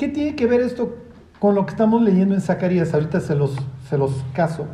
¿Qué 0.00 0.08
tiene 0.08 0.34
que 0.34 0.46
ver 0.46 0.62
esto 0.62 0.96
con 1.40 1.54
lo 1.54 1.66
que 1.66 1.72
estamos 1.72 2.00
leyendo 2.00 2.34
en 2.34 2.40
Zacarías? 2.40 2.94
Ahorita 2.94 3.20
se 3.20 3.34
los, 3.34 3.54
se 3.86 3.98
los 3.98 4.24
caso, 4.32 4.64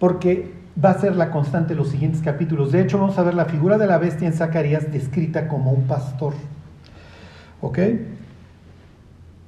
porque 0.00 0.54
va 0.84 0.90
a 0.90 0.98
ser 0.98 1.14
la 1.14 1.30
constante 1.30 1.74
en 1.74 1.78
los 1.78 1.90
siguientes 1.90 2.20
capítulos. 2.20 2.72
De 2.72 2.80
hecho, 2.80 2.98
vamos 2.98 3.16
a 3.16 3.22
ver 3.22 3.34
la 3.34 3.44
figura 3.44 3.78
de 3.78 3.86
la 3.86 3.98
bestia 3.98 4.26
en 4.26 4.34
Zacarías 4.34 4.90
descrita 4.90 5.46
como 5.46 5.70
un 5.70 5.84
pastor. 5.84 6.34
¿Ok? 7.60 7.78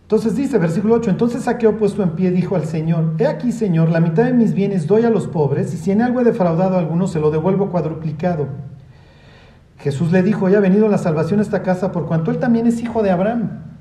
Entonces 0.03 0.37
dice, 0.37 0.57
versículo 0.59 0.95
8, 0.95 1.11
entonces 1.11 1.43
Saqueo 1.43 1.79
puesto 1.79 2.05
en 2.05 2.11
pie 2.11 2.31
dijo 2.31 2.55
al 2.55 2.67
Señor, 2.67 3.17
he 3.19 3.27
aquí 3.27 3.51
Señor, 3.51 3.89
la 3.89 3.99
mitad 3.99 4.23
de 4.23 4.35
mis 4.35 4.55
bienes 4.55 4.87
doy 4.87 5.03
a 5.05 5.11
los 5.11 5.27
pobres, 5.27 5.75
y 5.75 5.79
si 5.79 5.91
en 5.91 6.01
algo 6.01 6.21
he 6.21 6.25
defraudado 6.25 6.77
a 6.77 6.79
alguno, 6.79 7.09
se 7.09 7.19
lo 7.19 7.33
devuelvo 7.33 7.71
cuadruplicado. 7.71 8.47
Jesús 9.79 10.13
le 10.13 10.23
dijo, 10.23 10.49
ya 10.49 10.59
ha 10.59 10.61
venido 10.61 10.87
la 10.87 10.99
salvación 10.99 11.41
a 11.41 11.43
esta 11.43 11.63
casa 11.63 11.91
por 11.91 12.07
cuanto 12.07 12.31
él 12.31 12.39
también 12.39 12.69
es 12.69 12.81
hijo 12.81 13.03
de 13.03 13.11
Abraham. 13.11 13.74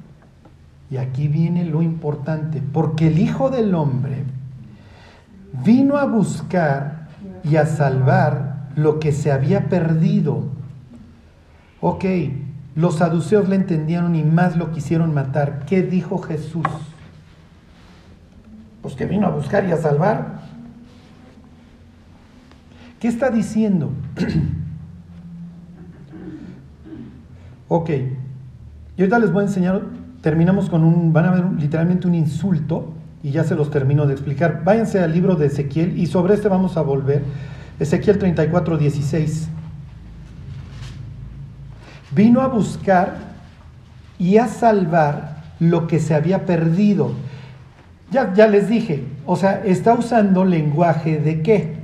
Y 0.94 0.98
aquí 0.98 1.28
viene 1.28 1.66
lo 1.66 1.82
importante, 1.82 2.62
porque 2.62 3.08
el 3.08 3.18
Hijo 3.18 3.50
del 3.50 3.74
Hombre 3.74 4.26
vino 5.66 5.98
a 5.98 6.06
buscar 6.06 7.08
y 7.44 7.56
a 7.56 7.66
salvar 7.66 8.68
lo 8.76 9.00
que 9.00 9.12
se 9.12 9.32
había 9.32 9.70
perdido. 9.70 10.44
Ok, 11.82 12.06
los 12.76 12.98
saduceos 12.98 13.50
le 13.50 13.56
entendieron 13.56 14.16
y 14.16 14.24
más 14.24 14.56
lo 14.56 14.72
quisieron 14.72 15.16
matar. 15.16 15.66
¿Qué 15.66 15.82
dijo 15.82 16.20
Jesús? 16.20 16.68
Pues 18.84 18.94
que 18.94 19.08
vino 19.08 19.26
a 19.26 19.32
buscar 19.32 19.68
y 19.68 19.72
a 19.72 19.78
salvar. 19.78 20.42
¿Qué 23.00 23.08
está 23.08 23.32
diciendo? 23.32 23.90
ok, 27.68 27.90
y 28.96 29.02
ahorita 29.02 29.18
les 29.18 29.32
voy 29.32 29.42
a 29.42 29.48
enseñar, 29.48 30.03
terminamos 30.24 30.70
con 30.70 30.86
un, 30.86 31.12
van 31.12 31.26
a 31.26 31.32
ver 31.32 31.44
literalmente 31.60 32.08
un 32.08 32.16
insulto 32.16 32.94
y 33.22 33.32
ya 33.32 33.44
se 33.44 33.56
los 33.56 33.70
termino 33.70 34.08
de 34.08 34.14
explicar. 34.14 34.64
Váyanse 34.64 35.00
al 35.00 35.12
libro 35.12 35.36
de 35.36 35.48
Ezequiel 35.48 36.00
y 36.00 36.08
sobre 36.08 36.34
este 36.34 36.48
vamos 36.48 36.78
a 36.78 36.82
volver. 36.82 37.24
Ezequiel 37.78 38.18
34, 38.18 38.78
16 38.78 39.50
vino 42.16 42.42
a 42.42 42.48
buscar 42.48 43.18
y 44.18 44.38
a 44.38 44.48
salvar 44.48 45.44
lo 45.60 45.88
que 45.88 46.00
se 46.00 46.16
había 46.16 46.46
perdido. 46.46 47.12
Ya, 48.12 48.34
ya 48.34 48.48
les 48.48 48.70
dije, 48.70 49.04
o 49.26 49.36
sea, 49.36 49.62
está 49.66 49.94
usando 49.94 50.46
lenguaje 50.46 51.20
de 51.20 51.42
qué? 51.42 51.76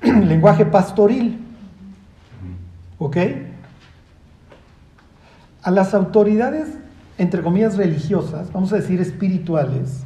lenguaje 0.02 0.64
pastoril. 0.64 1.38
¿Ok? 2.98 3.16
A 5.62 5.70
las 5.70 5.94
autoridades, 5.94 6.68
entre 7.18 7.42
comillas, 7.42 7.76
religiosas, 7.76 8.52
vamos 8.52 8.72
a 8.72 8.76
decir 8.76 9.00
espirituales, 9.00 10.04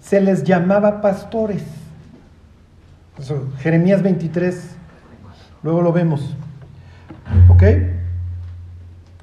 se 0.00 0.20
les 0.20 0.44
llamaba 0.44 1.00
pastores. 1.00 1.62
Jeremías 3.58 4.02
23, 4.02 4.76
luego 5.62 5.80
lo 5.80 5.92
vemos. 5.92 6.34
¿Ok? 7.48 7.62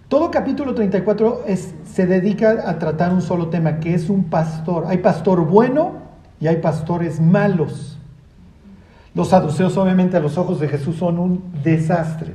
Todo 0.08 0.32
capítulo 0.32 0.74
34 0.74 1.44
es, 1.48 1.74
se 1.86 2.06
dedica 2.06 2.70
a 2.70 2.80
tratar 2.80 3.14
un 3.14 3.22
solo 3.22 3.48
tema, 3.48 3.80
que 3.80 3.94
es 3.94 4.10
un 4.10 4.26
pastor. 4.26 4.86
Hay 4.88 4.98
pastor 4.98 5.46
bueno 5.46 5.94
y 6.40 6.48
hay 6.48 6.58
pastores 6.58 7.22
malos. 7.22 7.98
Los 9.14 9.30
saduceos, 9.30 9.78
obviamente, 9.78 10.18
a 10.18 10.20
los 10.20 10.38
ojos 10.38 10.60
de 10.60 10.68
Jesús 10.68 10.98
son 10.98 11.20
un 11.20 11.44
desastre. 11.64 12.34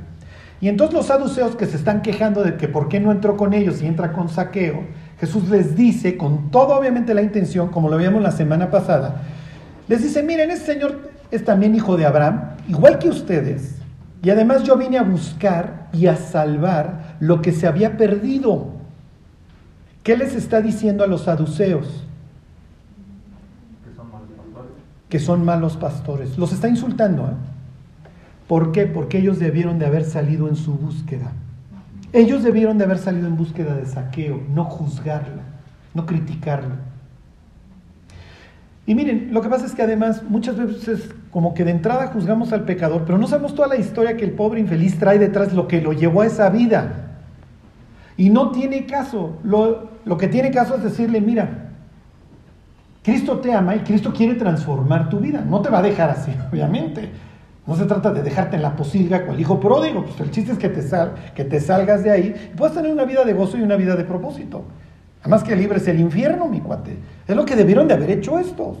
Y 0.59 0.69
entonces 0.69 0.95
los 0.95 1.05
saduceos 1.05 1.55
que 1.55 1.67
se 1.67 1.77
están 1.77 2.01
quejando 2.01 2.43
de 2.43 2.57
que 2.57 2.67
por 2.67 2.89
qué 2.89 2.99
no 2.99 3.11
entró 3.11 3.37
con 3.37 3.53
ellos 3.53 3.81
y 3.81 3.85
entra 3.85 4.11
con 4.11 4.27
saqueo, 4.29 4.83
Jesús 5.19 5.49
les 5.49 5.75
dice, 5.75 6.17
con 6.17 6.49
toda 6.49 6.77
obviamente 6.77 7.13
la 7.13 7.21
intención, 7.21 7.69
como 7.69 7.89
lo 7.89 7.97
veíamos 7.97 8.21
la 8.21 8.31
semana 8.31 8.71
pasada, 8.71 9.21
les 9.87 10.01
dice, 10.01 10.23
miren, 10.23 10.51
este 10.51 10.73
señor 10.73 11.11
es 11.31 11.43
también 11.45 11.75
hijo 11.75 11.95
de 11.97 12.05
Abraham, 12.05 12.55
igual 12.67 12.97
que 12.97 13.09
ustedes, 13.09 13.75
y 14.23 14.29
además 14.29 14.63
yo 14.63 14.77
vine 14.77 14.97
a 14.97 15.03
buscar 15.03 15.87
y 15.93 16.07
a 16.07 16.15
salvar 16.15 17.15
lo 17.19 17.41
que 17.41 17.51
se 17.51 17.67
había 17.67 17.97
perdido. 17.97 18.69
¿Qué 20.03 20.17
les 20.17 20.35
está 20.35 20.61
diciendo 20.61 21.03
a 21.03 21.07
los 21.07 21.23
saduceos? 21.23 22.03
que 23.83 23.93
son 23.93 24.09
malos 24.11 24.29
pastores. 24.37 24.73
Que 25.09 25.19
son 25.19 25.45
malos 25.45 25.77
pastores. 25.77 26.37
Los 26.37 26.53
está 26.53 26.67
insultando. 26.67 27.23
¿eh? 27.25 27.56
¿Por 28.47 28.71
qué? 28.71 28.85
Porque 28.85 29.17
ellos 29.17 29.39
debieron 29.39 29.79
de 29.79 29.85
haber 29.85 30.05
salido 30.05 30.47
en 30.47 30.55
su 30.55 30.73
búsqueda. 30.73 31.31
Ellos 32.13 32.43
debieron 32.43 32.77
de 32.77 32.85
haber 32.85 32.97
salido 32.97 33.27
en 33.27 33.35
búsqueda 33.35 33.75
de 33.75 33.85
saqueo, 33.85 34.41
no 34.53 34.63
juzgarlo, 34.65 35.41
no 35.93 36.05
criticarlo. 36.05 36.75
Y 38.85 38.95
miren, 38.95 39.29
lo 39.33 39.41
que 39.41 39.49
pasa 39.49 39.65
es 39.65 39.75
que 39.75 39.81
además 39.81 40.23
muchas 40.23 40.55
veces 40.55 41.09
como 41.29 41.53
que 41.53 41.65
de 41.65 41.71
entrada 41.71 42.07
juzgamos 42.07 42.53
al 42.53 42.63
pecador, 42.63 43.03
pero 43.05 43.17
no 43.17 43.27
sabemos 43.27 43.53
toda 43.53 43.67
la 43.67 43.75
historia 43.75 44.15
que 44.15 44.23
el 44.23 44.31
pobre 44.31 44.61
infeliz 44.61 44.97
trae 44.97 45.19
detrás, 45.19 45.51
lo 45.53 45.67
que 45.67 45.81
lo 45.81 45.91
llevó 45.91 46.21
a 46.21 46.25
esa 46.25 46.49
vida. 46.49 47.07
Y 48.15 48.29
no 48.29 48.51
tiene 48.51 48.85
caso. 48.85 49.37
Lo, 49.43 49.89
lo 50.05 50.17
que 50.17 50.29
tiene 50.29 50.51
caso 50.51 50.75
es 50.77 50.83
decirle, 50.83 51.19
mira, 51.19 51.71
Cristo 53.03 53.39
te 53.39 53.53
ama 53.53 53.75
y 53.75 53.79
Cristo 53.79 54.13
quiere 54.13 54.35
transformar 54.35 55.09
tu 55.09 55.19
vida. 55.19 55.43
No 55.45 55.61
te 55.61 55.69
va 55.69 55.79
a 55.79 55.83
dejar 55.83 56.09
así, 56.09 56.31
obviamente. 56.51 57.09
No 57.67 57.75
se 57.75 57.85
trata 57.85 58.13
de 58.13 58.23
dejarte 58.23 58.55
en 58.55 58.61
la 58.61 58.77
posilga 58.77 59.25
cual 59.25 59.37
hijo 59.39 59.59
pródigo. 59.59 60.05
Pues 60.05 60.17
el 60.21 60.31
chiste 60.31 60.53
es 60.53 60.57
que 60.57 60.69
te, 60.69 61.59
salgas 61.59 62.01
de 62.01 62.11
ahí 62.11 62.33
y 62.53 62.55
puedas 62.55 62.73
tener 62.73 62.89
una 62.89 63.03
vida 63.03 63.25
de 63.25 63.33
gozo 63.33 63.57
y 63.57 63.61
una 63.61 63.75
vida 63.75 63.97
de 63.97 64.05
propósito. 64.05 64.63
Además 65.19 65.43
que 65.43 65.53
libres 65.53 65.85
el 65.89 65.99
infierno, 65.99 66.47
mi 66.47 66.61
cuate. 66.61 66.97
Es 67.27 67.35
lo 67.35 67.43
que 67.43 67.57
debieron 67.57 67.89
de 67.89 67.95
haber 67.95 68.09
hecho 68.09 68.39
estos. 68.39 68.77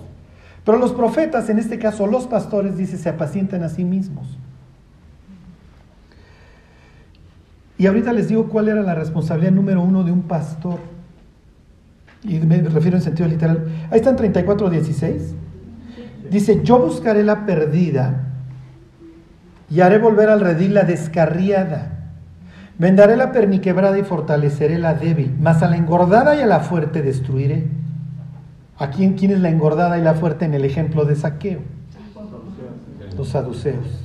Pero 0.63 0.77
los 0.77 0.93
profetas, 0.93 1.49
en 1.49 1.59
este 1.59 1.77
caso 1.77 2.07
los 2.07 2.27
pastores, 2.27 2.77
dice, 2.77 2.97
se 2.97 3.09
apacientan 3.09 3.61
a 3.63 3.69
sí 3.69 3.83
mismos. 3.83 4.37
Y 7.77 7.87
ahorita 7.87 8.13
les 8.13 8.29
digo 8.29 8.47
cuál 8.47 8.69
era 8.69 8.81
la 8.81 8.95
responsabilidad 8.95 9.51
número 9.51 9.81
uno 9.81 10.03
de 10.03 10.13
un 10.13 10.21
pastor. 10.21 10.79
Y 12.23 12.39
me 12.39 12.61
refiero 12.61 12.95
en 12.95 13.03
sentido 13.03 13.27
literal. 13.27 13.67
Ahí 13.91 13.99
está 13.99 14.11
en 14.11 14.17
34.16. 14.17 15.19
Dice, 16.31 16.61
yo 16.63 16.79
buscaré 16.79 17.23
la 17.23 17.45
perdida 17.45 18.26
y 19.69 19.81
haré 19.81 19.97
volver 19.97 20.29
al 20.29 20.39
redil 20.39 20.73
la 20.73 20.83
descarriada. 20.83 21.93
Vendaré 22.77 23.17
la 23.17 23.31
perniquebrada 23.31 23.97
y 23.97 24.03
fortaleceré 24.03 24.77
la 24.77 24.93
débil, 24.93 25.35
mas 25.39 25.63
a 25.63 25.69
la 25.69 25.77
engordada 25.77 26.35
y 26.35 26.41
a 26.41 26.45
la 26.45 26.59
fuerte 26.59 27.01
destruiré. 27.01 27.65
¿A 28.77 28.91
quién, 28.91 29.15
quién 29.15 29.31
es 29.31 29.39
la 29.39 29.49
engordada 29.49 29.97
y 29.97 30.03
la 30.03 30.13
fuerte 30.13 30.45
en 30.45 30.53
el 30.53 30.63
ejemplo 30.63 31.03
de 31.05 31.15
saqueo? 31.15 31.61
Los 33.17 33.29
saduceos. 33.29 34.03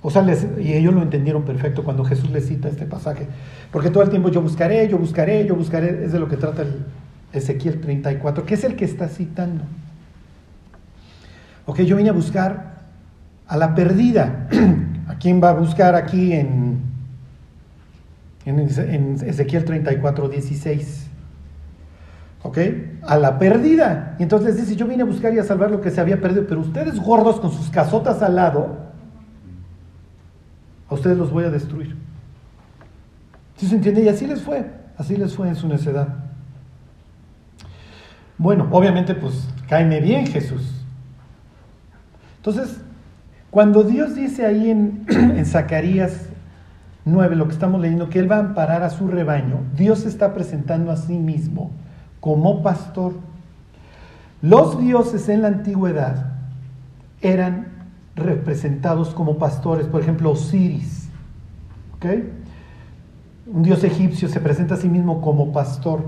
O 0.00 0.10
sea, 0.10 0.24
y 0.60 0.72
ellos 0.72 0.94
lo 0.94 1.02
entendieron 1.02 1.44
perfecto 1.44 1.82
cuando 1.82 2.04
Jesús 2.04 2.30
les 2.30 2.46
cita 2.46 2.68
este 2.68 2.86
pasaje. 2.86 3.26
Porque 3.72 3.90
todo 3.90 4.02
el 4.02 4.10
tiempo 4.10 4.28
yo 4.28 4.42
buscaré, 4.42 4.88
yo 4.88 4.98
buscaré, 4.98 5.46
yo 5.46 5.56
buscaré, 5.56 6.04
es 6.04 6.12
de 6.12 6.20
lo 6.20 6.28
que 6.28 6.36
trata 6.36 6.62
el 6.62 6.84
Ezequiel 7.32 7.80
34, 7.80 8.44
que 8.44 8.54
es 8.54 8.64
el 8.64 8.76
que 8.76 8.84
está 8.84 9.08
citando. 9.08 9.64
Ok, 11.66 11.80
yo 11.80 11.96
vine 11.96 12.10
a 12.10 12.12
buscar 12.12 12.71
a 13.52 13.56
la 13.58 13.74
perdida. 13.74 14.48
¿A 15.08 15.16
quién 15.16 15.42
va 15.42 15.50
a 15.50 15.52
buscar 15.52 15.94
aquí 15.94 16.32
en, 16.32 16.80
en, 18.46 19.18
Ezequiel 19.26 19.66
34, 19.66 20.28
16? 20.30 21.10
¿ok? 22.44 22.58
A 23.02 23.18
la 23.18 23.38
perdida. 23.38 24.16
Y 24.18 24.22
entonces 24.22 24.56
dice, 24.56 24.74
yo 24.74 24.86
vine 24.86 25.02
a 25.02 25.04
buscar 25.04 25.34
y 25.34 25.38
a 25.38 25.44
salvar 25.44 25.70
lo 25.70 25.82
que 25.82 25.90
se 25.90 26.00
había 26.00 26.18
perdido, 26.18 26.46
pero 26.48 26.62
ustedes 26.62 26.98
gordos 26.98 27.40
con 27.40 27.52
sus 27.52 27.68
casotas 27.68 28.22
al 28.22 28.36
lado, 28.36 28.78
a 30.88 30.94
ustedes 30.94 31.18
los 31.18 31.30
voy 31.30 31.44
a 31.44 31.50
destruir. 31.50 31.94
¿Sí 33.58 33.68
se 33.68 33.74
entiende? 33.74 34.02
Y 34.02 34.08
así 34.08 34.26
les 34.26 34.40
fue, 34.40 34.64
así 34.96 35.14
les 35.14 35.34
fue 35.34 35.48
en 35.48 35.56
su 35.56 35.68
necedad. 35.68 36.08
Bueno, 38.38 38.66
obviamente 38.70 39.14
pues 39.14 39.46
cáeme 39.68 40.00
bien 40.00 40.26
Jesús. 40.26 40.82
Entonces, 42.38 42.81
cuando 43.52 43.82
Dios 43.82 44.14
dice 44.14 44.46
ahí 44.46 44.70
en, 44.70 45.44
Zacarías 45.44 46.30
9, 47.04 47.36
lo 47.36 47.48
que 47.48 47.52
estamos 47.52 47.82
leyendo, 47.82 48.08
que 48.08 48.18
Él 48.18 48.32
va 48.32 48.36
a 48.36 48.40
amparar 48.40 48.82
a 48.82 48.88
su 48.88 49.08
rebaño, 49.08 49.58
Dios 49.76 49.98
se 49.98 50.08
está 50.08 50.32
presentando 50.32 50.90
a 50.90 50.96
sí 50.96 51.18
mismo 51.18 51.70
como 52.18 52.62
pastor. 52.62 53.12
Los 54.40 54.80
dioses 54.80 55.28
en 55.28 55.42
la 55.42 55.48
antigüedad 55.48 56.32
eran 57.20 57.66
representados 58.16 59.10
como 59.10 59.36
pastores, 59.36 59.86
por 59.86 60.00
ejemplo 60.00 60.30
Osiris. 60.30 61.10
Un 63.46 63.62
dios 63.62 63.84
egipcio 63.84 64.30
se 64.30 64.40
presenta 64.40 64.76
a 64.76 64.78
sí 64.78 64.88
mismo 64.88 65.20
como 65.20 65.52
pastor. 65.52 66.06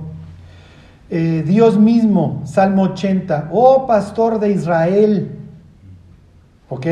Eh, 1.11 1.45
Dios 1.47 1.78
mismo, 1.78 2.40
Salmo 2.47 2.84
80, 2.84 3.51
oh 3.53 3.86
pastor 3.86 4.40
de 4.40 4.51
Israel. 4.51 5.30
¿Ok? 6.70 6.86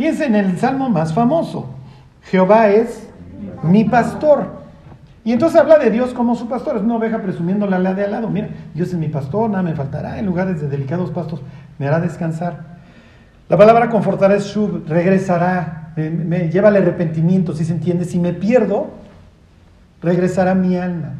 Piensen 0.00 0.34
en 0.34 0.46
el 0.46 0.58
salmo 0.58 0.88
más 0.88 1.12
famoso. 1.12 1.66
Jehová 2.22 2.68
es 2.68 3.06
mi 3.62 3.84
pastor. 3.84 4.62
Y 5.24 5.32
entonces 5.32 5.60
habla 5.60 5.76
de 5.76 5.90
Dios 5.90 6.14
como 6.14 6.34
su 6.36 6.48
pastor, 6.48 6.78
es 6.78 6.82
una 6.82 6.96
oveja 6.96 7.20
presumiendo 7.20 7.66
la 7.66 7.92
de 7.92 8.04
al 8.06 8.10
lado. 8.10 8.30
Mira, 8.30 8.48
Dios 8.72 8.88
es 8.88 8.94
mi 8.94 9.08
pastor, 9.08 9.50
nada 9.50 9.62
me 9.62 9.74
faltará, 9.74 10.18
en 10.18 10.24
lugares 10.24 10.58
de 10.58 10.68
delicados 10.68 11.10
pastos 11.10 11.42
me 11.78 11.86
hará 11.86 12.00
descansar. 12.00 12.78
La 13.50 13.58
palabra 13.58 13.90
confortará 13.90 14.36
es 14.36 14.46
shub, 14.46 14.88
regresará, 14.88 15.92
me, 15.96 16.48
lleva 16.48 16.68
al 16.68 16.76
arrepentimiento, 16.76 17.52
si 17.52 17.66
se 17.66 17.74
entiende. 17.74 18.06
Si 18.06 18.18
me 18.18 18.32
pierdo, 18.32 18.88
regresará 20.00 20.54
mi 20.54 20.78
alma. 20.78 21.12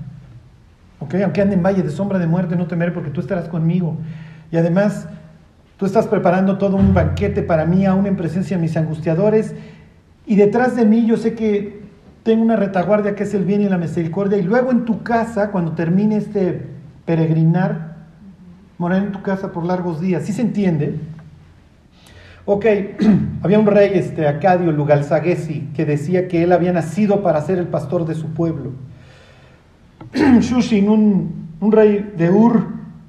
¿Ok? 1.01 1.17
Aunque 1.23 1.43
ande 1.43 1.57
en 1.57 1.63
valle 1.63 1.83
de 1.83 1.91
sombra 1.91 2.19
de 2.19 2.27
muerte, 2.27 2.57
no 2.57 2.67
temeré 2.67 2.93
porque 2.93 3.11
tú 3.11 3.21
estarás 3.21 3.47
conmigo. 3.47 3.99
Y 4.51 4.57
además, 4.57 5.07
tú 5.81 5.87
estás 5.87 6.07
preparando 6.07 6.59
todo 6.59 6.77
un 6.77 6.93
banquete 6.93 7.43
para 7.43 7.65
mí, 7.65 7.87
aún 7.87 8.07
en 8.07 8.15
presencia 8.15 8.59
de 8.59 8.61
mis 8.61 8.77
angustiadores. 8.77 9.55
Y 10.27 10.37
detrás 10.37 10.77
de 10.77 10.85
mí 10.85 11.07
yo 11.07 11.17
sé 11.17 11.33
que 11.33 11.81
tengo 12.23 12.43
una 12.43 12.57
retaguardia 12.57 13.15
que 13.15 13.23
es 13.23 13.33
el 13.33 13.47
bien 13.47 13.63
y 13.63 13.69
la 13.71 13.79
misericordia, 13.79 14.37
y 14.37 14.43
luego 14.43 14.73
en 14.73 14.85
tu 14.85 15.03
casa, 15.03 15.51
cuando 15.51 15.73
termine 15.73 16.19
este 16.19 16.67
peregrinar, 17.07 17.97
morar 18.77 19.05
en 19.05 19.13
tu 19.13 19.23
casa 19.23 19.53
por 19.53 19.65
largos 19.65 20.03
días. 20.03 20.25
¿Sí 20.25 20.35
se 20.35 20.43
entiende? 20.43 20.97
Ok, 22.45 22.67
había 23.43 23.59
un 23.59 23.67
rey, 23.67 23.93
este, 23.95 24.29
Acadio 24.29 24.73
Lugalzagesi, 24.73 25.71
que 25.75 25.87
decía 25.87 26.29
que 26.29 26.43
él 26.43 26.53
había 26.53 26.75
nacido 26.75 27.23
para 27.23 27.41
ser 27.41 27.59
el 27.59 27.69
pastor 27.69 28.05
de 28.05 28.17
su 28.17 28.35
pueblo. 28.35 28.73
Shushin, 30.41 30.91
un, 30.91 31.49
un 31.59 31.73
rey 31.73 32.13
de 32.19 32.31
Ur, 32.31 32.67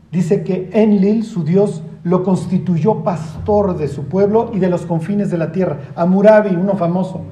dice 0.09 0.43
que 0.43 0.69
Enlil, 0.71 1.25
su 1.25 1.43
dios, 1.43 1.83
lo 2.03 2.23
constituyó 2.23 3.03
pastor 3.03 3.77
de 3.77 3.87
su 3.87 4.05
pueblo 4.05 4.51
y 4.53 4.59
de 4.59 4.69
los 4.69 4.85
confines 4.85 5.29
de 5.29 5.37
la 5.37 5.51
tierra. 5.51 5.79
Amurabi, 5.95 6.55
uno 6.55 6.75
famoso, 6.75 7.25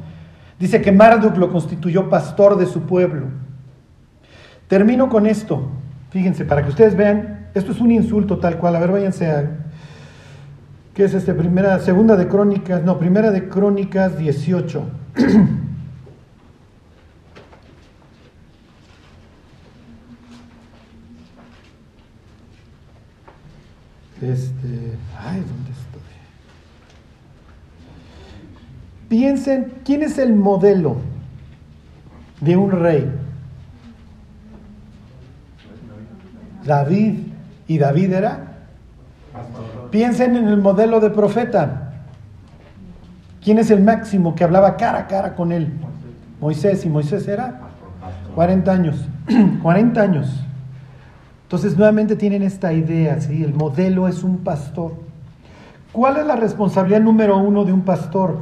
Dice 0.59 0.81
que 0.81 0.91
Marduk 0.91 1.37
lo 1.37 1.51
constituyó 1.51 2.09
pastor 2.09 2.57
de 2.57 2.65
su 2.65 2.81
pueblo. 2.81 3.27
Termino 4.67 5.07
con 5.07 5.25
esto. 5.25 5.69
Fíjense, 6.09 6.43
para 6.43 6.63
que 6.63 6.69
ustedes 6.69 6.97
vean, 6.97 7.47
esto 7.53 7.71
es 7.71 7.79
un 7.79 7.91
insulto 7.91 8.39
tal 8.39 8.57
cual. 8.57 8.75
A 8.75 8.79
ver, 8.79 8.91
váyanse 8.91 9.31
a. 9.31 9.51
¿Qué 10.93 11.05
es 11.05 11.13
este? 11.13 11.33
Primera, 11.33 11.79
segunda 11.79 12.17
de 12.17 12.27
Crónicas, 12.27 12.83
no, 12.83 12.99
primera 12.99 13.31
de 13.31 13.47
Crónicas 13.47 14.17
18. 14.17 14.83
Este, 24.21 24.97
ay, 25.17 25.39
¿dónde 25.39 25.71
estoy? 25.71 26.01
Piensen, 29.07 29.73
¿quién 29.85 30.03
es 30.03 30.17
el 30.17 30.33
modelo 30.33 30.97
de 32.41 32.57
un 32.57 32.71
rey? 32.71 33.09
David. 36.65 37.19
¿Y 37.67 37.77
David 37.77 38.13
era? 38.13 38.39
Piensen 39.91 40.35
en 40.35 40.47
el 40.47 40.57
modelo 40.57 40.99
de 40.99 41.09
profeta. 41.09 41.93
¿Quién 43.43 43.57
es 43.57 43.71
el 43.71 43.81
máximo 43.81 44.35
que 44.35 44.43
hablaba 44.43 44.75
cara 44.75 44.99
a 44.99 45.07
cara 45.07 45.35
con 45.35 45.51
él? 45.51 45.71
Moisés. 46.39 46.85
¿Y 46.85 46.89
Moisés 46.89 47.27
era? 47.27 47.61
40 48.35 48.71
años. 48.71 49.07
40 49.63 50.01
años. 50.01 50.45
Entonces 51.49 51.75
nuevamente 51.75 52.15
tienen 52.15 52.43
esta 52.43 52.73
idea, 52.73 53.19
¿sí? 53.19 53.43
El 53.43 53.55
modelo 53.55 54.07
es 54.07 54.23
un 54.23 54.43
pastor. 54.43 54.93
¿Cuál 55.91 56.17
es 56.17 56.27
la 56.27 56.35
responsabilidad 56.35 57.01
número 57.01 57.39
uno 57.39 57.65
de 57.65 57.73
un 57.73 57.81
pastor? 57.81 58.37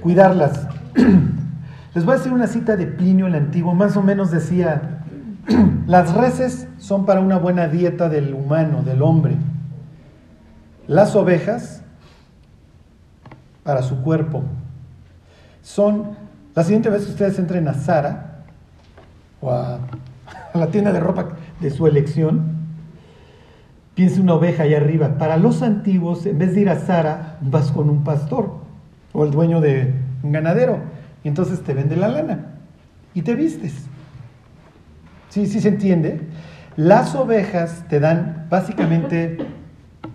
cuidarlas. 0.00 0.66
Les 1.94 2.04
voy 2.06 2.14
a 2.14 2.16
decir 2.16 2.32
una 2.32 2.46
cita 2.46 2.76
de 2.76 2.86
Plinio 2.86 3.26
el 3.26 3.34
Antiguo, 3.34 3.74
más 3.74 3.94
o 3.98 4.02
menos 4.02 4.30
decía, 4.30 5.02
las 5.86 6.14
reses 6.14 6.66
son 6.78 7.04
para 7.04 7.20
una 7.20 7.36
buena 7.36 7.68
dieta 7.68 8.08
del 8.08 8.32
humano, 8.32 8.82
del 8.82 9.02
hombre. 9.02 9.36
Las 10.86 11.14
ovejas 11.14 11.82
para 13.64 13.82
su 13.82 14.00
cuerpo. 14.00 14.44
Son, 15.62 16.16
la 16.54 16.64
siguiente 16.64 16.88
vez 16.88 17.06
ustedes 17.06 17.38
entren 17.38 17.68
a 17.68 17.74
Sara 17.74 18.44
o 19.42 19.50
a, 19.50 19.80
la 20.60 20.68
tienda 20.68 20.92
de 20.92 21.00
ropa 21.00 21.30
de 21.60 21.70
su 21.70 21.86
elección, 21.86 22.58
piense 23.94 24.20
una 24.20 24.34
oveja 24.34 24.62
ahí 24.62 24.74
arriba. 24.74 25.18
Para 25.18 25.36
los 25.36 25.62
antiguos, 25.62 26.24
en 26.26 26.38
vez 26.38 26.54
de 26.54 26.60
ir 26.60 26.70
a 26.70 26.78
Sara, 26.78 27.38
vas 27.40 27.72
con 27.72 27.90
un 27.90 28.04
pastor 28.04 28.52
o 29.12 29.24
el 29.24 29.30
dueño 29.30 29.60
de 29.60 29.92
un 30.22 30.32
ganadero. 30.32 30.78
Y 31.24 31.28
entonces 31.28 31.62
te 31.62 31.74
vende 31.74 31.96
la 31.96 32.08
lana 32.08 32.54
y 33.14 33.22
te 33.22 33.34
vistes. 33.34 33.74
¿Sí, 35.28 35.46
sí 35.46 35.60
se 35.60 35.68
entiende? 35.68 36.20
Las 36.76 37.14
ovejas 37.14 37.84
te 37.88 37.98
dan 37.98 38.46
básicamente 38.48 39.38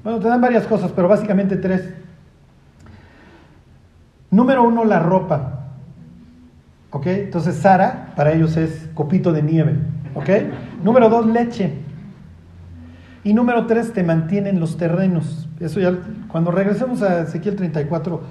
Bueno, 0.03 0.19
te 0.19 0.27
dan 0.27 0.41
varias 0.41 0.65
cosas, 0.65 0.91
pero 0.95 1.07
básicamente 1.07 1.57
tres. 1.57 1.93
Número 4.31 4.63
uno, 4.63 4.85
la 4.85 4.99
ropa. 4.99 5.65
¿Ok? 6.89 7.07
Entonces 7.07 7.55
Sara 7.55 8.13
para 8.15 8.31
ellos 8.31 8.55
es 8.55 8.89
copito 8.93 9.33
de 9.33 9.43
nieve. 9.43 9.75
¿Ok? 10.15 10.29
Número 10.83 11.09
dos, 11.09 11.25
leche. 11.25 11.73
Y 13.23 13.33
número 13.33 13.67
tres, 13.67 13.93
te 13.93 14.03
mantienen 14.03 14.59
los 14.59 14.77
terrenos. 14.77 15.47
Eso 15.59 15.79
ya, 15.79 15.97
cuando 16.27 16.51
regresemos 16.51 17.01
a 17.01 17.21
Ezequiel 17.21 17.55
34, 17.55 18.21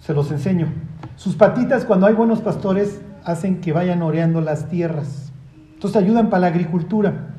se 0.00 0.14
los 0.14 0.30
enseño. 0.30 0.68
Sus 1.16 1.34
patitas, 1.34 1.84
cuando 1.84 2.06
hay 2.06 2.14
buenos 2.14 2.40
pastores, 2.40 3.00
hacen 3.24 3.60
que 3.60 3.72
vayan 3.72 4.02
oreando 4.02 4.40
las 4.40 4.68
tierras. 4.68 5.32
Entonces 5.74 6.02
ayudan 6.02 6.28
para 6.28 6.42
la 6.42 6.46
agricultura. 6.48 7.34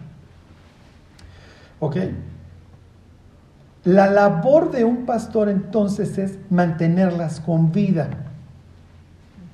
¿Ok? 1.79 1.97
La 3.85 4.07
labor 4.07 4.71
de 4.71 4.83
un 4.83 5.05
pastor 5.05 5.47
entonces 5.49 6.17
es 6.17 6.37
mantenerlas 6.49 7.39
con 7.39 7.71
vida. 7.71 8.09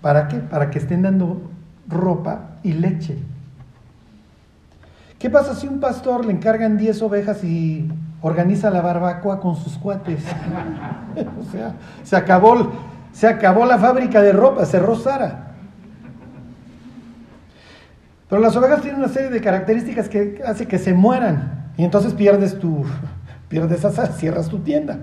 ¿Para 0.01 0.27
qué? 0.27 0.37
Para 0.37 0.71
que 0.71 0.79
estén 0.79 1.03
dando 1.03 1.41
ropa 1.87 2.57
y 2.63 2.73
leche. 2.73 3.17
¿Qué 5.25 5.31
pasa 5.31 5.55
si 5.55 5.65
un 5.65 5.79
pastor 5.79 6.23
le 6.23 6.33
encargan 6.33 6.77
10 6.77 7.01
ovejas 7.01 7.43
y 7.43 7.91
organiza 8.21 8.69
la 8.69 8.81
barbacoa 8.81 9.39
con 9.39 9.55
sus 9.55 9.75
cuates? 9.75 10.23
o 11.39 11.51
sea, 11.51 11.73
se 12.03 12.15
acabó, 12.15 12.71
se 13.11 13.25
acabó 13.25 13.65
la 13.65 13.79
fábrica 13.79 14.21
de 14.21 14.33
ropa, 14.33 14.67
cerró 14.67 14.95
Sara. 14.95 15.55
Pero 18.29 18.39
las 18.39 18.55
ovejas 18.55 18.81
tienen 18.83 18.99
una 18.99 19.09
serie 19.09 19.31
de 19.31 19.41
características 19.41 20.09
que 20.09 20.43
hace 20.45 20.67
que 20.67 20.77
se 20.77 20.93
mueran 20.93 21.71
y 21.75 21.83
entonces 21.83 22.13
pierdes 22.13 22.59
tu 22.59 22.85
pierdes 23.49 23.81
cierras 24.17 24.47
tu 24.47 24.59
tienda. 24.59 24.99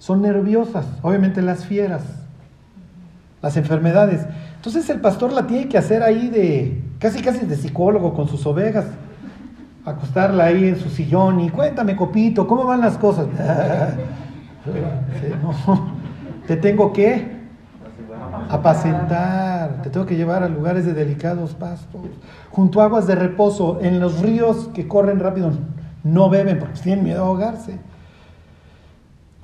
Son 0.00 0.22
nerviosas, 0.22 0.86
obviamente 1.02 1.40
las 1.40 1.64
fieras, 1.64 2.02
las 3.42 3.56
enfermedades. 3.56 4.22
Entonces 4.56 4.90
el 4.90 5.00
pastor 5.00 5.32
la 5.32 5.46
tiene 5.46 5.68
que 5.68 5.78
hacer 5.78 6.02
ahí 6.02 6.30
de 6.30 6.82
casi 6.98 7.22
casi 7.22 7.46
de 7.46 7.54
psicólogo 7.54 8.12
con 8.12 8.26
sus 8.26 8.44
ovejas 8.44 8.86
acostarla 9.86 10.46
ahí 10.46 10.68
en 10.68 10.78
su 10.78 10.90
sillón 10.90 11.40
y 11.40 11.48
cuéntame, 11.48 11.94
copito, 11.94 12.46
¿cómo 12.46 12.64
van 12.64 12.80
las 12.80 12.98
cosas? 12.98 13.28
te 16.46 16.56
tengo 16.56 16.92
que 16.92 17.36
apacentar, 18.50 19.82
te 19.82 19.90
tengo 19.90 20.04
que 20.04 20.16
llevar 20.16 20.42
a 20.42 20.48
lugares 20.48 20.84
de 20.84 20.92
delicados 20.92 21.54
pastos, 21.54 22.02
junto 22.50 22.80
a 22.80 22.84
aguas 22.84 23.06
de 23.06 23.14
reposo, 23.14 23.78
en 23.80 24.00
los 24.00 24.20
ríos 24.20 24.68
que 24.74 24.88
corren 24.88 25.20
rápido, 25.20 25.52
no 26.02 26.28
beben 26.28 26.58
porque 26.58 26.80
tienen 26.80 27.04
miedo 27.04 27.22
a 27.22 27.28
ahogarse. 27.28 27.78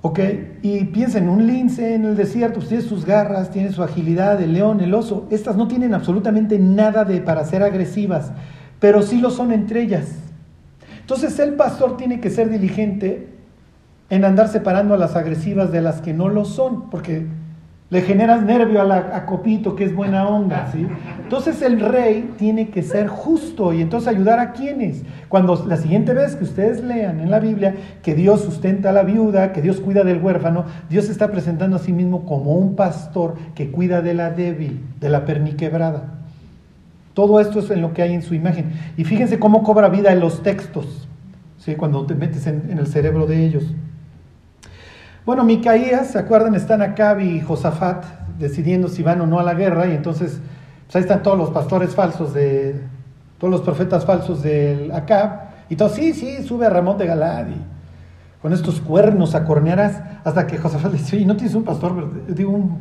¿Ok? 0.05 0.18
Y 0.62 0.82
piensen, 0.86 1.28
un 1.28 1.47
lince 1.47 1.95
en 1.95 2.05
el 2.05 2.16
desierto, 2.16 2.57
pues 2.57 2.68
tiene 2.68 2.82
sus 2.82 3.07
garras, 3.07 3.53
tiene 3.53 3.70
su 3.70 3.84
agilidad, 3.84 4.43
el 4.43 4.53
león, 4.53 4.80
el 4.80 4.93
oso, 4.95 5.28
estas 5.30 5.55
no 5.55 5.68
tienen 5.68 5.95
absolutamente 5.95 6.59
nada 6.59 7.05
de 7.05 7.20
para 7.20 7.45
ser 7.45 7.62
agresivas, 7.62 8.32
pero 8.80 9.03
sí 9.03 9.20
lo 9.20 9.30
son 9.30 9.53
entre 9.53 9.82
ellas. 9.82 10.21
Entonces 11.03 11.38
el 11.38 11.55
pastor 11.55 11.96
tiene 11.96 12.20
que 12.20 12.30
ser 12.30 12.48
diligente 12.48 13.28
en 14.09 14.24
andar 14.24 14.48
separando 14.48 14.94
a 14.94 14.96
las 14.96 15.16
agresivas 15.16 15.72
de 15.72 15.82
las 15.82 16.00
que 16.00 16.12
no 16.12 16.28
lo 16.28 16.44
son, 16.44 16.90
porque 16.90 17.26
le 17.92 18.00
generas 18.00 18.42
nervio 18.42 18.80
a, 18.80 18.84
la, 18.84 19.26
Copito, 19.26 19.76
que 19.76 19.84
es 19.84 19.94
buena 19.94 20.26
onda, 20.26 20.70
¿sí? 20.72 20.86
Entonces 21.22 21.61
el 21.61 21.78
rey 21.78 22.32
tiene 22.38 22.70
que 22.70 22.82
ser 22.82 23.07
justo 23.09 23.74
y 23.74 23.82
entonces 23.82 24.09
ayudar 24.09 24.38
a 24.38 24.53
quienes. 24.53 25.03
Cuando 25.28 25.62
la 25.66 25.76
siguiente 25.76 26.14
vez 26.14 26.36
que 26.36 26.44
ustedes 26.44 26.82
lean 26.82 27.20
en 27.20 27.30
la 27.30 27.38
Biblia 27.38 27.74
que 28.03 28.14
Dios 28.14 28.42
sustenta 28.42 28.88
a 28.88 28.92
la 28.92 29.03
viuda, 29.03 29.53
que 29.53 29.61
Dios 29.61 29.78
cuida 29.80 30.05
del 30.05 30.22
huérfano, 30.22 30.64
Dios 30.88 31.11
está 31.11 31.30
presentando 31.30 31.76
a 31.76 31.80
sí 31.80 31.92
mismo 31.92 32.24
como 32.24 32.53
un 32.55 32.76
pastor 32.76 33.34
que 33.55 33.70
cuida 33.70 34.00
de 34.00 34.14
la 34.14 34.30
débil, 34.30 34.80
de 34.98 35.11
la 35.11 35.26
perniquebrada. 35.26 36.21
Todo 37.14 37.40
esto 37.40 37.58
es 37.58 37.70
en 37.70 37.82
lo 37.82 37.92
que 37.92 38.02
hay 38.02 38.14
en 38.14 38.22
su 38.22 38.34
imagen. 38.34 38.72
Y 38.96 39.04
fíjense 39.04 39.38
cómo 39.38 39.62
cobra 39.62 39.88
vida 39.88 40.12
en 40.12 40.20
los 40.20 40.42
textos, 40.42 41.08
¿sí? 41.58 41.74
cuando 41.74 42.06
te 42.06 42.14
metes 42.14 42.46
en, 42.46 42.76
el 42.78 42.86
cerebro 42.86 43.26
de 43.26 43.44
ellos. 43.44 43.64
Bueno, 45.26 45.44
Micaías, 45.44 46.08
¿se 46.08 46.18
acuerdan? 46.18 46.54
Están 46.54 46.82
Acab 46.82 47.20
y 47.20 47.40
Josafat 47.40 48.04
decidiendo 48.38 48.88
si 48.88 49.02
van 49.02 49.20
o 49.20 49.26
no 49.26 49.38
a 49.38 49.42
la 49.42 49.54
guerra, 49.54 49.86
y 49.86 49.92
entonces 49.92 50.40
pues 50.86 50.96
ahí 50.96 51.02
están 51.02 51.22
todos 51.22 51.38
los 51.38 51.50
pastores 51.50 51.94
falsos 51.94 52.34
de, 52.34 52.80
todos 53.38 53.50
los 53.52 53.60
profetas 53.60 54.04
falsos 54.04 54.42
del 54.42 54.90
Acab, 54.90 55.52
y 55.68 55.76
todos, 55.76 55.92
sí, 55.92 56.12
sí, 56.12 56.42
sube 56.42 56.66
a 56.66 56.70
Ramón 56.70 56.98
de 56.98 57.06
Galad, 57.06 57.46
y 57.48 58.40
con 58.40 58.52
estos 58.52 58.80
cuernos 58.80 59.36
acornearás, 59.36 60.02
hasta 60.24 60.46
que 60.46 60.58
Josafat 60.58 60.92
le 60.92 60.98
dice, 60.98 61.16
oye, 61.16 61.26
¿no 61.26 61.36
tienes 61.36 61.54
un 61.54 61.62
pastor, 61.62 62.26
digo, 62.34 62.50
un, 62.50 62.78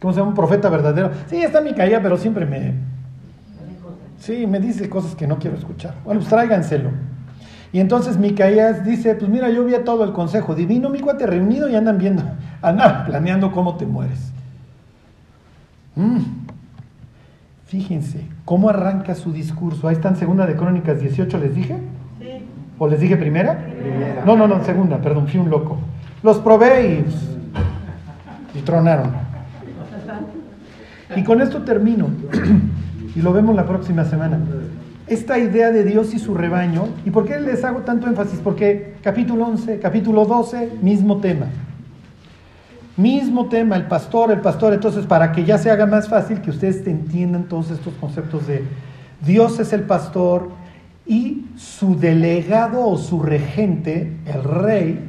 ¿cómo 0.00 0.12
se 0.12 0.20
llama? 0.20 0.28
Un 0.30 0.36
profeta 0.36 0.68
verdadero. 0.68 1.10
Sí, 1.26 1.42
está 1.42 1.60
Micaías, 1.60 2.00
pero 2.00 2.16
siempre 2.16 2.46
me, 2.46 2.74
Sí, 4.26 4.44
me 4.44 4.58
dice 4.58 4.90
cosas 4.90 5.14
que 5.14 5.28
no 5.28 5.38
quiero 5.38 5.56
escuchar. 5.56 5.94
Bueno, 6.04 6.18
pues 6.18 6.28
tráiganselo. 6.28 6.90
Y 7.72 7.78
entonces 7.78 8.18
Micaías 8.18 8.84
dice, 8.84 9.14
pues 9.14 9.30
mira, 9.30 9.50
yo 9.50 9.64
vi 9.64 9.74
a 9.76 9.84
todo 9.84 10.02
el 10.02 10.12
consejo 10.12 10.56
divino, 10.56 10.90
mi 10.90 10.98
cuate 10.98 11.28
reunido 11.28 11.68
y 11.68 11.76
andan 11.76 11.96
viendo, 11.98 12.24
andan 12.62 13.04
planeando 13.04 13.52
cómo 13.52 13.76
te 13.76 13.86
mueres. 13.86 14.32
Mm. 15.94 16.18
Fíjense, 17.66 18.26
cómo 18.44 18.68
arranca 18.68 19.14
su 19.14 19.32
discurso. 19.32 19.86
Ahí 19.86 19.94
está 19.94 20.08
en 20.08 20.16
segunda 20.16 20.44
de 20.44 20.56
Crónicas 20.56 21.00
18, 21.00 21.38
¿les 21.38 21.54
dije? 21.54 21.76
Sí. 22.18 22.44
¿O 22.80 22.88
les 22.88 22.98
dije 22.98 23.16
primera? 23.16 23.56
primera. 23.64 24.24
No, 24.24 24.36
no, 24.36 24.48
no, 24.48 24.64
segunda, 24.64 25.00
perdón, 25.00 25.28
fui 25.28 25.38
un 25.38 25.50
loco. 25.50 25.78
Los 26.24 26.38
probé 26.38 27.04
y, 28.54 28.58
y 28.58 28.62
tronaron. 28.62 29.12
Y 31.14 31.22
con 31.22 31.40
esto 31.40 31.62
termino. 31.62 32.08
Y 33.16 33.22
lo 33.22 33.32
vemos 33.32 33.56
la 33.56 33.64
próxima 33.64 34.04
semana. 34.04 34.38
Esta 35.06 35.38
idea 35.38 35.70
de 35.70 35.84
Dios 35.84 36.12
y 36.12 36.18
su 36.18 36.34
rebaño, 36.34 36.88
¿y 37.06 37.10
por 37.10 37.24
qué 37.24 37.40
les 37.40 37.64
hago 37.64 37.80
tanto 37.80 38.06
énfasis? 38.08 38.40
Porque 38.44 38.96
capítulo 39.02 39.46
11, 39.46 39.78
capítulo 39.78 40.26
12, 40.26 40.72
mismo 40.82 41.16
tema. 41.16 41.46
Mismo 42.98 43.46
tema, 43.46 43.76
el 43.76 43.86
pastor, 43.86 44.32
el 44.32 44.40
pastor. 44.40 44.74
Entonces, 44.74 45.06
para 45.06 45.32
que 45.32 45.44
ya 45.44 45.56
se 45.56 45.70
haga 45.70 45.86
más 45.86 46.08
fácil 46.08 46.42
que 46.42 46.50
ustedes 46.50 46.86
entiendan 46.86 47.44
todos 47.44 47.70
estos 47.70 47.94
conceptos 47.94 48.46
de 48.46 48.64
Dios 49.24 49.58
es 49.60 49.72
el 49.72 49.82
pastor 49.82 50.50
y 51.06 51.46
su 51.56 51.98
delegado 51.98 52.86
o 52.86 52.98
su 52.98 53.22
regente, 53.22 54.12
el 54.26 54.44
rey, 54.44 55.08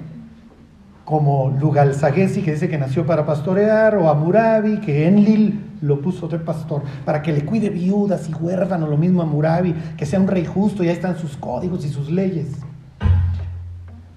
como 1.03 1.53
Lugalzagesi, 1.59 2.41
que 2.41 2.53
dice 2.53 2.69
que 2.69 2.77
nació 2.77 3.05
para 3.05 3.25
pastorear, 3.25 3.97
o 3.97 4.09
Amurabi, 4.09 4.79
que 4.79 5.07
Enlil 5.07 5.66
lo 5.81 6.01
puso 6.01 6.27
de 6.27 6.39
pastor, 6.39 6.83
para 7.05 7.21
que 7.21 7.31
le 7.31 7.45
cuide 7.45 7.69
viudas 7.69 8.29
y 8.29 8.33
huérfanos, 8.33 8.89
lo 8.89 8.97
mismo 8.97 9.21
a 9.21 9.25
Murabi, 9.25 9.73
que 9.95 10.05
sea 10.05 10.19
un 10.19 10.27
rey 10.27 10.45
justo, 10.45 10.83
y 10.83 10.87
ahí 10.87 10.93
están 10.93 11.17
sus 11.17 11.37
códigos 11.37 11.85
y 11.85 11.89
sus 11.89 12.09
leyes. 12.09 12.59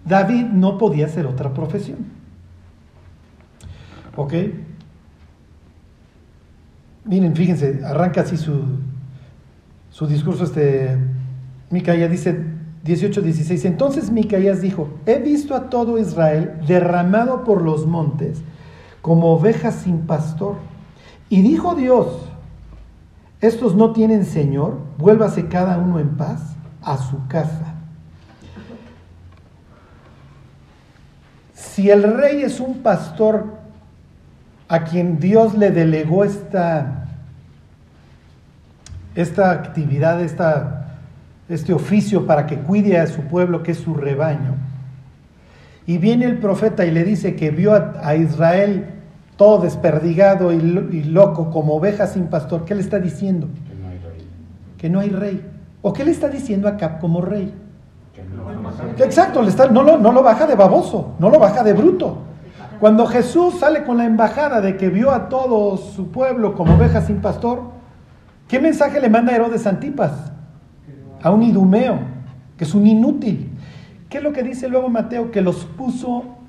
David 0.05 0.47
no 0.47 0.79
podía 0.79 1.07
hacer 1.07 1.27
otra 1.27 1.53
profesión. 1.53 1.99
¿Ok? 4.17 4.35
Miren, 7.05 7.35
fíjense, 7.35 7.81
arranca 7.85 8.23
así 8.23 8.37
su, 8.37 8.63
su 9.91 10.07
discurso, 10.07 10.45
este, 10.45 10.99
Micaías 11.71 12.11
dice 12.11 12.45
18, 12.85 13.23
16, 13.23 13.65
entonces 13.67 14.11
Micaías 14.11 14.61
dijo, 14.61 14.89
he 15.07 15.19
visto 15.19 15.55
a 15.55 15.71
todo 15.71 15.99
Israel 15.99 16.55
derramado 16.67 17.45
por 17.45 17.63
los 17.63 17.87
montes 17.87 18.43
como 19.03 19.33
ovejas 19.33 19.75
sin 19.77 20.01
pastor 20.01 20.57
y 21.31 21.43
dijo 21.43 21.77
Dios, 21.77 22.09
estos 23.41 23.77
no 23.77 23.93
tienen 23.93 24.27
Señor, 24.27 24.79
vuélvase 24.99 25.47
cada 25.47 25.79
uno 25.79 26.01
en 26.01 26.17
paz 26.17 26.43
a 26.83 26.99
su 26.99 27.27
casa. 27.29 27.77
Si 31.55 31.89
el 31.89 32.03
rey 32.03 32.43
es 32.43 32.59
un 32.59 32.83
pastor 32.83 33.61
a 34.69 34.83
quien 34.85 35.21
Dios 35.21 35.57
le 35.57 35.71
delegó 35.71 36.25
esta, 36.25 37.07
esta 39.15 39.53
actividad, 39.53 40.21
esta, 40.21 40.97
este 41.49 41.73
oficio 41.73 42.27
para 42.27 42.47
que 42.47 42.59
cuide 42.59 42.99
a 42.99 43.07
su 43.07 43.23
pueblo, 43.23 43.63
que 43.63 43.71
es 43.73 43.79
su 43.79 43.95
rebaño, 43.95 44.57
y 45.87 45.99
viene 45.99 46.25
el 46.25 46.39
profeta 46.39 46.85
y 46.85 46.91
le 46.91 47.05
dice 47.05 47.37
que 47.37 47.51
vio 47.51 47.73
a, 47.73 48.01
a 48.03 48.17
Israel 48.17 49.00
todo 49.41 49.63
desperdigado 49.63 50.53
y, 50.53 50.61
loco 51.05 51.49
como 51.49 51.77
oveja 51.77 52.07
sin 52.07 52.27
pastor, 52.27 52.67
¿qué 52.67 52.75
le 52.75 52.83
está 52.83 52.99
diciendo? 52.99 53.49
Que 53.67 53.75
no 53.75 53.89
hay 53.89 53.99
rey. 53.99 54.29
Que 54.77 54.91
no 54.91 55.01
hay 55.01 55.09
rey. 55.09 55.51
¿O 55.81 55.95
qué 55.95 56.05
le 56.05 56.11
está 56.11 56.29
diciendo 56.29 56.69
a 56.69 56.77
Cap 56.77 57.01
como 57.01 57.23
rey? 57.23 57.55
Exacto, 58.99 59.41
le 59.41 59.49
está, 59.49 59.69
no, 59.69 59.83
lo, 59.83 59.97
no 59.97 60.13
lo 60.13 60.23
baja 60.23 60.47
de 60.47 60.57
baboso, 60.57 61.15
no 61.19 61.31
lo 61.31 61.39
baja 61.39 61.63
de 61.63 61.73
bruto. 61.73 62.19
Cuando 62.81 63.07
Jesús 63.07 63.59
sale 63.61 63.83
con 63.83 63.97
la 63.97 64.05
embajada 64.05 64.61
de 64.61 64.77
que 64.77 64.91
vio 64.91 65.11
a 65.11 65.31
todo 65.31 65.79
su 65.79 66.09
pueblo 66.09 66.53
como 66.53 66.75
oveja 66.75 67.01
sin 67.01 67.23
pastor, 67.23 67.63
¿qué 68.47 68.61
mensaje 68.61 69.01
le 69.01 69.09
manda 69.09 69.35
Herodes 69.35 69.67
Antipas? 69.67 70.33
A 71.23 71.31
un 71.31 71.45
idumeo, 71.45 71.99
que 72.59 72.65
es 72.65 72.75
un 72.75 72.87
inútil. 72.87 73.51
¿Qué 74.11 74.19
es 74.19 74.23
lo 74.23 74.35
que 74.35 74.43
dice 74.43 74.69
luego 74.69 74.91
Mateo? 74.91 75.31
Que 75.31 75.41
los 75.41 75.65
puso 75.65 76.40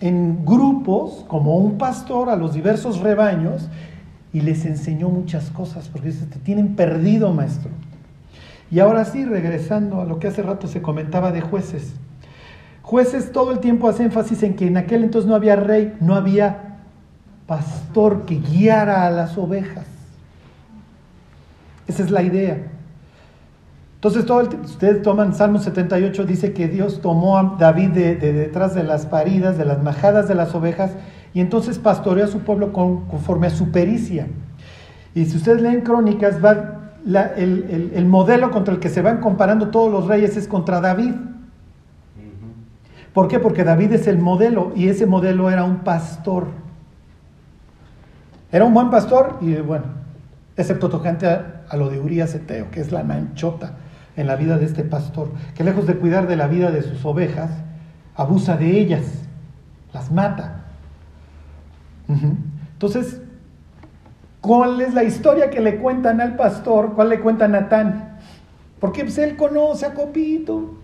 en 0.00 0.44
grupos 0.44 1.24
como 1.28 1.56
un 1.56 1.78
pastor 1.78 2.30
a 2.30 2.36
los 2.36 2.54
diversos 2.54 3.00
rebaños 3.00 3.68
y 4.32 4.40
les 4.40 4.64
enseñó 4.64 5.08
muchas 5.08 5.50
cosas, 5.50 5.88
porque 5.88 6.08
dice, 6.08 6.26
te 6.26 6.38
tienen 6.38 6.74
perdido, 6.74 7.32
maestro. 7.32 7.70
Y 8.70 8.78
ahora 8.78 9.04
sí, 9.04 9.24
regresando 9.24 10.00
a 10.00 10.04
lo 10.04 10.18
que 10.18 10.28
hace 10.28 10.42
rato 10.42 10.68
se 10.68 10.80
comentaba 10.80 11.32
de 11.32 11.40
jueces. 11.40 11.92
Jueces 12.82 13.32
todo 13.32 13.52
el 13.52 13.58
tiempo 13.58 13.88
hace 13.88 14.04
énfasis 14.04 14.42
en 14.42 14.54
que 14.54 14.66
en 14.66 14.76
aquel 14.76 15.04
entonces 15.04 15.28
no 15.28 15.34
había 15.34 15.56
rey, 15.56 15.94
no 16.00 16.14
había 16.14 16.78
pastor 17.46 18.24
que 18.26 18.36
guiara 18.36 19.06
a 19.06 19.10
las 19.10 19.36
ovejas. 19.36 19.84
Esa 21.88 22.04
es 22.04 22.10
la 22.10 22.22
idea. 22.22 22.58
Entonces, 24.00 24.24
todo 24.24 24.48
ustedes 24.64 25.02
toman 25.02 25.34
Salmo 25.34 25.58
78, 25.58 26.24
dice 26.24 26.54
que 26.54 26.68
Dios 26.68 27.02
tomó 27.02 27.36
a 27.36 27.56
David 27.58 27.90
de, 27.90 28.14
detrás 28.16 28.74
de 28.74 28.82
las 28.82 29.04
paridas, 29.04 29.58
de 29.58 29.66
las 29.66 29.82
majadas 29.82 30.26
de 30.26 30.34
las 30.34 30.54
ovejas, 30.54 30.92
y 31.34 31.40
entonces 31.40 31.78
pastoreó 31.78 32.24
a 32.24 32.28
su 32.28 32.38
pueblo 32.38 32.72
conforme 32.72 33.48
a 33.48 33.50
su 33.50 33.70
pericia. 33.70 34.26
Y 35.14 35.26
si 35.26 35.36
ustedes 35.36 35.60
leen 35.60 35.82
crónicas, 35.82 36.42
va, 36.42 36.78
el, 37.36 37.92
el, 37.94 38.06
modelo 38.06 38.50
contra 38.50 38.72
el 38.72 38.80
que 38.80 38.88
se 38.88 39.02
van 39.02 39.18
comparando 39.18 39.68
todos 39.68 39.92
los 39.92 40.06
reyes 40.06 40.34
es 40.38 40.48
contra 40.48 40.80
David. 40.80 41.12
¿Por 43.12 43.28
qué? 43.28 43.38
Porque 43.38 43.64
David 43.64 43.92
es 43.92 44.06
el 44.06 44.16
modelo 44.16 44.72
y 44.74 44.88
ese 44.88 45.04
modelo 45.04 45.50
era 45.50 45.64
un 45.64 45.80
pastor. 45.80 46.46
Era 48.50 48.64
un 48.64 48.72
buen 48.72 48.88
pastor 48.88 49.36
y 49.42 49.56
bueno, 49.56 49.84
excepto 50.56 50.88
tocante 50.88 51.26
a, 51.26 51.64
a 51.68 51.76
lo 51.76 51.90
de 51.90 52.00
Urias 52.00 52.34
Eteo, 52.34 52.70
que 52.70 52.80
es 52.80 52.92
la 52.92 53.04
manchota 53.04 53.74
en 54.16 54.26
la 54.26 54.36
vida 54.36 54.58
de 54.58 54.66
este 54.66 54.84
pastor, 54.84 55.30
que 55.54 55.64
lejos 55.64 55.86
de 55.86 55.96
cuidar 55.96 56.26
de 56.26 56.36
la 56.36 56.46
vida 56.46 56.70
de 56.70 56.82
sus 56.82 57.04
ovejas, 57.04 57.50
abusa 58.14 58.56
de 58.56 58.78
ellas, 58.78 59.04
las 59.92 60.10
mata. 60.10 60.64
Entonces, 62.72 63.20
¿cuál 64.40 64.80
es 64.80 64.94
la 64.94 65.04
historia 65.04 65.50
que 65.50 65.60
le 65.60 65.76
cuentan 65.76 66.20
al 66.20 66.36
pastor? 66.36 66.94
¿Cuál 66.94 67.10
le 67.10 67.20
cuenta 67.20 67.46
Natán? 67.48 68.18
Porque 68.80 69.02
pues, 69.04 69.18
él 69.18 69.36
conoce 69.36 69.86
a 69.86 69.94
Copito. 69.94 70.74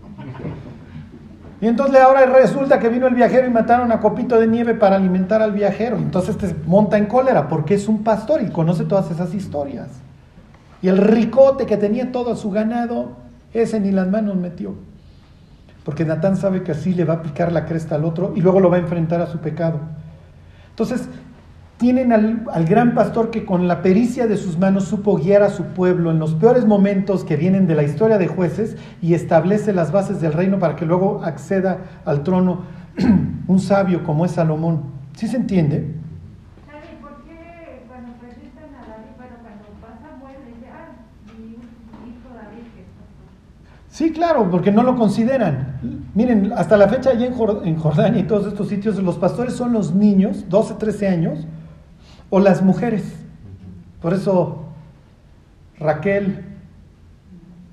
Y 1.59 1.65
entonces 1.65 1.99
ahora 1.99 2.25
resulta 2.27 2.79
que 2.79 2.87
vino 2.87 3.07
el 3.07 3.15
viajero 3.15 3.47
y 3.47 3.49
mataron 3.49 3.91
a 3.91 3.99
Copito 3.99 4.39
de 4.39 4.47
nieve 4.47 4.75
para 4.75 4.95
alimentar 4.95 5.41
al 5.41 5.51
viajero. 5.51 5.97
Entonces 5.97 6.35
este 6.41 6.55
monta 6.67 6.97
en 6.97 7.07
cólera 7.07 7.47
porque 7.47 7.73
es 7.73 7.87
un 7.87 8.03
pastor 8.03 8.41
y 8.41 8.49
conoce 8.49 8.85
todas 8.85 9.09
esas 9.09 9.33
historias. 9.33 9.89
Y 10.81 10.87
el 10.89 10.97
ricote 10.97 11.65
que 11.65 11.77
tenía 11.77 12.11
todo 12.11 12.35
su 12.35 12.51
ganado, 12.51 13.17
ese 13.53 13.79
ni 13.79 13.91
las 13.91 14.07
manos 14.07 14.35
metió. 14.35 14.75
Porque 15.83 16.05
Natán 16.05 16.37
sabe 16.37 16.63
que 16.63 16.71
así 16.71 16.93
le 16.93 17.05
va 17.05 17.15
a 17.15 17.21
picar 17.21 17.51
la 17.51 17.65
cresta 17.65 17.95
al 17.95 18.05
otro 18.05 18.33
y 18.35 18.41
luego 18.41 18.59
lo 18.59 18.69
va 18.69 18.77
a 18.77 18.79
enfrentar 18.79 19.21
a 19.21 19.27
su 19.27 19.39
pecado. 19.39 19.79
Entonces, 20.69 21.07
tienen 21.77 22.11
al, 22.11 22.43
al, 22.51 22.65
gran 22.65 22.93
pastor 22.93 23.29
que 23.29 23.45
con 23.45 23.67
la 23.67 23.81
pericia 23.81 24.27
de 24.27 24.35
sus 24.35 24.57
manos 24.57 24.85
supo 24.85 25.15
guiar 25.17 25.43
a 25.43 25.49
su 25.49 25.63
pueblo 25.63 26.11
en 26.11 26.19
los 26.19 26.33
peores 26.33 26.65
momentos 26.65 27.23
que 27.23 27.37
vienen 27.37 27.67
de 27.67 27.75
la 27.75 27.83
historia 27.83 28.17
de 28.17 28.27
jueces 28.27 28.75
y 29.01 29.13
establece 29.13 29.73
las 29.73 29.91
bases 29.91 30.19
del 30.19 30.33
reino 30.33 30.59
para 30.59 30.75
que 30.75 30.85
luego 30.85 31.21
acceda 31.23 31.77
al 32.03 32.23
trono 32.23 32.63
un 33.47 33.59
sabio 33.59 34.03
como 34.03 34.25
es 34.25 34.31
Salomón. 34.31 34.83
¿Sí 35.15 35.27
se 35.27 35.37
entiende? 35.37 35.93
Sí, 43.97 44.11
claro, 44.11 44.51
porque 44.51 44.71
no 44.71 44.83
lo 44.83 44.95
consideran. 44.95 45.79
Miren, 46.13 46.53
hasta 46.55 46.77
la 46.77 46.87
fecha 46.87 47.09
allá 47.09 47.25
en 47.25 47.77
Jordania 47.79 48.21
y 48.21 48.25
todos 48.25 48.45
estos 48.45 48.67
sitios, 48.67 49.01
los 49.01 49.17
pastores 49.17 49.55
son 49.55 49.73
los 49.73 49.95
niños, 49.95 50.45
12, 50.49 50.75
13 50.75 51.07
años, 51.07 51.47
o 52.29 52.39
las 52.39 52.61
mujeres. 52.61 53.11
Por 53.99 54.13
eso 54.13 54.65
Raquel, 55.79 56.45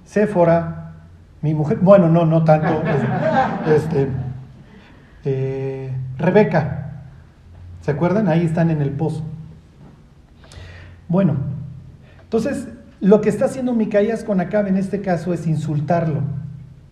Séfora, 0.07 0.95
mi 1.43 1.53
mujer, 1.53 1.81
bueno, 1.83 2.09
no, 2.09 2.25
no 2.25 2.43
tanto, 2.43 2.83
este, 3.66 4.09
eh, 5.27 5.93
Rebeca, 6.16 7.03
¿se 7.83 7.91
acuerdan? 7.91 8.29
Ahí 8.29 8.47
están 8.47 8.70
en 8.70 8.81
el 8.81 8.93
pozo. 8.93 9.25
Bueno, 11.07 11.37
entonces 12.22 12.66
lo 13.01 13.21
que 13.21 13.29
está 13.29 13.47
haciendo 13.47 13.73
Micaías 13.75 14.25
con 14.25 14.41
Acabe 14.41 14.71
en 14.71 14.77
este 14.77 15.01
caso 15.01 15.35
es 15.35 15.47
insultarlo. 15.47 16.21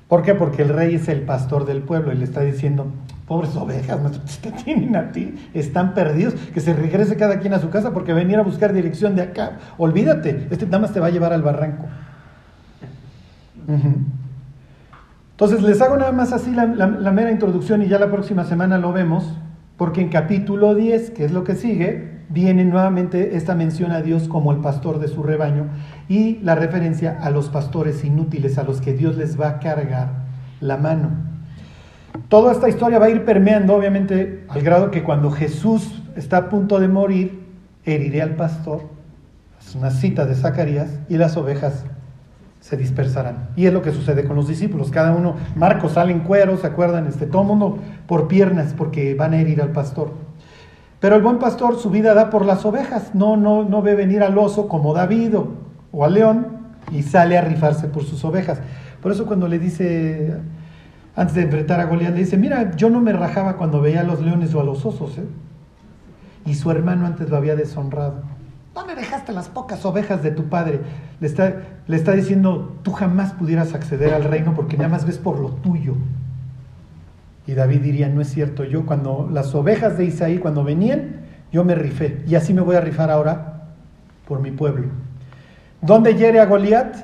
¿Por 0.08 0.22
qué? 0.22 0.34
Porque 0.34 0.60
el 0.62 0.68
rey 0.68 0.96
es 0.96 1.08
el 1.08 1.22
pastor 1.22 1.64
del 1.64 1.82
pueblo 1.82 2.12
y 2.12 2.16
le 2.16 2.24
está 2.24 2.42
diciendo, 2.42 2.92
pobres 3.26 3.56
ovejas, 3.56 3.98
te 4.42 4.52
tienen 4.52 4.94
a 4.94 5.10
ti, 5.10 5.34
están 5.54 5.94
perdidos, 5.94 6.34
que 6.34 6.60
se 6.60 6.74
regrese 6.74 7.16
cada 7.16 7.40
quien 7.40 7.54
a 7.54 7.60
su 7.60 7.70
casa 7.70 7.94
porque 7.94 8.12
venir 8.12 8.36
a 8.36 8.42
buscar 8.42 8.74
dirección 8.74 9.16
de 9.16 9.22
acá. 9.22 9.58
Olvídate, 9.78 10.48
este 10.50 10.66
nada 10.66 10.80
más 10.80 10.92
te 10.92 11.00
va 11.00 11.06
a 11.06 11.10
llevar 11.10 11.32
al 11.32 11.42
barranco. 11.42 11.86
Entonces 15.30 15.62
les 15.62 15.80
hago 15.80 15.96
nada 15.96 16.12
más 16.12 16.34
así 16.34 16.50
la, 16.50 16.66
la 16.66 17.10
mera 17.10 17.30
introducción 17.30 17.80
y 17.80 17.88
ya 17.88 17.98
la 17.98 18.10
próxima 18.10 18.44
semana 18.44 18.76
lo 18.76 18.92
vemos, 18.92 19.34
porque 19.78 20.02
en 20.02 20.10
capítulo 20.10 20.74
10, 20.74 21.12
que 21.12 21.24
es 21.24 21.32
lo 21.32 21.42
que 21.42 21.54
sigue, 21.54 22.11
viene 22.32 22.64
nuevamente 22.64 23.36
esta 23.36 23.54
mención 23.54 23.92
a 23.92 24.02
Dios 24.02 24.28
como 24.28 24.52
el 24.52 24.58
pastor 24.58 24.98
de 24.98 25.08
su 25.08 25.22
rebaño 25.22 25.66
y 26.08 26.38
la 26.38 26.54
referencia 26.54 27.18
a 27.20 27.30
los 27.30 27.48
pastores 27.48 28.04
inútiles 28.04 28.58
a 28.58 28.64
los 28.64 28.80
que 28.80 28.94
Dios 28.94 29.16
les 29.16 29.40
va 29.40 29.48
a 29.48 29.58
cargar 29.58 30.24
la 30.60 30.76
mano. 30.76 31.10
Toda 32.28 32.52
esta 32.52 32.68
historia 32.68 32.98
va 32.98 33.06
a 33.06 33.10
ir 33.10 33.24
permeando, 33.24 33.74
obviamente, 33.74 34.44
al 34.48 34.62
grado 34.62 34.90
que 34.90 35.02
cuando 35.02 35.30
Jesús 35.30 36.02
está 36.16 36.38
a 36.38 36.48
punto 36.48 36.78
de 36.80 36.88
morir, 36.88 37.46
heriré 37.84 38.22
al 38.22 38.36
pastor, 38.36 38.82
es 39.60 39.74
una 39.74 39.90
cita 39.90 40.26
de 40.26 40.34
Zacarías, 40.34 40.98
y 41.08 41.16
las 41.16 41.36
ovejas 41.36 41.84
se 42.60 42.76
dispersarán. 42.76 43.48
Y 43.56 43.66
es 43.66 43.72
lo 43.72 43.82
que 43.82 43.90
sucede 43.92 44.24
con 44.24 44.36
los 44.36 44.46
discípulos. 44.46 44.90
Cada 44.90 45.12
uno, 45.12 45.36
Marcos 45.56 45.92
sale 45.92 46.12
en 46.12 46.20
cuero, 46.20 46.56
¿se 46.56 46.66
acuerdan? 46.66 47.06
Este, 47.06 47.26
todo 47.26 47.42
mundo 47.42 47.78
por 48.06 48.28
piernas 48.28 48.72
porque 48.76 49.14
van 49.14 49.34
a 49.34 49.40
herir 49.40 49.60
al 49.60 49.72
pastor. 49.72 50.12
Pero 51.02 51.16
el 51.16 51.22
buen 51.22 51.40
pastor 51.40 51.80
su 51.80 51.90
vida 51.90 52.14
da 52.14 52.30
por 52.30 52.46
las 52.46 52.64
ovejas, 52.64 53.12
no, 53.12 53.36
no, 53.36 53.64
no 53.64 53.82
ve 53.82 53.96
venir 53.96 54.22
al 54.22 54.38
oso 54.38 54.68
como 54.68 54.94
David 54.94 55.34
o, 55.90 56.04
al 56.04 56.14
león 56.14 56.46
y 56.92 57.02
sale 57.02 57.36
a 57.36 57.40
rifarse 57.40 57.88
por 57.88 58.04
sus 58.04 58.24
ovejas. 58.24 58.60
Por 59.02 59.10
eso 59.10 59.26
cuando 59.26 59.48
le 59.48 59.58
dice, 59.58 60.36
antes 61.16 61.34
de 61.34 61.42
enfrentar 61.42 61.80
a 61.80 61.86
Goliat, 61.86 62.12
le 62.12 62.20
dice, 62.20 62.36
mira, 62.36 62.76
yo 62.76 62.88
no 62.88 63.00
me 63.00 63.12
rajaba 63.12 63.56
cuando 63.56 63.80
veía 63.80 64.02
a 64.02 64.04
los 64.04 64.20
leones 64.20 64.54
o 64.54 64.60
a 64.60 64.64
los 64.64 64.86
osos, 64.86 65.18
¿eh? 65.18 65.24
y 66.46 66.54
su 66.54 66.70
hermano 66.70 67.04
antes 67.04 67.28
lo 67.28 67.36
había 67.36 67.56
deshonrado. 67.56 68.22
No 68.72 68.86
me 68.86 68.94
dejaste 68.94 69.32
las 69.32 69.48
pocas 69.48 69.84
ovejas 69.84 70.22
de 70.22 70.30
tu 70.30 70.44
padre. 70.44 70.82
Le 71.18 71.26
está, 71.26 71.62
le 71.88 71.96
está 71.96 72.12
diciendo, 72.12 72.76
tú 72.84 72.92
jamás 72.92 73.32
pudieras 73.32 73.74
acceder 73.74 74.14
al 74.14 74.22
reino 74.22 74.54
porque 74.54 74.76
nada 74.76 74.90
más 74.90 75.04
ves 75.04 75.18
por 75.18 75.40
lo 75.40 75.48
tuyo. 75.48 75.96
Y 77.46 77.54
David 77.54 77.80
diría, 77.80 78.08
no 78.08 78.20
es 78.20 78.28
cierto, 78.28 78.64
yo 78.64 78.86
cuando 78.86 79.28
las 79.30 79.54
ovejas 79.54 79.98
de 79.98 80.04
Isaí, 80.04 80.38
cuando 80.38 80.62
venían, 80.62 81.22
yo 81.50 81.64
me 81.64 81.74
rifé. 81.74 82.22
Y 82.26 82.34
así 82.36 82.54
me 82.54 82.60
voy 82.60 82.76
a 82.76 82.80
rifar 82.80 83.10
ahora 83.10 83.64
por 84.26 84.40
mi 84.40 84.52
pueblo. 84.52 84.88
¿Dónde 85.80 86.14
hiere 86.14 86.40
a 86.40 86.46
Goliat? 86.46 86.96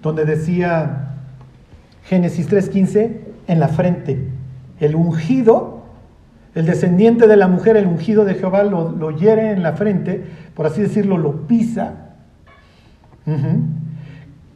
Donde 0.00 0.24
decía 0.24 1.14
Génesis 2.04 2.48
3:15, 2.48 3.20
en 3.48 3.60
la 3.60 3.68
frente. 3.68 4.28
El 4.78 4.94
ungido, 4.94 5.82
el 6.54 6.66
descendiente 6.66 7.26
de 7.26 7.36
la 7.36 7.48
mujer, 7.48 7.76
el 7.76 7.86
ungido 7.86 8.24
de 8.24 8.34
Jehová, 8.34 8.62
lo, 8.62 8.92
lo 8.92 9.10
hiere 9.10 9.50
en 9.50 9.62
la 9.62 9.72
frente, 9.72 10.24
por 10.54 10.66
así 10.66 10.82
decirlo, 10.82 11.18
lo 11.18 11.46
pisa, 11.48 12.14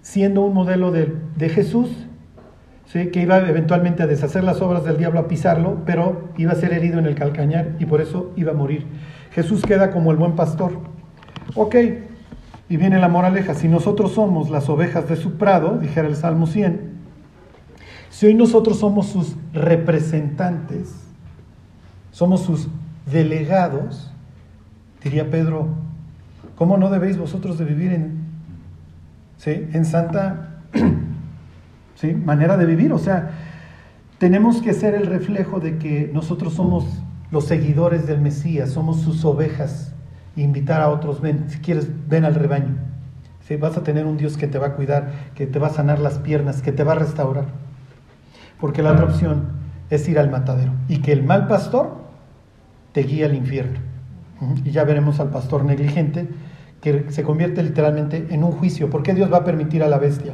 siendo 0.03 0.43
un 0.43 0.55
modelo 0.55 0.93
de, 0.93 1.13
de 1.37 1.49
Jesús 1.49 1.91
que 2.93 3.23
iba 3.23 3.39
eventualmente 3.39 4.03
a 4.03 4.09
deshacer 4.09 4.43
las 4.43 4.61
obras 4.61 4.85
del 4.85 4.97
diablo, 4.97 5.21
a 5.21 5.29
pisarlo, 5.29 5.83
pero 5.87 6.31
iba 6.37 6.53
a 6.53 6.57
ser 6.57 6.73
herido 6.73 6.99
en 6.99 7.07
el 7.07 7.15
calcañar 7.15 7.77
y 7.79 7.87
por 7.87 8.01
eso 8.01 8.33
iba 8.35 8.51
a 8.51 8.55
morir. 8.55 8.85
Jesús 9.31 9.63
queda 9.63 9.93
como 9.93 10.11
el 10.11 10.17
buen 10.17 10.35
pastor. 10.35 10.73
Ok, 11.55 11.77
y 12.69 12.77
viene 12.77 12.99
la 12.99 13.09
moraleja, 13.09 13.55
si 13.55 13.69
nosotros 13.69 14.13
somos 14.13 14.51
las 14.51 14.69
ovejas 14.69 15.09
de 15.09 15.15
su 15.15 15.35
prado, 15.35 15.79
dijera 15.79 16.09
el 16.09 16.17
Salmo 16.17 16.49
100, 16.49 16.91
si 18.11 18.27
hoy 18.27 18.35
nosotros 18.35 18.81
somos 18.81 19.07
sus 19.07 19.37
representantes, 19.53 20.93
somos 22.11 22.43
sus 22.43 22.69
delegados, 23.11 24.13
diría 25.03 25.31
Pedro, 25.31 25.69
¿cómo 26.57 26.77
no 26.77 26.91
debéis 26.91 27.19
vosotros 27.19 27.57
de 27.57 27.65
vivir 27.65 27.93
en, 27.93 28.19
¿sí? 29.37 29.69
en 29.73 29.85
santa 29.85 30.63
manera 32.09 32.57
de 32.57 32.67
vivir. 32.67 32.93
O 32.93 32.99
sea, 32.99 33.31
tenemos 34.19 34.61
que 34.61 34.75
ser 34.75 34.95
el 34.95 35.07
reflejo 35.07 35.61
de 35.61 35.79
que 35.79 36.11
nosotros 36.13 36.55
somos 36.55 36.85
los 37.31 37.45
seguidores 37.45 38.07
del 38.07 38.21
Mesías, 38.21 38.71
somos 38.71 39.01
sus 39.01 39.25
ovejas. 39.25 39.95
invitar 40.37 40.81
a 40.81 40.89
otros, 40.89 41.21
ven, 41.21 41.51
si 41.51 41.59
quieres, 41.59 41.89
ven 42.09 42.25
al 42.25 42.35
rebaño. 42.35 42.77
¿Sí? 43.47 43.57
Vas 43.57 43.77
a 43.77 43.83
tener 43.83 44.07
un 44.07 44.17
Dios 44.17 44.37
que 44.37 44.47
te 44.47 44.59
va 44.59 44.69
a 44.69 44.73
cuidar, 44.75 45.11
que 45.35 45.47
te 45.47 45.59
va 45.59 45.67
a 45.67 45.71
sanar 45.71 45.99
las 45.99 46.19
piernas, 46.19 46.63
que 46.63 46.73
te 46.73 46.85
va 46.85 46.93
a 46.93 46.97
restaurar. 46.97 47.47
porque 48.61 48.83
la 48.83 48.93
otra 48.93 49.07
opción 49.07 49.49
es 49.91 50.09
ir 50.09 50.19
al 50.19 50.31
matadero 50.31 50.73
y 50.87 50.99
que 50.99 51.13
el 51.13 51.23
mal 51.23 51.49
pastor 51.49 51.97
te 52.93 53.03
guíe 53.03 53.25
al 53.25 53.35
infierno. 53.35 53.79
Y 54.65 54.71
ya 54.71 54.85
veremos 54.85 55.21
al 55.21 55.31
pastor 55.31 55.65
negligente 55.65 56.29
que 56.81 57.07
se 57.11 57.23
convierte 57.23 57.63
literalmente 57.63 58.27
en 58.31 58.43
un 58.45 58.53
juicio. 58.53 58.89
¿Por 58.89 59.03
qué 59.03 59.15
Dios 59.15 59.31
va 59.33 59.39
a 59.39 59.45
permitir 59.45 59.83
a 59.83 59.89
la 59.89 59.99
bestia? 59.99 60.33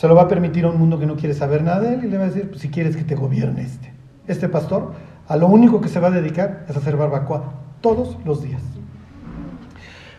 Se 0.00 0.08
lo 0.08 0.14
va 0.14 0.22
a 0.22 0.28
permitir 0.28 0.64
a 0.64 0.70
un 0.70 0.78
mundo 0.78 0.98
que 0.98 1.04
no 1.04 1.16
quiere 1.16 1.34
saber 1.34 1.62
nada 1.62 1.80
de 1.80 1.92
él 1.92 2.04
y 2.06 2.08
le 2.08 2.16
va 2.16 2.24
a 2.24 2.28
decir, 2.28 2.48
pues, 2.48 2.62
si 2.62 2.70
quieres 2.70 2.96
que 2.96 3.04
te 3.04 3.14
gobierne 3.14 3.60
este. 3.60 3.92
Este 4.28 4.48
pastor 4.48 4.94
a 5.28 5.36
lo 5.36 5.46
único 5.46 5.82
que 5.82 5.90
se 5.90 6.00
va 6.00 6.08
a 6.08 6.10
dedicar 6.10 6.64
es 6.70 6.74
a 6.74 6.78
hacer 6.78 6.96
barbacoa 6.96 7.52
todos 7.82 8.16
los 8.24 8.42
días. 8.42 8.62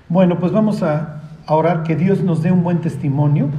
Bueno, 0.07 0.37
pues 0.39 0.51
vamos 0.51 0.83
a, 0.83 1.23
a 1.47 1.55
orar 1.55 1.81
que 1.81 1.95
Dios 1.95 2.21
nos 2.21 2.43
dé 2.43 2.51
un 2.51 2.61
buen 2.61 2.81
testimonio 2.81 3.49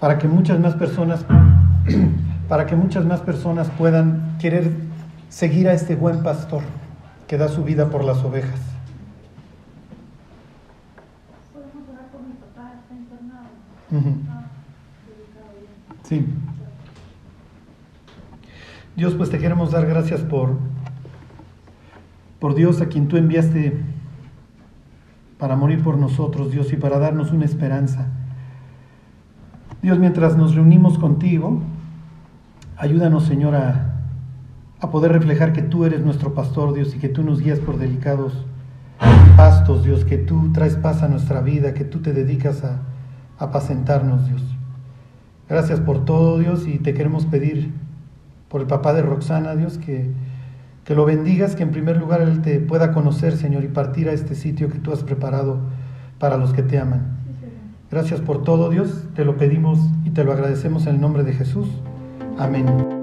para 0.00 0.18
que 0.18 0.26
muchas 0.26 0.58
más 0.58 0.74
personas 0.74 1.24
para 2.48 2.66
que 2.66 2.74
muchas 2.74 3.04
más 3.04 3.20
personas 3.20 3.70
puedan 3.78 4.38
querer 4.40 4.72
seguir 5.28 5.68
a 5.68 5.72
este 5.72 5.94
buen 5.94 6.24
pastor 6.24 6.62
que 7.28 7.38
da 7.38 7.46
su 7.46 7.62
vida 7.62 7.90
por 7.90 8.02
las 8.02 8.24
ovejas. 8.24 8.75
Sí. 16.02 16.24
Dios, 18.96 19.14
pues 19.14 19.30
te 19.30 19.38
queremos 19.38 19.72
dar 19.72 19.86
gracias 19.86 20.22
por, 20.22 20.56
por 22.40 22.54
Dios 22.54 22.80
a 22.80 22.86
quien 22.86 23.08
tú 23.08 23.16
enviaste 23.16 23.78
para 25.38 25.56
morir 25.56 25.82
por 25.82 25.98
nosotros, 25.98 26.50
Dios, 26.50 26.72
y 26.72 26.76
para 26.76 26.98
darnos 26.98 27.30
una 27.30 27.44
esperanza. 27.44 28.06
Dios, 29.82 29.98
mientras 29.98 30.36
nos 30.36 30.54
reunimos 30.54 30.98
contigo, 30.98 31.60
ayúdanos, 32.78 33.24
Señor, 33.24 33.54
a, 33.54 33.96
a 34.80 34.90
poder 34.90 35.12
reflejar 35.12 35.52
que 35.52 35.62
tú 35.62 35.84
eres 35.84 36.00
nuestro 36.00 36.32
pastor, 36.32 36.72
Dios, 36.72 36.94
y 36.94 36.98
que 36.98 37.10
tú 37.10 37.22
nos 37.22 37.40
guías 37.40 37.58
por 37.58 37.76
delicados 37.78 38.46
pastos, 39.36 39.84
Dios, 39.84 40.06
que 40.06 40.16
tú 40.16 40.52
traes 40.52 40.76
paz 40.76 41.02
a 41.02 41.08
nuestra 41.08 41.42
vida, 41.42 41.74
que 41.74 41.84
tú 41.84 42.00
te 42.00 42.14
dedicas 42.14 42.64
a 42.64 42.80
apacentarnos, 43.38 44.26
Dios. 44.26 44.42
Gracias 45.48 45.80
por 45.80 46.04
todo, 46.04 46.38
Dios, 46.38 46.66
y 46.66 46.78
te 46.78 46.94
queremos 46.94 47.26
pedir 47.26 47.72
por 48.48 48.60
el 48.60 48.66
papá 48.66 48.92
de 48.92 49.02
Roxana, 49.02 49.54
Dios, 49.54 49.78
que, 49.78 50.10
que 50.84 50.94
lo 50.94 51.04
bendigas, 51.04 51.54
que 51.54 51.62
en 51.62 51.70
primer 51.70 51.96
lugar 51.96 52.20
Él 52.20 52.42
te 52.42 52.58
pueda 52.60 52.92
conocer, 52.92 53.36
Señor, 53.36 53.64
y 53.64 53.68
partir 53.68 54.08
a 54.08 54.12
este 54.12 54.34
sitio 54.34 54.68
que 54.68 54.78
tú 54.78 54.92
has 54.92 55.02
preparado 55.02 55.58
para 56.18 56.36
los 56.36 56.52
que 56.52 56.62
te 56.62 56.78
aman. 56.78 57.16
Gracias 57.90 58.20
por 58.20 58.42
todo, 58.42 58.70
Dios, 58.70 59.04
te 59.14 59.24
lo 59.24 59.36
pedimos 59.36 59.78
y 60.04 60.10
te 60.10 60.24
lo 60.24 60.32
agradecemos 60.32 60.86
en 60.86 60.96
el 60.96 61.00
nombre 61.00 61.22
de 61.22 61.32
Jesús. 61.32 61.68
Amén. 62.38 62.95